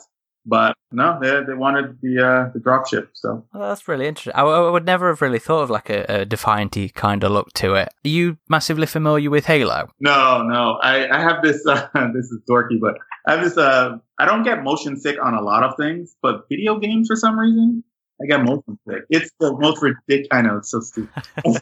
But 0.50 0.76
no, 0.94 1.20
they 1.22 1.44
they 1.46 1.54
wanted 1.54 2.00
the 2.02 2.26
uh, 2.26 2.52
the 2.54 2.60
dropship. 2.60 3.10
So 3.14 3.46
well, 3.54 3.68
that's 3.68 3.88
really 3.88 4.08
interesting. 4.08 4.34
I, 4.34 4.44
I, 4.44 4.70
would 4.70 4.86
never 4.86 5.10
have 5.10 5.22
really 5.22 5.40
thought 5.40 5.64
of 5.64 5.70
like 5.70 5.90
a, 5.90 6.22
a 6.22 6.26
defianty 6.26 6.94
kind 6.94 7.24
of 7.26 7.34
look 7.34 7.52
to 7.54 7.74
it. 7.76 7.90
Are 8.06 8.10
you 8.10 8.38
massively 8.48 8.88
familiar 8.88 9.30
with 9.30 9.46
Halo? 9.46 9.90
No, 10.00 10.44
no. 10.44 10.80
I, 10.82 11.10
I 11.10 11.20
have 11.20 11.44
this. 11.44 11.68
Uh, 11.68 11.90
this 12.14 12.32
is 12.32 12.40
dorky, 12.50 12.80
but 12.80 12.98
I 13.28 13.34
have 13.34 13.44
this. 13.44 13.58
Uh, 13.58 13.98
I 14.18 14.26
don't 14.26 14.44
get 14.44 14.64
motion 14.64 14.98
sick 14.98 15.18
on 15.22 15.34
a 15.34 15.42
lot 15.42 15.64
of 15.64 15.76
things, 15.78 16.16
but 16.22 16.46
video 16.50 16.80
games 16.80 17.10
for 17.10 17.18
some 17.18 17.38
reason 17.38 17.84
I 18.22 18.26
get 18.26 18.44
motion 18.44 18.80
sick. 18.88 19.04
It's 19.10 19.32
the 19.40 19.56
most 19.58 19.82
ridiculous. 19.82 20.28
I 20.32 20.42
know 20.42 20.58
it's 20.58 20.72
so 20.72 20.80
stupid. 20.80 21.24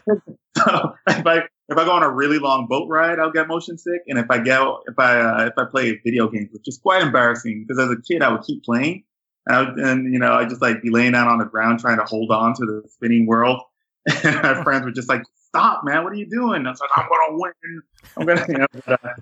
so 0.56 0.94
if 1.08 1.26
I 1.26 1.42
if 1.68 1.76
I 1.76 1.84
go 1.84 1.92
on 1.92 2.02
a 2.02 2.10
really 2.10 2.38
long 2.38 2.66
boat 2.68 2.88
ride, 2.88 3.18
I'll 3.18 3.32
get 3.32 3.48
motion 3.48 3.76
sick. 3.76 4.02
And 4.06 4.18
if 4.18 4.26
I 4.30 4.38
go 4.38 4.80
if 4.86 4.98
I 4.98 5.20
uh, 5.20 5.46
if 5.46 5.54
I 5.56 5.64
play 5.70 6.00
video 6.04 6.28
games, 6.28 6.48
which 6.52 6.66
is 6.66 6.78
quite 6.78 7.02
embarrassing 7.02 7.64
because 7.66 7.82
as 7.82 7.90
a 7.90 8.00
kid 8.00 8.22
I 8.22 8.30
would 8.30 8.42
keep 8.42 8.62
playing, 8.64 9.04
and, 9.46 9.56
I 9.56 9.60
would, 9.62 9.78
and 9.78 10.12
you 10.12 10.18
know 10.18 10.32
I 10.32 10.44
just 10.44 10.62
like 10.62 10.82
be 10.82 10.90
laying 10.90 11.12
down 11.12 11.28
on 11.28 11.38
the 11.38 11.44
ground 11.44 11.80
trying 11.80 11.98
to 11.98 12.04
hold 12.04 12.30
on 12.30 12.54
to 12.54 12.66
the 12.66 12.82
spinning 12.90 13.26
world, 13.26 13.60
and 14.24 14.42
my 14.42 14.62
friends 14.62 14.84
would 14.84 14.94
just 14.94 15.08
like 15.08 15.22
stop, 15.48 15.82
man. 15.84 16.04
What 16.04 16.12
are 16.12 16.16
you 16.16 16.30
doing? 16.30 16.66
I 16.66 16.70
was 16.70 16.80
like, 16.80 16.90
I'm 16.96 17.08
gonna 17.08 17.38
win. 17.38 17.82
I'm 18.16 18.26
gonna, 18.26 18.46
you 18.48 18.58
know, 18.58 18.66
but, 18.86 19.04
uh, 19.04 19.12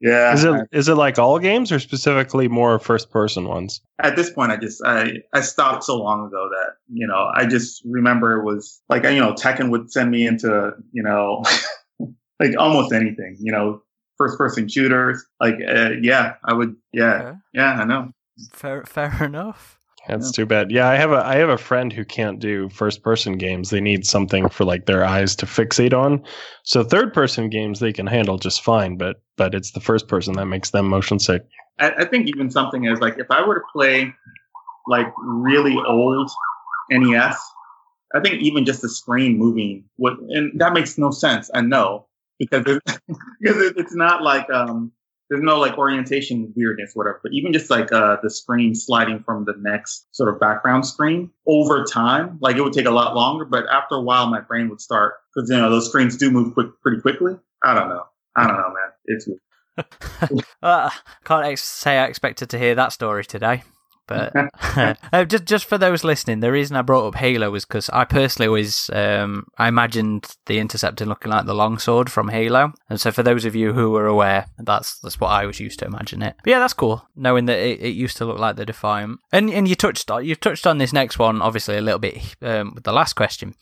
yeah. 0.00 0.34
Is 0.34 0.44
it 0.44 0.68
is 0.72 0.88
it 0.88 0.96
like 0.96 1.18
all 1.18 1.38
games 1.38 1.72
or 1.72 1.78
specifically 1.78 2.48
more 2.48 2.78
first 2.78 3.10
person 3.10 3.48
ones? 3.48 3.80
At 4.02 4.16
this 4.16 4.28
point, 4.28 4.52
I 4.52 4.58
just 4.58 4.82
I 4.84 5.12
I 5.32 5.40
stopped 5.40 5.84
so 5.84 5.96
long 5.96 6.26
ago 6.26 6.50
that 6.50 6.74
you 6.92 7.06
know 7.06 7.30
I 7.34 7.46
just 7.46 7.82
remember 7.86 8.38
it 8.38 8.44
was 8.44 8.82
like 8.90 9.04
you 9.04 9.20
know 9.20 9.32
Tekken 9.32 9.70
would 9.70 9.90
send 9.90 10.10
me 10.10 10.26
into 10.26 10.72
you 10.92 11.02
know 11.02 11.42
like 12.40 12.54
almost 12.58 12.92
anything 12.92 13.36
you 13.40 13.52
know 13.52 13.80
first 14.18 14.38
person 14.38 14.68
shooters 14.68 15.24
like 15.40 15.56
uh, 15.68 15.90
yeah 16.00 16.34
I 16.44 16.52
would 16.52 16.76
yeah 16.92 17.14
Okay. 17.14 17.38
yeah 17.52 17.72
I 17.80 17.84
know 17.84 18.12
Fair, 18.52 18.84
fair 18.86 19.24
enough. 19.24 19.78
That's 20.06 20.32
too 20.32 20.44
bad. 20.44 20.70
Yeah, 20.70 20.86
I 20.90 20.96
have 20.96 21.12
a 21.12 21.24
I 21.24 21.36
have 21.36 21.48
a 21.48 21.56
friend 21.56 21.90
who 21.90 22.04
can't 22.04 22.38
do 22.38 22.68
first 22.68 23.02
person 23.02 23.38
games. 23.38 23.70
They 23.70 23.80
need 23.80 24.04
something 24.06 24.50
for 24.50 24.66
like 24.66 24.84
their 24.84 25.02
eyes 25.02 25.34
to 25.36 25.46
fixate 25.46 25.94
on. 25.94 26.22
So 26.62 26.84
third 26.84 27.14
person 27.14 27.48
games 27.48 27.80
they 27.80 27.92
can 27.92 28.06
handle 28.06 28.36
just 28.36 28.62
fine, 28.62 28.98
but 28.98 29.22
but 29.38 29.54
it's 29.54 29.70
the 29.70 29.80
first 29.80 30.06
person 30.06 30.34
that 30.34 30.44
makes 30.44 30.70
them 30.70 30.88
motion 30.88 31.18
sick. 31.18 31.46
I, 31.78 31.90
I 31.90 32.04
think 32.04 32.28
even 32.28 32.50
something 32.50 32.86
as 32.86 33.00
like 33.00 33.18
if 33.18 33.30
I 33.30 33.46
were 33.46 33.54
to 33.54 33.64
play 33.72 34.12
like 34.86 35.06
really 35.16 35.76
old 35.88 36.30
NES, 36.90 37.38
I 38.14 38.20
think 38.20 38.42
even 38.42 38.66
just 38.66 38.82
the 38.82 38.90
screen 38.90 39.38
moving 39.38 39.84
would, 39.96 40.18
and 40.18 40.52
that 40.60 40.74
makes 40.74 40.98
no 40.98 41.12
sense. 41.12 41.50
I 41.54 41.62
know 41.62 42.08
because 42.38 42.64
it, 42.66 42.82
because 43.40 43.60
it, 43.62 43.74
it's 43.76 43.94
not 43.94 44.22
like 44.22 44.48
um 44.50 44.92
there's 45.30 45.42
no 45.42 45.58
like 45.58 45.78
orientation 45.78 46.52
weirdness 46.54 46.92
whatever. 46.94 47.20
But 47.22 47.32
even 47.32 47.52
just 47.52 47.70
like 47.70 47.92
uh 47.92 48.18
the 48.22 48.30
screen 48.30 48.74
sliding 48.74 49.22
from 49.22 49.44
the 49.44 49.54
next 49.58 50.06
sort 50.14 50.32
of 50.32 50.40
background 50.40 50.86
screen 50.86 51.30
over 51.46 51.84
time, 51.84 52.38
like 52.40 52.56
it 52.56 52.62
would 52.62 52.72
take 52.72 52.86
a 52.86 52.90
lot 52.90 53.14
longer. 53.14 53.44
But 53.44 53.64
after 53.70 53.96
a 53.96 54.00
while, 54.00 54.26
my 54.28 54.40
brain 54.40 54.68
would 54.68 54.80
start 54.80 55.14
because 55.34 55.48
you 55.50 55.56
know 55.56 55.70
those 55.70 55.88
screens 55.88 56.16
do 56.16 56.30
move 56.30 56.54
quick 56.54 56.68
pretty 56.82 57.00
quickly. 57.00 57.36
I 57.62 57.74
don't 57.74 57.88
know. 57.88 58.04
I 58.36 58.46
don't 58.46 58.56
know, 58.56 58.68
man. 58.68 58.92
It's 59.06 59.28
uh, 60.62 60.90
can't 61.24 61.46
ex- 61.46 61.62
say 61.62 61.98
I 61.98 62.06
expected 62.06 62.50
to 62.50 62.58
hear 62.58 62.74
that 62.74 62.92
story 62.92 63.24
today. 63.24 63.62
But 64.06 64.32
uh, 65.12 65.24
just 65.24 65.44
just 65.44 65.64
for 65.64 65.78
those 65.78 66.04
listening, 66.04 66.40
the 66.40 66.52
reason 66.52 66.76
I 66.76 66.82
brought 66.82 67.06
up 67.06 67.14
Halo 67.16 67.50
was 67.50 67.64
because 67.64 67.88
I 67.90 68.04
personally 68.04 68.48
was 68.48 68.90
um, 68.92 69.46
I 69.58 69.68
imagined 69.68 70.36
the 70.46 70.58
Interceptor 70.58 71.06
looking 71.06 71.32
like 71.32 71.46
the 71.46 71.54
longsword 71.54 72.10
from 72.10 72.28
Halo, 72.28 72.72
and 72.88 73.00
so 73.00 73.10
for 73.10 73.22
those 73.22 73.44
of 73.44 73.54
you 73.54 73.72
who 73.72 73.94
are 73.96 74.06
aware, 74.06 74.46
that's 74.58 74.98
that's 75.00 75.20
what 75.20 75.28
I 75.28 75.46
was 75.46 75.60
used 75.60 75.78
to 75.80 75.86
imagine 75.86 76.22
it. 76.22 76.36
But 76.42 76.50
yeah, 76.50 76.58
that's 76.58 76.74
cool 76.74 77.06
knowing 77.16 77.46
that 77.46 77.58
it, 77.58 77.80
it 77.80 77.94
used 77.94 78.16
to 78.18 78.24
look 78.24 78.38
like 78.38 78.56
the 78.56 78.66
Defiant. 78.66 79.20
And 79.32 79.50
and 79.50 79.68
you 79.68 79.74
touched 79.74 80.10
on 80.10 80.24
you 80.24 80.34
touched 80.34 80.66
on 80.66 80.78
this 80.78 80.92
next 80.92 81.18
one 81.18 81.42
obviously 81.42 81.76
a 81.76 81.80
little 81.80 81.98
bit 81.98 82.36
um, 82.42 82.72
with 82.74 82.84
the 82.84 82.92
last 82.92 83.14
question 83.14 83.54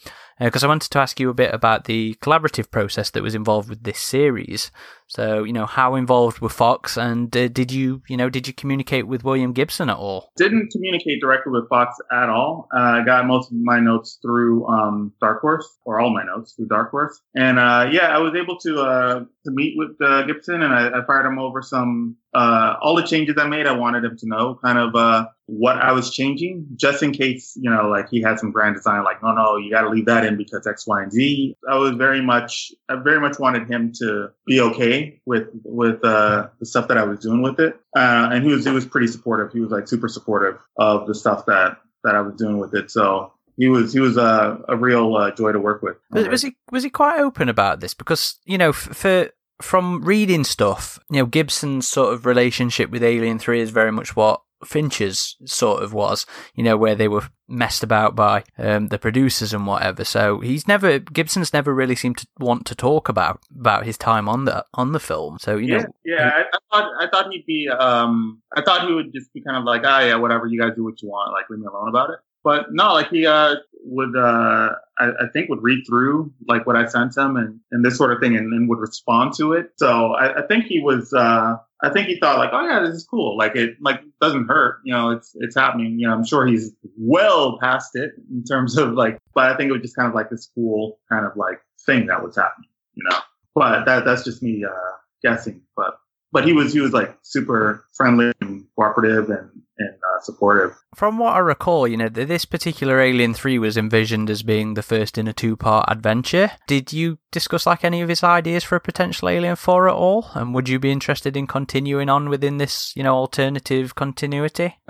because 0.44 0.64
I 0.64 0.68
wanted 0.68 0.90
to 0.90 0.98
ask 0.98 1.20
you 1.20 1.30
a 1.30 1.34
bit 1.34 1.54
about 1.54 1.84
the 1.84 2.14
collaborative 2.22 2.70
process 2.70 3.10
that 3.10 3.22
was 3.22 3.34
involved 3.34 3.68
with 3.68 3.82
this 3.84 3.98
series. 3.98 4.70
So, 5.06 5.44
you 5.44 5.52
know, 5.52 5.66
how 5.66 5.94
involved 5.94 6.40
were 6.40 6.48
Fox, 6.48 6.96
and 6.96 7.36
uh, 7.36 7.48
did 7.48 7.70
you, 7.70 8.02
you 8.08 8.16
know, 8.16 8.30
did 8.30 8.46
you 8.46 8.54
communicate 8.54 9.06
with 9.06 9.24
William 9.24 9.52
Gibson 9.52 9.90
at 9.90 9.96
all? 9.96 10.30
didn't 10.36 10.70
communicate 10.72 11.20
directly 11.20 11.52
with 11.52 11.68
Fox 11.68 11.96
at 12.10 12.30
all. 12.30 12.68
Uh, 12.74 12.80
I 12.80 13.04
got 13.04 13.26
most 13.26 13.52
of 13.52 13.58
my 13.58 13.78
notes 13.78 14.18
through 14.22 14.66
um, 14.66 15.12
Dark 15.20 15.42
Horse, 15.42 15.68
or 15.84 16.00
all 16.00 16.14
my 16.14 16.24
notes 16.24 16.54
through 16.54 16.68
Dark 16.68 16.90
Horse. 16.90 17.20
And 17.34 17.58
uh, 17.58 17.88
yeah, 17.90 18.08
I 18.08 18.18
was 18.18 18.34
able 18.34 18.58
to 18.60 18.80
uh, 18.80 19.18
to 19.20 19.50
meet 19.50 19.74
with 19.76 19.96
uh, 20.02 20.22
Gibson, 20.22 20.62
and 20.62 20.72
I, 20.72 20.88
I 20.88 21.04
fired 21.06 21.26
him 21.26 21.38
over 21.38 21.60
some 21.60 22.16
uh, 22.34 22.76
all 22.80 22.96
the 22.96 23.02
changes 23.02 23.36
I 23.38 23.46
made. 23.46 23.66
I 23.66 23.72
wanted 23.72 24.04
him 24.04 24.16
to 24.18 24.26
know 24.26 24.58
kind 24.62 24.78
of 24.78 24.94
uh, 24.94 25.26
what 25.46 25.76
I 25.76 25.92
was 25.92 26.10
changing, 26.10 26.66
just 26.76 27.02
in 27.02 27.12
case 27.12 27.52
you 27.60 27.70
know, 27.70 27.88
like 27.88 28.08
he 28.08 28.22
had 28.22 28.38
some 28.38 28.50
grand 28.52 28.76
design, 28.76 29.04
like 29.04 29.22
no, 29.22 29.32
no, 29.32 29.56
you 29.56 29.70
got 29.70 29.82
to 29.82 29.90
leave 29.90 30.06
that 30.06 30.24
in 30.24 30.36
because 30.36 30.66
X, 30.66 30.86
Y, 30.86 31.02
and 31.02 31.12
Z. 31.12 31.56
I 31.70 31.76
was 31.76 31.92
very 31.92 32.22
much, 32.22 32.72
I 32.88 32.96
very 32.96 33.20
much 33.20 33.38
wanted 33.38 33.68
him 33.68 33.92
to 33.98 34.28
be 34.46 34.60
okay 34.60 35.20
with 35.26 35.48
with 35.64 36.04
uh, 36.04 36.48
the 36.58 36.66
stuff 36.66 36.88
that 36.88 36.98
I 36.98 37.04
was 37.04 37.20
doing 37.20 37.42
with 37.42 37.60
it, 37.60 37.74
uh, 37.96 38.30
and 38.32 38.44
he 38.44 38.52
was 38.52 38.64
he 38.64 38.70
was 38.70 38.86
pretty 38.86 39.08
supportive. 39.08 39.52
He 39.52 39.60
was 39.60 39.70
like 39.70 39.88
super 39.88 40.08
supportive 40.08 40.58
of 40.78 41.06
the 41.06 41.14
stuff 41.14 41.46
that 41.46 41.78
that 42.04 42.14
I 42.14 42.20
was 42.20 42.34
doing 42.36 42.58
with 42.58 42.74
it. 42.74 42.90
So 42.90 43.32
he 43.56 43.68
was 43.68 43.92
he 43.92 44.00
was 44.00 44.16
a, 44.16 44.58
a 44.68 44.76
real 44.76 45.14
uh, 45.16 45.30
joy 45.32 45.52
to 45.52 45.60
work 45.60 45.82
with. 45.82 45.96
Was, 46.10 46.28
was 46.28 46.42
he 46.42 46.56
was 46.70 46.82
he 46.82 46.90
quite 46.90 47.20
open 47.20 47.48
about 47.48 47.80
this? 47.80 47.94
Because 47.94 48.38
you 48.44 48.58
know, 48.58 48.72
for 48.72 49.30
from 49.62 50.04
reading 50.04 50.44
stuff, 50.44 50.98
you 51.10 51.18
know, 51.18 51.26
Gibson's 51.26 51.86
sort 51.86 52.12
of 52.12 52.26
relationship 52.26 52.90
with 52.90 53.02
Alien 53.02 53.38
Three 53.38 53.60
is 53.60 53.70
very 53.70 53.92
much 53.92 54.16
what 54.16 54.42
Fincher's 54.64 55.36
sort 55.44 55.82
of 55.82 55.92
was, 55.92 56.26
you 56.54 56.62
know, 56.62 56.76
where 56.76 56.94
they 56.94 57.08
were 57.08 57.24
messed 57.48 57.82
about 57.82 58.16
by 58.16 58.44
um, 58.58 58.88
the 58.88 58.98
producers 58.98 59.52
and 59.52 59.66
whatever. 59.66 60.04
So 60.04 60.40
he's 60.40 60.66
never 60.68 60.98
Gibson's 60.98 61.52
never 61.52 61.74
really 61.74 61.96
seemed 61.96 62.18
to 62.18 62.26
want 62.38 62.66
to 62.66 62.74
talk 62.74 63.08
about 63.08 63.40
about 63.58 63.84
his 63.84 63.98
time 63.98 64.28
on 64.28 64.44
the 64.44 64.64
on 64.74 64.92
the 64.92 65.00
film. 65.00 65.38
So 65.40 65.56
you 65.56 65.74
yeah, 65.74 65.82
know, 65.82 65.94
yeah, 66.04 66.30
I, 66.30 66.40
I 66.40 66.58
thought 66.70 66.90
I 67.00 67.08
thought 67.10 67.32
he'd 67.32 67.46
be 67.46 67.68
um 67.68 68.42
I 68.56 68.62
thought 68.62 68.86
he 68.86 68.94
would 68.94 69.12
just 69.12 69.32
be 69.32 69.42
kind 69.42 69.56
of 69.56 69.64
like, 69.64 69.82
ah, 69.84 70.00
yeah, 70.00 70.16
whatever, 70.16 70.46
you 70.46 70.60
guys 70.60 70.72
do 70.76 70.84
what 70.84 71.02
you 71.02 71.08
want, 71.08 71.32
like 71.32 71.50
leave 71.50 71.60
me 71.60 71.66
alone 71.66 71.88
about 71.88 72.10
it. 72.10 72.18
But 72.44 72.72
no, 72.72 72.92
like 72.94 73.08
he 73.08 73.26
uh 73.26 73.56
would 73.84 74.16
uh 74.16 74.70
I, 74.98 75.06
I 75.06 75.26
think 75.32 75.48
would 75.48 75.62
read 75.62 75.84
through 75.86 76.32
like 76.48 76.66
what 76.66 76.76
I 76.76 76.86
sent 76.86 77.16
him 77.16 77.36
and, 77.36 77.60
and 77.70 77.84
this 77.84 77.96
sort 77.96 78.12
of 78.12 78.20
thing 78.20 78.36
and, 78.36 78.68
would 78.68 78.78
respond 78.78 79.34
to 79.38 79.52
it. 79.54 79.72
So 79.76 80.12
I, 80.12 80.42
I 80.42 80.46
think 80.46 80.66
he 80.66 80.80
was 80.80 81.12
uh 81.12 81.56
I 81.82 81.90
think 81.90 82.06
he 82.06 82.18
thought 82.18 82.38
like, 82.38 82.50
oh 82.52 82.64
yeah, 82.64 82.80
this 82.80 82.94
is 82.94 83.04
cool. 83.04 83.36
Like 83.36 83.56
it 83.56 83.76
like 83.80 84.00
doesn't 84.20 84.46
hurt. 84.46 84.78
You 84.84 84.94
know, 84.94 85.10
it's 85.10 85.32
it's 85.34 85.56
happening. 85.56 85.98
You 85.98 86.06
know, 86.06 86.14
I'm 86.14 86.24
sure 86.24 86.46
he's 86.46 86.72
well 86.96 87.58
past 87.60 87.90
it 87.94 88.12
in 88.30 88.44
terms 88.44 88.78
of 88.78 88.92
like, 88.92 89.18
but 89.34 89.50
I 89.50 89.56
think 89.56 89.68
it 89.68 89.72
was 89.72 89.82
just 89.82 89.96
kind 89.96 90.08
of 90.08 90.14
like 90.14 90.30
this 90.30 90.48
cool 90.54 91.00
kind 91.10 91.26
of 91.26 91.32
like 91.36 91.60
thing 91.84 92.06
that 92.06 92.22
was 92.22 92.36
happening. 92.36 92.70
You 92.94 93.04
know, 93.10 93.18
but 93.54 93.84
that 93.86 94.04
that's 94.04 94.24
just 94.24 94.42
me 94.42 94.64
uh 94.64 94.92
guessing. 95.22 95.62
But 95.76 95.98
but 96.30 96.44
he 96.44 96.52
was 96.52 96.72
he 96.72 96.80
was 96.80 96.92
like 96.92 97.16
super 97.22 97.84
friendly 97.94 98.32
and 98.40 98.64
cooperative 98.76 99.28
and 99.30 99.50
and 99.82 99.94
uh, 99.94 100.20
supportive. 100.20 100.76
From 100.94 101.18
what 101.18 101.34
I 101.34 101.38
recall, 101.38 101.86
you 101.86 101.96
know, 101.96 102.08
th- 102.08 102.28
this 102.28 102.44
particular 102.44 103.00
Alien 103.00 103.34
3 103.34 103.58
was 103.58 103.76
envisioned 103.76 104.30
as 104.30 104.42
being 104.42 104.74
the 104.74 104.82
first 104.82 105.18
in 105.18 105.28
a 105.28 105.32
two 105.32 105.56
part 105.56 105.86
adventure. 105.88 106.52
Did 106.66 106.92
you 106.92 107.18
discuss 107.30 107.66
like 107.66 107.84
any 107.84 108.00
of 108.00 108.08
his 108.08 108.22
ideas 108.22 108.64
for 108.64 108.76
a 108.76 108.80
potential 108.80 109.28
Alien 109.28 109.56
4 109.56 109.88
at 109.88 109.94
all? 109.94 110.30
And 110.34 110.54
would 110.54 110.68
you 110.68 110.78
be 110.78 110.92
interested 110.92 111.36
in 111.36 111.46
continuing 111.46 112.08
on 112.08 112.28
within 112.28 112.58
this, 112.58 112.94
you 112.96 113.02
know, 113.02 113.14
alternative 113.14 113.94
continuity? 113.94 114.76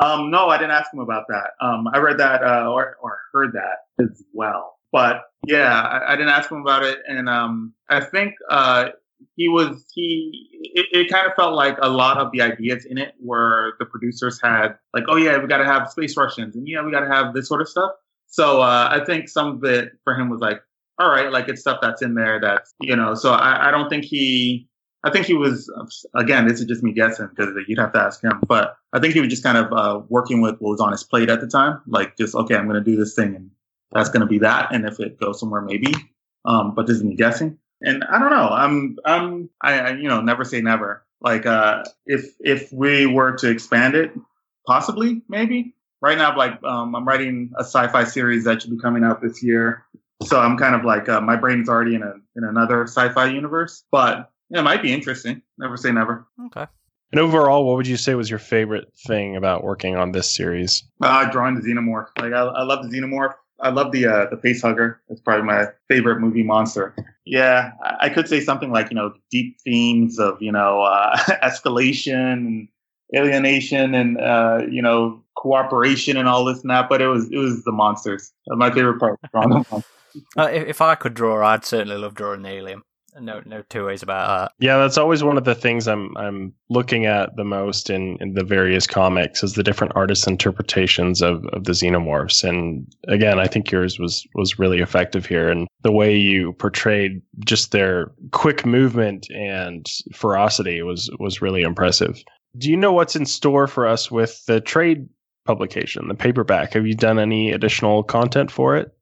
um, 0.00 0.30
no, 0.30 0.48
I 0.48 0.58
didn't 0.58 0.72
ask 0.72 0.92
him 0.92 1.00
about 1.00 1.24
that. 1.28 1.50
Um, 1.60 1.86
I 1.92 1.98
read 1.98 2.18
that 2.18 2.42
uh, 2.42 2.66
or 2.70 2.96
or 3.02 3.18
heard 3.32 3.52
that 3.52 4.02
as 4.02 4.22
well. 4.32 4.78
But 4.92 5.22
yeah, 5.46 5.72
I, 5.74 6.12
I 6.12 6.16
didn't 6.16 6.30
ask 6.30 6.50
him 6.50 6.60
about 6.60 6.84
it, 6.84 7.00
and 7.08 7.28
um, 7.28 7.74
I 7.88 8.00
think 8.00 8.34
uh, 8.48 8.90
he 9.36 9.48
was 9.48 9.84
he. 9.94 10.48
It, 10.74 10.86
it 10.92 11.10
kind 11.10 11.26
of 11.26 11.34
felt 11.34 11.54
like 11.54 11.76
a 11.80 11.88
lot 11.88 12.18
of 12.18 12.30
the 12.32 12.42
ideas 12.42 12.84
in 12.84 12.98
it 12.98 13.14
were 13.20 13.74
the 13.78 13.86
producers 13.86 14.40
had 14.42 14.76
like, 14.92 15.04
oh 15.08 15.16
yeah, 15.16 15.38
we 15.38 15.46
got 15.46 15.58
to 15.58 15.64
have 15.64 15.90
space 15.90 16.16
Russians, 16.16 16.56
and 16.56 16.66
yeah, 16.66 16.84
we 16.84 16.90
got 16.90 17.00
to 17.00 17.08
have 17.08 17.34
this 17.34 17.48
sort 17.48 17.60
of 17.60 17.68
stuff. 17.68 17.92
So 18.26 18.60
uh, 18.62 18.88
I 18.90 19.04
think 19.04 19.28
some 19.28 19.56
of 19.56 19.64
it 19.64 19.92
for 20.02 20.14
him 20.14 20.28
was 20.28 20.40
like, 20.40 20.60
all 20.98 21.08
right, 21.08 21.30
like 21.30 21.48
it's 21.48 21.60
stuff 21.60 21.78
that's 21.80 22.02
in 22.02 22.14
there 22.14 22.40
that's 22.40 22.74
you 22.80 22.96
know. 22.96 23.14
So 23.14 23.32
I, 23.32 23.68
I 23.68 23.70
don't 23.70 23.88
think 23.88 24.04
he. 24.04 24.68
I 25.06 25.10
think 25.10 25.26
he 25.26 25.34
was 25.34 25.70
again. 26.14 26.48
This 26.48 26.60
is 26.60 26.66
just 26.66 26.82
me 26.82 26.92
guessing 26.92 27.28
because 27.28 27.54
you'd 27.68 27.78
have 27.78 27.92
to 27.92 28.00
ask 28.00 28.22
him. 28.24 28.40
But 28.48 28.76
I 28.92 29.00
think 29.00 29.14
he 29.14 29.20
was 29.20 29.28
just 29.28 29.42
kind 29.42 29.58
of 29.58 29.72
uh, 29.72 30.00
working 30.08 30.40
with 30.40 30.56
what 30.60 30.70
was 30.70 30.80
on 30.80 30.92
his 30.92 31.04
plate 31.04 31.28
at 31.28 31.40
the 31.40 31.46
time. 31.46 31.80
Like 31.86 32.16
just 32.16 32.34
okay, 32.34 32.56
I'm 32.56 32.66
going 32.66 32.82
to 32.82 32.90
do 32.90 32.96
this 32.96 33.14
thing, 33.14 33.34
and 33.34 33.50
that's 33.92 34.08
going 34.08 34.22
to 34.22 34.26
be 34.26 34.38
that. 34.38 34.74
And 34.74 34.86
if 34.86 34.98
it 35.00 35.20
goes 35.20 35.38
somewhere, 35.38 35.60
maybe. 35.60 35.94
Um, 36.44 36.74
but 36.74 36.86
this 36.86 36.96
is 36.96 37.04
me 37.04 37.16
guessing. 37.16 37.58
And 37.84 38.02
I 38.04 38.18
don't 38.18 38.30
know. 38.30 38.48
I'm 38.48 38.98
I'm 39.04 39.50
I, 39.60 39.78
I 39.78 39.90
you 39.92 40.08
know 40.08 40.20
never 40.20 40.44
say 40.44 40.60
never. 40.60 41.04
Like 41.20 41.46
uh, 41.46 41.84
if 42.06 42.34
if 42.40 42.72
we 42.72 43.06
were 43.06 43.32
to 43.36 43.50
expand 43.50 43.94
it, 43.94 44.12
possibly 44.66 45.22
maybe. 45.28 45.74
Right 46.00 46.18
now, 46.18 46.36
like 46.36 46.62
um, 46.64 46.94
I'm 46.94 47.06
writing 47.06 47.52
a 47.56 47.64
sci-fi 47.64 48.04
series 48.04 48.44
that 48.44 48.60
should 48.60 48.70
be 48.70 48.78
coming 48.78 49.04
out 49.04 49.22
this 49.22 49.42
year. 49.42 49.84
So 50.22 50.38
I'm 50.38 50.58
kind 50.58 50.74
of 50.74 50.84
like 50.84 51.08
uh, 51.08 51.20
my 51.20 51.36
brain's 51.36 51.68
already 51.68 51.94
in 51.94 52.02
a 52.02 52.14
in 52.36 52.44
another 52.44 52.82
sci-fi 52.84 53.26
universe, 53.26 53.84
but 53.90 54.30
yeah, 54.50 54.60
it 54.60 54.62
might 54.62 54.82
be 54.82 54.92
interesting. 54.92 55.42
Never 55.58 55.76
say 55.76 55.92
never. 55.92 56.26
Okay. 56.46 56.66
And 57.12 57.20
overall, 57.20 57.64
what 57.64 57.76
would 57.76 57.86
you 57.86 57.96
say 57.96 58.14
was 58.14 58.28
your 58.28 58.38
favorite 58.38 58.92
thing 59.06 59.36
about 59.36 59.62
working 59.62 59.94
on 59.96 60.12
this 60.12 60.34
series? 60.34 60.82
Uh, 61.00 61.30
drawing 61.30 61.54
the 61.54 61.60
xenomorph. 61.60 62.08
Like 62.18 62.32
I, 62.32 62.40
I 62.40 62.64
love 62.64 62.82
the 62.82 62.96
xenomorph. 62.96 63.34
I 63.64 63.70
love 63.70 63.92
the 63.92 64.06
uh, 64.06 64.26
the 64.30 64.36
face 64.36 64.60
hugger. 64.60 65.00
It's 65.08 65.20
probably 65.20 65.46
my 65.46 65.68
favorite 65.88 66.20
movie 66.20 66.42
monster. 66.42 66.94
Yeah, 67.24 67.72
I, 67.82 67.96
I 68.02 68.08
could 68.10 68.28
say 68.28 68.40
something 68.40 68.70
like 68.70 68.90
you 68.90 68.94
know 68.94 69.14
deep 69.30 69.56
themes 69.64 70.18
of 70.18 70.40
you 70.40 70.52
know 70.52 70.82
uh, 70.82 71.16
escalation 71.42 72.36
and 72.36 72.68
alienation 73.16 73.94
and 73.94 74.20
uh, 74.20 74.60
you 74.70 74.82
know 74.82 75.22
cooperation 75.36 76.18
and 76.18 76.28
all 76.28 76.44
this 76.44 76.60
and 76.60 76.70
that. 76.70 76.90
But 76.90 77.00
it 77.00 77.08
was 77.08 77.30
it 77.30 77.38
was 77.38 77.64
the 77.64 77.72
monsters. 77.72 78.32
My 78.46 78.70
favorite 78.70 79.00
part 79.00 79.18
drawing 79.32 79.50
the. 79.50 79.84
Uh, 80.36 80.48
if, 80.52 80.68
if 80.68 80.80
I 80.80 80.94
could 80.94 81.12
draw, 81.12 81.44
I'd 81.44 81.64
certainly 81.64 81.96
love 81.96 82.14
drawing 82.14 82.42
the 82.42 82.48
alien. 82.48 82.82
No, 83.20 83.42
no 83.46 83.62
two 83.68 83.86
ways 83.86 84.02
about 84.02 84.26
that. 84.26 84.52
Yeah, 84.58 84.78
that's 84.78 84.98
always 84.98 85.22
one 85.22 85.38
of 85.38 85.44
the 85.44 85.54
things 85.54 85.86
I'm 85.86 86.16
I'm 86.16 86.52
looking 86.68 87.06
at 87.06 87.36
the 87.36 87.44
most 87.44 87.90
in, 87.90 88.16
in 88.20 88.34
the 88.34 88.44
various 88.44 88.86
comics 88.86 89.42
is 89.42 89.54
the 89.54 89.62
different 89.62 89.92
artists' 89.94 90.26
interpretations 90.26 91.22
of, 91.22 91.44
of 91.52 91.64
the 91.64 91.72
xenomorphs. 91.72 92.42
And 92.42 92.86
again, 93.08 93.38
I 93.38 93.46
think 93.46 93.70
yours 93.70 93.98
was 93.98 94.26
was 94.34 94.58
really 94.58 94.80
effective 94.80 95.26
here, 95.26 95.48
and 95.48 95.68
the 95.82 95.92
way 95.92 96.16
you 96.16 96.54
portrayed 96.54 97.22
just 97.44 97.70
their 97.70 98.10
quick 98.32 98.66
movement 98.66 99.26
and 99.30 99.86
ferocity 100.12 100.82
was 100.82 101.10
was 101.20 101.40
really 101.40 101.62
impressive. 101.62 102.22
Do 102.58 102.70
you 102.70 102.76
know 102.76 102.92
what's 102.92 103.16
in 103.16 103.26
store 103.26 103.66
for 103.66 103.86
us 103.86 104.10
with 104.10 104.44
the 104.46 104.60
trade 104.60 105.08
publication, 105.44 106.08
the 106.08 106.14
paperback? 106.14 106.72
Have 106.72 106.86
you 106.86 106.94
done 106.94 107.18
any 107.18 107.52
additional 107.52 108.02
content 108.02 108.50
for 108.50 108.76
it? 108.76 108.92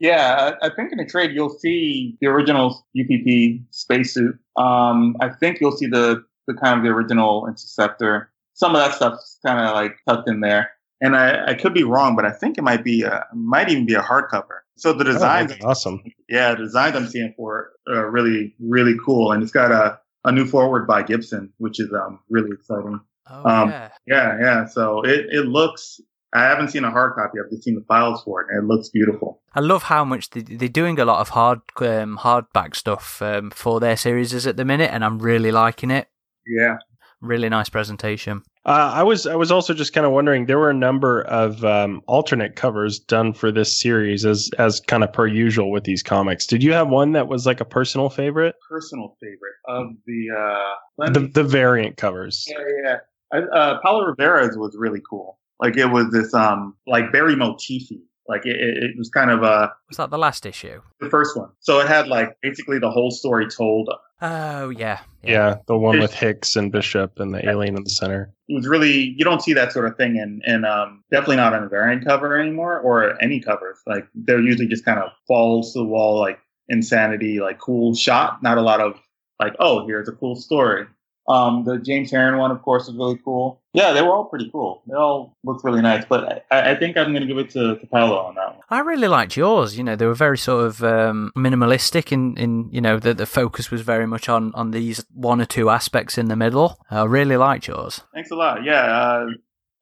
Yeah, 0.00 0.52
I 0.62 0.70
think 0.70 0.92
in 0.92 0.98
the 0.98 1.04
trade 1.04 1.32
you'll 1.32 1.56
see 1.58 2.16
the 2.20 2.26
original 2.26 2.84
UPP 2.98 3.60
spacesuit. 3.70 4.36
Um, 4.56 5.14
I 5.20 5.28
think 5.28 5.60
you'll 5.60 5.76
see 5.76 5.86
the 5.86 6.24
the 6.46 6.54
kind 6.54 6.78
of 6.78 6.84
the 6.84 6.90
original 6.90 7.46
interceptor. 7.46 8.32
Some 8.54 8.74
of 8.74 8.78
that 8.78 8.94
stuff's 8.94 9.38
kind 9.46 9.60
of 9.60 9.74
like 9.74 9.96
tucked 10.08 10.28
in 10.28 10.40
there, 10.40 10.70
and 11.00 11.14
I, 11.14 11.50
I 11.50 11.54
could 11.54 11.74
be 11.74 11.84
wrong, 11.84 12.16
but 12.16 12.24
I 12.24 12.32
think 12.32 12.58
it 12.58 12.62
might 12.62 12.82
be 12.82 13.02
a 13.02 13.26
might 13.34 13.68
even 13.68 13.86
be 13.86 13.94
a 13.94 14.00
hardcover. 14.02 14.60
So 14.76 14.94
the 14.94 15.04
designs, 15.04 15.52
oh, 15.62 15.68
awesome. 15.68 16.02
Yeah, 16.28 16.52
the 16.52 16.64
designs 16.64 16.96
I'm 16.96 17.06
seeing 17.06 17.34
for 17.36 17.70
it 17.86 17.92
are 17.92 18.10
really 18.10 18.54
really 18.58 18.96
cool, 19.04 19.32
and 19.32 19.42
it's 19.42 19.52
got 19.52 19.70
a 19.70 19.98
a 20.24 20.32
new 20.32 20.46
forward 20.46 20.86
by 20.86 21.02
Gibson, 21.02 21.52
which 21.58 21.78
is 21.78 21.92
um 21.92 22.20
really 22.30 22.50
exciting. 22.52 23.00
Oh, 23.30 23.48
Um, 23.48 23.68
yeah. 23.68 23.90
Yeah, 24.06 24.38
yeah. 24.40 24.64
So 24.66 25.02
it 25.02 25.26
it 25.30 25.46
looks. 25.46 26.00
I 26.32 26.44
haven't 26.44 26.68
seen 26.68 26.84
a 26.84 26.90
hard 26.90 27.14
copy. 27.14 27.38
I've 27.42 27.50
just 27.50 27.64
seen 27.64 27.74
the 27.74 27.84
files 27.88 28.22
for 28.22 28.42
it, 28.42 28.48
and 28.50 28.62
it 28.64 28.66
looks 28.72 28.88
beautiful. 28.88 29.42
I 29.54 29.60
love 29.60 29.84
how 29.84 30.04
much 30.04 30.30
they, 30.30 30.42
they're 30.42 30.68
doing 30.68 30.98
a 31.00 31.04
lot 31.04 31.20
of 31.20 31.30
hard 31.30 31.60
um, 31.78 32.18
hardback 32.18 32.76
stuff 32.76 33.20
um, 33.20 33.50
for 33.50 33.80
their 33.80 33.96
series 33.96 34.32
is 34.32 34.46
at 34.46 34.56
the 34.56 34.64
minute, 34.64 34.90
and 34.92 35.04
I'm 35.04 35.18
really 35.18 35.50
liking 35.50 35.90
it. 35.90 36.08
Yeah. 36.46 36.76
Really 37.20 37.48
nice 37.48 37.68
presentation. 37.68 38.42
Uh, 38.64 38.92
I 38.94 39.02
was 39.02 39.26
I 39.26 39.34
was 39.34 39.50
also 39.50 39.74
just 39.74 39.92
kind 39.92 40.06
of 40.06 40.12
wondering 40.12 40.46
there 40.46 40.58
were 40.58 40.70
a 40.70 40.74
number 40.74 41.22
of 41.22 41.64
um, 41.64 42.00
alternate 42.06 42.56
covers 42.56 42.98
done 42.98 43.32
for 43.34 43.50
this 43.50 43.78
series 43.78 44.24
as 44.24 44.50
as 44.58 44.80
kind 44.80 45.02
of 45.02 45.12
per 45.12 45.26
usual 45.26 45.70
with 45.70 45.84
these 45.84 46.02
comics. 46.02 46.46
Did 46.46 46.62
you 46.62 46.72
have 46.72 46.88
one 46.88 47.12
that 47.12 47.26
was 47.28 47.44
like 47.44 47.60
a 47.60 47.64
personal 47.64 48.08
favorite? 48.08 48.54
Personal 48.70 49.16
favorite 49.20 49.56
of 49.68 49.96
the 50.06 50.28
uh 50.30 51.10
The 51.12 51.28
the 51.28 51.44
variant 51.44 51.96
covers. 51.96 52.46
yeah 52.48 52.56
yeah. 52.84 52.96
I, 53.32 53.38
uh, 53.38 53.80
Paolo 53.82 54.06
Rivera's 54.06 54.56
was 54.56 54.74
really 54.78 55.00
cool. 55.08 55.38
Like 55.60 55.76
it 55.76 55.86
was 55.86 56.10
this 56.10 56.32
um 56.34 56.74
like 56.86 57.12
very 57.12 57.36
motify. 57.36 57.96
Like 58.28 58.46
it, 58.46 58.56
it, 58.56 58.84
it 58.84 58.90
was 58.96 59.10
kind 59.10 59.30
of 59.30 59.42
uh 59.42 59.68
Was 59.88 59.96
that 59.98 60.10
the 60.10 60.18
last 60.18 60.46
issue? 60.46 60.80
the 61.00 61.10
first 61.10 61.36
one. 61.36 61.50
So 61.60 61.80
it 61.80 61.88
had 61.88 62.08
like 62.08 62.36
basically 62.42 62.78
the 62.78 62.90
whole 62.90 63.10
story 63.10 63.48
told. 63.48 63.90
Oh 64.22 64.68
yeah, 64.68 65.00
Yeah, 65.22 65.56
the 65.66 65.76
one 65.78 65.98
with 65.98 66.12
Hicks 66.12 66.54
and 66.54 66.70
Bishop 66.70 67.18
and 67.20 67.34
the 67.34 67.48
alien 67.48 67.76
in 67.76 67.84
the 67.84 67.90
center. 67.90 68.32
It 68.48 68.54
was 68.54 68.68
really 68.68 69.14
you 69.16 69.24
don't 69.24 69.42
see 69.42 69.54
that 69.54 69.72
sort 69.72 69.86
of 69.86 69.96
thing 69.96 70.16
in 70.16 70.40
in 70.44 70.64
um 70.64 71.02
definitely 71.10 71.36
not 71.36 71.54
on 71.54 71.64
a 71.64 71.68
variant 71.68 72.06
cover 72.06 72.38
anymore 72.38 72.78
or 72.80 73.20
any 73.22 73.40
covers. 73.40 73.78
Like 73.86 74.06
they're 74.14 74.40
usually 74.40 74.68
just 74.68 74.84
kind 74.84 74.98
of 74.98 75.10
falls 75.26 75.72
to 75.72 75.80
the 75.80 75.86
wall 75.86 76.20
like 76.20 76.38
insanity, 76.68 77.40
like 77.40 77.58
cool 77.58 77.94
shot. 77.94 78.42
Not 78.42 78.58
a 78.58 78.62
lot 78.62 78.80
of 78.80 79.00
like 79.40 79.54
oh 79.58 79.86
here's 79.86 80.08
a 80.08 80.12
cool 80.12 80.36
story. 80.36 80.86
Um, 81.30 81.64
the 81.64 81.78
James 81.78 82.10
Harren 82.10 82.38
one, 82.38 82.50
of 82.50 82.60
course, 82.62 82.88
is 82.88 82.94
really 82.94 83.18
cool. 83.24 83.60
Yeah, 83.72 83.92
they 83.92 84.02
were 84.02 84.10
all 84.10 84.24
pretty 84.24 84.50
cool. 84.50 84.82
They 84.86 84.94
all 84.94 85.36
looked 85.44 85.64
really 85.64 85.80
nice. 85.80 86.04
But 86.04 86.44
I, 86.50 86.72
I 86.72 86.74
think 86.74 86.96
I'm 86.96 87.12
going 87.12 87.22
to 87.22 87.28
give 87.28 87.38
it 87.38 87.50
to, 87.50 87.78
Paolo 87.92 88.18
on 88.18 88.34
that 88.34 88.54
one. 88.54 88.64
I 88.68 88.80
really 88.80 89.08
liked 89.08 89.36
yours. 89.36 89.78
You 89.78 89.84
know, 89.84 89.96
they 89.96 90.06
were 90.06 90.14
very 90.14 90.38
sort 90.38 90.66
of 90.66 90.82
um, 90.82 91.30
minimalistic 91.36 92.10
in, 92.12 92.36
in 92.36 92.68
you 92.72 92.80
know 92.80 92.98
the 92.98 93.14
the 93.14 93.26
focus 93.26 93.70
was 93.70 93.82
very 93.82 94.06
much 94.06 94.28
on 94.28 94.52
on 94.54 94.72
these 94.72 95.04
one 95.14 95.40
or 95.40 95.46
two 95.46 95.70
aspects 95.70 96.18
in 96.18 96.26
the 96.26 96.36
middle. 96.36 96.78
I 96.90 97.04
really 97.04 97.36
liked 97.36 97.68
yours. 97.68 98.02
Thanks 98.12 98.30
a 98.30 98.34
lot. 98.34 98.64
Yeah. 98.64 98.82
Uh, 98.82 99.26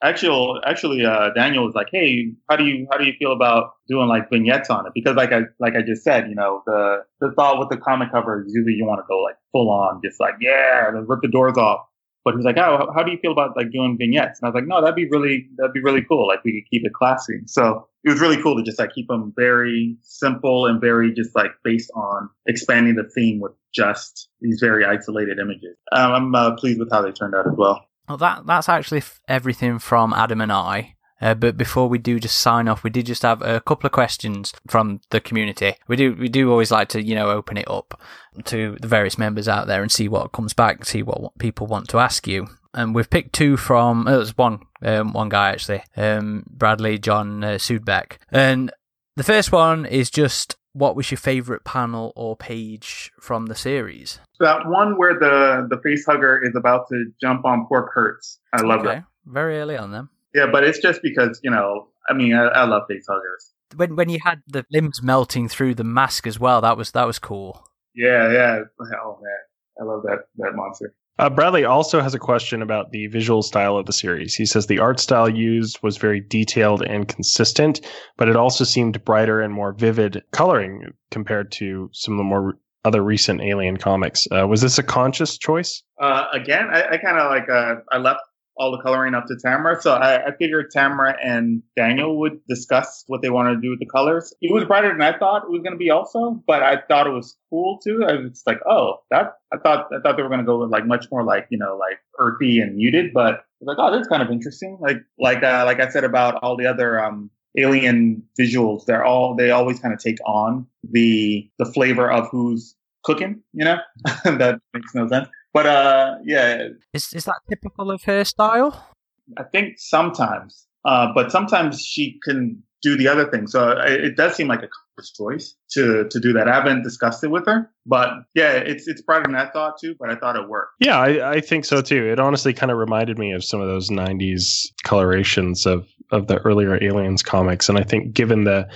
actually, 0.03 0.61
actually, 0.65 1.05
uh, 1.05 1.31
Daniel 1.35 1.65
was 1.65 1.75
like, 1.75 1.89
"Hey, 1.91 2.33
how 2.49 2.57
do 2.57 2.65
you 2.65 2.87
how 2.91 2.99
do 2.99 3.05
you 3.05 3.13
feel 3.19 3.33
about 3.33 3.73
doing 3.89 4.09
like 4.09 4.31
vignettes 4.31 4.71
on 4.71 4.87
it?" 4.87 4.93
Because 4.95 5.17
like 5.17 5.33
I 5.33 5.43
like 5.59 5.75
I 5.75 5.83
just 5.83 6.03
said, 6.05 6.29
you 6.29 6.35
know, 6.35 6.63
the 6.67 7.05
the 7.21 7.33
thought 7.33 7.59
with 7.59 7.69
the 7.71 7.77
comic 7.77 8.11
cover 8.13 8.43
is 8.45 8.53
usually 8.55 8.75
you 8.75 8.85
want 8.85 9.01
to 9.01 9.07
go 9.09 9.19
like 9.23 9.37
full 9.53 9.71
on, 9.71 10.01
just 10.05 10.21
like 10.21 10.35
yeah, 10.41 10.91
rip 11.07 11.21
the 11.23 11.29
doors 11.29 11.57
off. 11.57 11.81
But 12.25 12.35
he's 12.35 12.45
like, 12.45 12.59
"Oh, 12.59 12.93
how 12.95 13.03
do 13.03 13.13
you 13.13 13.19
feel 13.19 13.33
about 13.33 13.57
like 13.57 13.71
doing 13.71 13.97
vignettes?" 13.99 14.41
And 14.41 14.47
I 14.47 14.51
was 14.51 14.55
like, 14.55 14.69
"No, 14.69 14.81
that'd 14.81 14.97
be 14.97 15.09
really 15.09 15.49
that'd 15.57 15.73
be 15.73 15.83
really 15.83 16.05
cool. 16.09 16.27
Like 16.27 16.45
we 16.45 16.53
could 16.53 16.71
keep 16.71 16.85
it 16.85 16.93
classy." 16.93 17.41
So 17.47 17.89
it 18.05 18.11
was 18.11 18.21
really 18.21 18.41
cool 18.43 18.57
to 18.57 18.63
just 18.63 18.79
like 18.79 18.93
keep 18.95 19.09
them 19.09 19.33
very 19.37 19.97
simple 20.03 20.67
and 20.67 20.81
very 20.81 21.13
just 21.13 21.35
like 21.35 21.53
based 21.65 21.91
on 21.95 22.29
expanding 22.47 22.97
the 22.97 23.09
theme 23.15 23.41
with 23.41 23.53
just 23.75 24.29
these 24.41 24.59
very 24.61 24.85
isolated 24.85 25.39
images. 25.39 25.77
Um, 25.93 26.13
I'm 26.13 26.35
uh, 26.35 26.55
pleased 26.57 26.79
with 26.79 26.91
how 26.91 27.03
they 27.03 27.13
turned 27.13 27.35
out 27.35 27.47
as 27.47 27.55
well. 27.57 27.85
Well, 28.09 28.19
that 28.19 28.47
that's 28.47 28.69
actually 28.69 29.03
everything 29.29 29.79
from 29.79 30.13
Adam 30.13 30.41
and 30.41 30.53
I. 30.53 30.95
Uh, 31.21 31.35
but 31.35 31.57
before 31.57 31.89
we 31.89 31.99
do 31.99 32.21
just 32.21 32.39
sign 32.39 32.69
off, 32.69 32.85
we 32.85 32.91
did 32.91 33.07
just 33.07 33.23
have 33.23 33.43
a 33.43 33.61
couple 33.61 33.87
of 33.87 33.93
questions 33.93 34.53
from 34.69 35.01
the 35.11 35.21
community. 35.21 35.75
We 35.89 35.97
do 35.97 36.15
we 36.15 36.29
do 36.29 36.51
always 36.51 36.71
like 36.71 36.89
to 36.91 37.03
you 37.03 37.15
know 37.15 37.31
open 37.31 37.57
it 37.57 37.69
up 37.69 38.01
to 38.45 38.77
the 38.81 38.89
various 38.89 39.19
members 39.19 39.49
out 39.49 39.67
there 39.67 39.83
and 39.83 39.91
see 39.91 40.09
what 40.09 40.33
comes 40.33 40.55
back, 40.55 40.85
see 40.85 41.03
what, 41.03 41.21
what 41.21 41.39
people 41.39 41.67
want 41.67 41.89
to 41.89 41.99
ask 41.99 42.27
you. 42.27 42.47
And 42.73 42.95
we've 42.95 43.11
picked 43.11 43.33
two 43.33 43.57
from 43.57 44.07
uh, 44.07 44.17
there's 44.17 44.39
one 44.39 44.61
um, 44.83 45.13
one 45.13 45.29
guy 45.29 45.51
actually, 45.51 45.83
um, 45.97 46.45
Bradley 46.49 46.99
John 46.99 47.43
uh, 47.43 47.49
Sudbeck, 47.55 48.19
and 48.31 48.71
the 49.17 49.25
first 49.25 49.51
one 49.51 49.85
is 49.85 50.11
just 50.11 50.57
what 50.73 50.97
was 50.97 51.11
your 51.11 51.19
favourite 51.19 51.65
panel 51.65 52.13
or 52.17 52.37
page 52.37 53.13
from 53.21 53.47
the 53.47 53.55
series? 53.55 54.21
that 54.41 54.69
one 54.69 54.97
where 54.97 55.19
the 55.19 55.67
the 55.69 55.81
face 55.83 56.05
hugger 56.07 56.41
is 56.43 56.55
about 56.55 56.89
to 56.89 57.07
jump 57.21 57.45
on 57.45 57.67
poor 57.67 57.91
Kurtz. 57.93 58.39
I 58.53 58.63
love 58.63 58.81
okay, 58.81 58.89
that. 58.89 59.05
very 59.27 59.59
early 59.59 59.77
on 59.77 59.91
then. 59.91 60.09
Yeah, 60.35 60.47
but 60.51 60.65
it's 60.65 60.79
just 60.79 61.03
because 61.03 61.41
you 61.43 61.51
know, 61.51 61.89
I 62.09 62.15
mean, 62.15 62.35
I, 62.35 62.45
I 62.47 62.65
love 62.65 62.83
face 62.89 63.07
huggers. 63.09 63.53
when 63.77 63.97
when 63.97 64.09
you 64.09 64.19
had 64.23 64.43
the 64.47 64.65
limbs 64.71 65.03
melting 65.03 65.49
through 65.49 65.75
the 65.75 65.85
mask 65.85 66.27
as 66.27 66.39
well, 66.39 66.61
that 66.61 66.77
was 66.77 66.93
that 66.93 67.07
was 67.07 67.19
cool. 67.19 67.67
Yeah, 67.95 68.33
yeah. 68.33 68.61
Oh 69.03 69.19
man, 69.23 69.81
I 69.81 69.85
love 69.85 70.03
that 70.05 70.27
that 70.37 70.55
monster. 70.55 70.95
Uh, 71.19 71.29
Bradley 71.29 71.65
also 71.65 72.01
has 72.01 72.15
a 72.15 72.19
question 72.19 72.63
about 72.63 72.93
the 72.93 73.09
visual 73.09 73.43
style 73.43 73.77
of 73.77 73.87
the 73.87 73.93
series. 73.93 74.35
He 74.35 74.47
says 74.47 74.67
the 74.67 74.79
art 74.79 75.01
style 75.01 75.29
used 75.29 75.83
was 75.83 75.97
very 75.97 76.21
detailed 76.21 76.83
and 76.83 77.09
consistent, 77.09 77.81
but 78.17 78.29
it 78.29 78.37
also 78.37 78.65
seemed 78.65 79.05
brighter 79.05 79.41
and 79.41 79.53
more 79.53 79.73
vivid 79.73 80.23
coloring 80.31 80.93
compared 81.11 81.51
to 81.53 81.91
some 81.93 82.15
of 82.15 82.19
the 82.19 82.25
more 82.25 82.55
other 82.85 83.03
recent 83.03 83.41
Alien 83.41 83.77
comics. 83.77 84.29
Uh, 84.31 84.47
was 84.47 84.61
this 84.61 84.79
a 84.79 84.83
conscious 84.83 85.37
choice? 85.37 85.83
Uh, 86.01 86.27
again, 86.33 86.69
I, 86.73 86.85
I 86.93 86.97
kind 86.99 87.19
of 87.19 87.31
like 87.31 87.49
uh, 87.49 87.77
I 87.91 87.99
left 87.99 88.21
all 88.59 88.73
the 88.73 88.83
coloring 88.83 89.15
up 89.15 89.27
to 89.27 89.35
Tamra, 89.35 89.81
so 89.81 89.93
I, 89.93 90.27
I 90.27 90.37
figured 90.37 90.73
Tamra 90.75 91.15
and 91.23 91.63
Daniel 91.77 92.19
would 92.19 92.41
discuss 92.49 93.05
what 93.07 93.23
they 93.23 93.31
wanted 93.31 93.57
to 93.57 93.61
do 93.61 93.71
with 93.71 93.79
the 93.79 93.87
colors. 93.87 94.35
It 94.41 94.53
was 94.53 94.65
brighter 94.65 94.89
than 94.89 95.03
I 95.03 95.17
thought 95.17 95.45
it 95.45 95.51
was 95.51 95.63
going 95.63 95.73
to 95.73 95.79
be, 95.79 95.91
also, 95.91 96.43
but 96.47 96.63
I 96.63 96.81
thought 96.89 97.07
it 97.07 97.11
was 97.11 97.37
cool 97.51 97.79
too. 97.79 98.05
I 98.07 98.15
was 98.15 98.43
like, 98.47 98.61
oh, 98.69 98.99
that 99.11 99.35
I 99.53 99.59
thought 99.59 99.89
I 99.93 100.01
thought 100.01 100.17
they 100.17 100.23
were 100.23 100.29
going 100.29 100.41
to 100.41 100.47
go 100.47 100.61
with 100.61 100.71
like 100.71 100.87
much 100.87 101.07
more 101.11 101.25
like 101.25 101.47
you 101.51 101.59
know 101.59 101.77
like 101.77 101.99
earthy 102.19 102.61
and 102.61 102.77
muted, 102.77 103.13
but 103.13 103.35
I 103.35 103.41
was 103.61 103.77
like, 103.77 103.79
oh, 103.79 103.91
that's 103.91 104.09
kind 104.09 104.23
of 104.23 104.31
interesting. 104.31 104.79
Like 104.81 104.99
like 105.19 105.43
uh, 105.43 105.65
like 105.65 105.81
I 105.81 105.89
said 105.89 106.05
about 106.05 106.37
all 106.43 106.57
the 106.57 106.67
other 106.67 107.03
um 107.03 107.31
alien 107.57 108.23
visuals, 108.39 108.85
they're 108.87 109.05
all 109.05 109.35
they 109.35 109.51
always 109.51 109.81
kind 109.81 109.95
of 109.95 110.01
take 110.01 110.19
on 110.27 110.67
the 110.91 111.49
the 111.59 111.65
flavor 111.65 112.11
of 112.11 112.29
who's 112.31 112.75
cooking. 113.05 113.43
You 113.53 113.65
know, 113.65 113.79
that 114.25 114.61
makes 114.75 114.95
no 114.95 115.09
sense. 115.09 115.29
But 115.53 115.67
uh, 115.67 116.17
yeah, 116.25 116.69
Is 116.93 117.13
is 117.13 117.25
that 117.25 117.41
typical 117.49 117.91
of 117.91 118.03
her 118.05 118.25
style? 118.25 118.95
I 119.37 119.43
think 119.45 119.75
sometimes, 119.79 120.67
uh, 120.85 121.09
but 121.15 121.31
sometimes 121.31 121.83
she 121.83 122.19
can 122.25 122.63
do 122.83 122.97
the 122.97 123.09
other 123.09 123.29
thing. 123.31 123.47
So 123.47 123.71
it, 123.71 124.05
it 124.05 124.17
does 124.17 124.35
seem 124.35 124.49
like 124.49 124.63
a 124.63 124.69
conscious 124.69 125.13
choice 125.13 125.55
to 125.73 126.09
to 126.09 126.21
do 126.21 126.33
that. 126.35 126.49
I 126.49 126.55
haven't 126.55 126.83
discussed 126.83 127.25
it 127.25 127.31
with 127.31 127.47
her, 127.47 127.71
but 127.87 128.11
yeah, 128.35 128.53
it's 128.53 128.87
it's 128.87 129.03
brighter 129.03 129.25
than 129.25 129.37
I 129.37 129.51
thought 129.51 129.75
too. 129.81 129.95
But 129.99 130.11
I 130.11 130.17
thought 130.17 130.37
it 130.37 130.49
worked. 130.49 130.73
Yeah, 130.81 130.99
I, 130.99 131.33
I 131.33 131.41
think 131.41 131.65
so 131.65 131.81
too. 131.81 132.09
It 132.11 132.21
honestly 132.21 132.53
kind 132.53 132.71
of 132.71 132.79
reminded 132.79 133.19
me 133.19 133.33
of 133.33 133.45
some 133.45 133.61
of 133.61 133.69
those 133.69 133.91
'90s 133.91 134.67
colorations 134.85 135.67
of 135.67 135.89
of 136.11 136.27
the 136.27 136.39
earlier 136.39 136.83
Aliens 136.83 137.23
comics, 137.23 137.69
and 137.69 137.79
I 137.79 137.83
think 137.83 138.13
given 138.13 138.45
the 138.45 138.69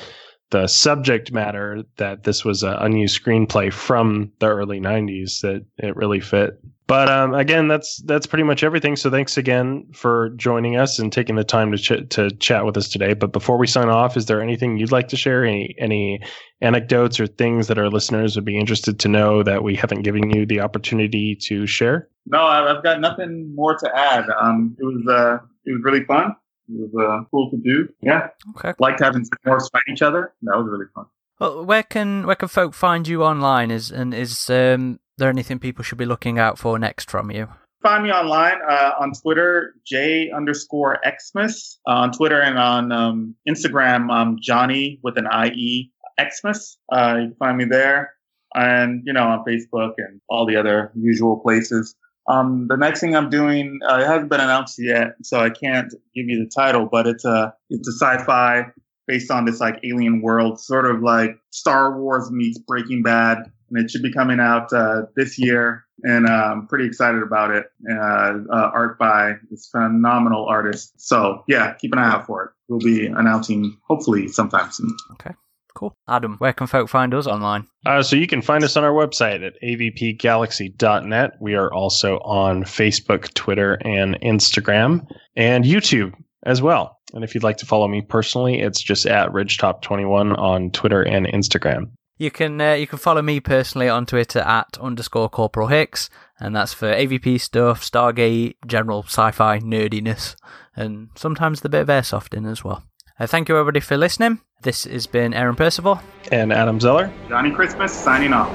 the 0.53 0.69
subject 0.69 1.33
matter 1.33 1.83
that 1.97 2.23
this 2.23 2.45
was 2.45 2.63
an 2.63 2.75
unused 2.75 3.21
screenplay 3.21 3.73
from 3.73 4.31
the 4.39 4.47
early 4.47 4.81
'90s, 4.81 5.41
that 5.41 5.65
it 5.79 5.97
really 5.97 6.21
fit. 6.21 6.61
But 6.87 7.09
um, 7.09 7.33
again, 7.33 7.69
that's 7.69 8.03
that's 8.03 8.27
pretty 8.27 8.43
much 8.43 8.63
everything. 8.63 8.97
So 8.97 9.11
thanks 9.11 9.39
again 9.39 9.87
for 9.95 10.29
joining 10.37 10.77
us 10.77 10.99
and 10.99 11.11
taking 11.11 11.37
the 11.37 11.45
time 11.45 11.73
to 11.73 11.79
ch- 11.79 12.09
to 12.11 12.31
chat 12.33 12.67
with 12.67 12.77
us 12.77 12.89
today. 12.89 13.15
But 13.15 13.33
before 13.33 13.57
we 13.57 13.67
sign 13.67 13.89
off, 13.89 14.17
is 14.17 14.27
there 14.27 14.43
anything 14.43 14.77
you'd 14.77 14.93
like 14.93 15.09
to 15.09 15.17
share? 15.17 15.43
Any 15.43 15.75
any 15.79 16.21
anecdotes 16.61 17.19
or 17.19 17.27
things 17.27 17.69
that 17.69 17.79
our 17.79 17.89
listeners 17.89 18.37
would 18.37 18.45
be 18.45 18.59
interested 18.59 18.99
to 19.01 19.09
know 19.09 19.43
that 19.43 19.63
we 19.63 19.75
haven't 19.75 20.03
given 20.03 20.29
you 20.31 20.45
the 20.45 20.61
opportunity 20.61 21.35
to 21.37 21.67
share? 21.67 22.09
No, 22.27 22.43
I've 22.45 22.83
got 22.83 23.01
nothing 23.01 23.55
more 23.55 23.77
to 23.79 23.97
add. 23.97 24.27
Um, 24.39 24.77
it 24.79 24.85
was 24.85 25.03
uh, 25.09 25.39
it 25.65 25.73
was 25.73 25.81
really 25.85 26.05
fun. 26.05 26.37
It 26.75 26.91
was 26.93 27.05
uh, 27.23 27.25
cool 27.31 27.51
to 27.51 27.57
do. 27.57 27.89
Yeah, 28.01 28.29
Okay. 28.57 28.73
liked 28.79 29.01
having 29.01 29.25
more 29.47 29.61
fight 29.61 29.83
each 29.89 30.03
other. 30.03 30.33
That 30.43 30.57
was 30.57 30.69
really 30.71 30.87
fun. 30.95 31.07
Well, 31.39 31.65
where 31.65 31.83
can 31.83 32.27
where 32.27 32.37
can 32.37 32.49
folk 32.49 32.75
find 32.75 33.07
you 33.09 33.23
online? 33.25 33.71
Is 33.71 33.91
and 33.91 34.15
is 34.15 34.49
um 34.51 35.01
there 35.19 35.29
anything 35.29 35.59
people 35.59 35.85
should 35.85 35.99
be 35.99 36.07
looking 36.07 36.39
out 36.39 36.59
for 36.59 36.79
next 36.79 37.11
from 37.11 37.31
you? 37.31 37.49
Find 37.83 38.05
me 38.05 38.13
online 38.13 38.59
uh, 38.69 38.93
on 39.01 39.13
Twitter, 39.13 39.75
J 39.85 40.31
underscore 40.31 40.99
Xmas 41.05 41.79
uh, 41.89 41.95
on 41.95 42.13
Twitter 42.13 42.41
and 42.41 42.57
on 42.59 42.93
um, 42.93 43.35
Instagram, 43.49 44.09
um, 44.11 44.37
Johnny 44.41 45.01
with 45.03 45.19
an 45.19 45.27
IE 45.47 45.91
Xmas. 46.21 46.79
Uh, 46.93 47.17
you 47.21 47.27
can 47.29 47.37
find 47.41 47.57
me 47.59 47.65
there 47.65 48.13
and, 48.55 49.03
you 49.05 49.13
know, 49.13 49.25
on 49.25 49.45
Facebook 49.45 49.95
and 49.99 50.21
all 50.29 50.47
the 50.47 50.55
other 50.55 50.93
usual 50.95 51.41
places. 51.41 51.97
Um, 52.29 52.67
the 52.69 52.77
next 52.77 53.01
thing 53.01 53.17
I'm 53.17 53.31
doing, 53.31 53.81
uh, 53.89 53.99
it 53.99 54.07
hasn't 54.07 54.31
been 54.31 54.41
announced 54.41 54.77
yet, 54.79 55.17
so 55.23 55.41
I 55.41 55.51
can't 55.51 55.93
give 56.15 56.29
you 56.29 56.45
the 56.45 56.51
title, 56.55 56.89
but 56.91 57.07
it's 57.07 57.25
a, 57.25 57.55
it's 57.69 57.89
a 57.89 57.93
sci-fi 57.93 58.67
based 59.07 59.31
on 59.31 59.45
this 59.45 59.61
like 59.61 59.81
alien 59.85 60.23
world, 60.23 60.61
sort 60.61 60.87
of 60.87 61.03
like 61.03 61.37
Star 61.51 61.99
Wars 61.99 62.31
meets 62.31 62.59
Breaking 62.59 63.03
Bad. 63.03 63.39
And 63.71 63.83
it 63.83 63.91
should 63.91 64.03
be 64.03 64.13
coming 64.13 64.39
out, 64.39 64.73
uh, 64.73 65.07
this 65.17 65.39
year. 65.39 65.85
And, 66.05 66.29
uh, 66.29 66.53
I'm 66.53 66.67
pretty 66.67 66.87
excited 66.87 67.23
about 67.23 67.51
it. 67.51 67.67
Uh, 67.91 68.35
uh, 68.53 68.71
art 68.73 68.99
by 68.99 69.35
this 69.51 69.69
phenomenal 69.73 70.47
artist. 70.47 70.93
So 70.99 71.43
yeah, 71.49 71.75
keep 71.75 71.93
an 71.93 71.99
eye 71.99 72.13
out 72.13 72.27
for 72.27 72.45
it. 72.45 72.51
We'll 72.69 72.81
be 72.81 73.07
announcing 73.07 73.79
hopefully 73.89 74.29
sometime 74.29 74.71
soon. 74.71 74.95
Okay. 75.13 75.35
Cool. 75.75 75.97
Adam, 76.09 76.37
where 76.39 76.53
can 76.53 76.67
folk 76.67 76.89
find 76.89 77.15
us 77.15 77.27
online? 77.27 77.67
Uh, 77.87 78.03
so 78.03 78.17
you 78.17 78.27
can 78.27 78.43
find 78.43 78.63
us 78.63 78.77
on 78.77 78.85
our 78.85 78.93
website 78.93 79.47
at 79.47 79.55
avpgalaxy.net. 79.63 81.33
We 81.41 81.55
are 81.55 81.73
also 81.73 82.19
on 82.19 82.65
Facebook, 82.65 83.33
Twitter, 83.35 83.79
and 83.85 84.21
Instagram, 84.21 85.07
and 85.37 85.65
YouTube 85.65 86.15
as 86.45 86.61
well. 86.61 86.99
And 87.15 87.25
if 87.25 87.35
you'd 87.35 87.45
like 87.45 87.59
to 87.59 87.67
follow 87.67 87.89
me 87.89 88.03
personally, 88.03 88.61
it's 88.61 88.81
just 88.81 89.07
at 89.07 89.31
Ridgetop21 89.31 90.39
on 90.39 90.71
Twitter 90.71 91.03
and 91.03 91.27
Instagram. 91.27 91.91
You 92.19 92.31
can 92.31 92.61
uh, 92.61 92.75
you 92.75 92.87
can 92.87 92.99
follow 92.99 93.23
me 93.23 93.41
personally 93.41 93.89
on 93.89 94.07
Twitter 94.07 94.41
at 94.41 94.79
underscore 94.81 95.29
Corporal 95.29 95.69
Hicks, 95.69 96.09
and 96.39 96.55
that's 96.55 96.73
for 96.73 96.93
AVP 96.93 97.41
stuff, 97.41 97.83
Stargate, 97.83 98.55
general 98.67 99.03
sci-fi 99.03 99.59
nerdiness, 99.59 100.37
and 100.77 101.09
sometimes 101.17 101.63
the 101.63 101.69
bit 101.69 101.83
of 101.83 101.89
airsofting 101.89 102.49
as 102.49 102.63
well. 102.63 102.85
Uh, 103.19 103.27
thank 103.27 103.49
you 103.49 103.57
everybody 103.57 103.81
for 103.81 103.97
listening. 103.97 104.41
This 104.63 104.85
has 104.85 105.07
been 105.07 105.35
Aaron 105.35 105.57
Percival 105.57 106.01
and 106.31 106.53
Adam 106.53 106.81
Zeller. 106.81 107.13
Johnny 107.29 107.51
Christmas 107.51 107.93
signing 107.93 108.33
off. 108.33 108.51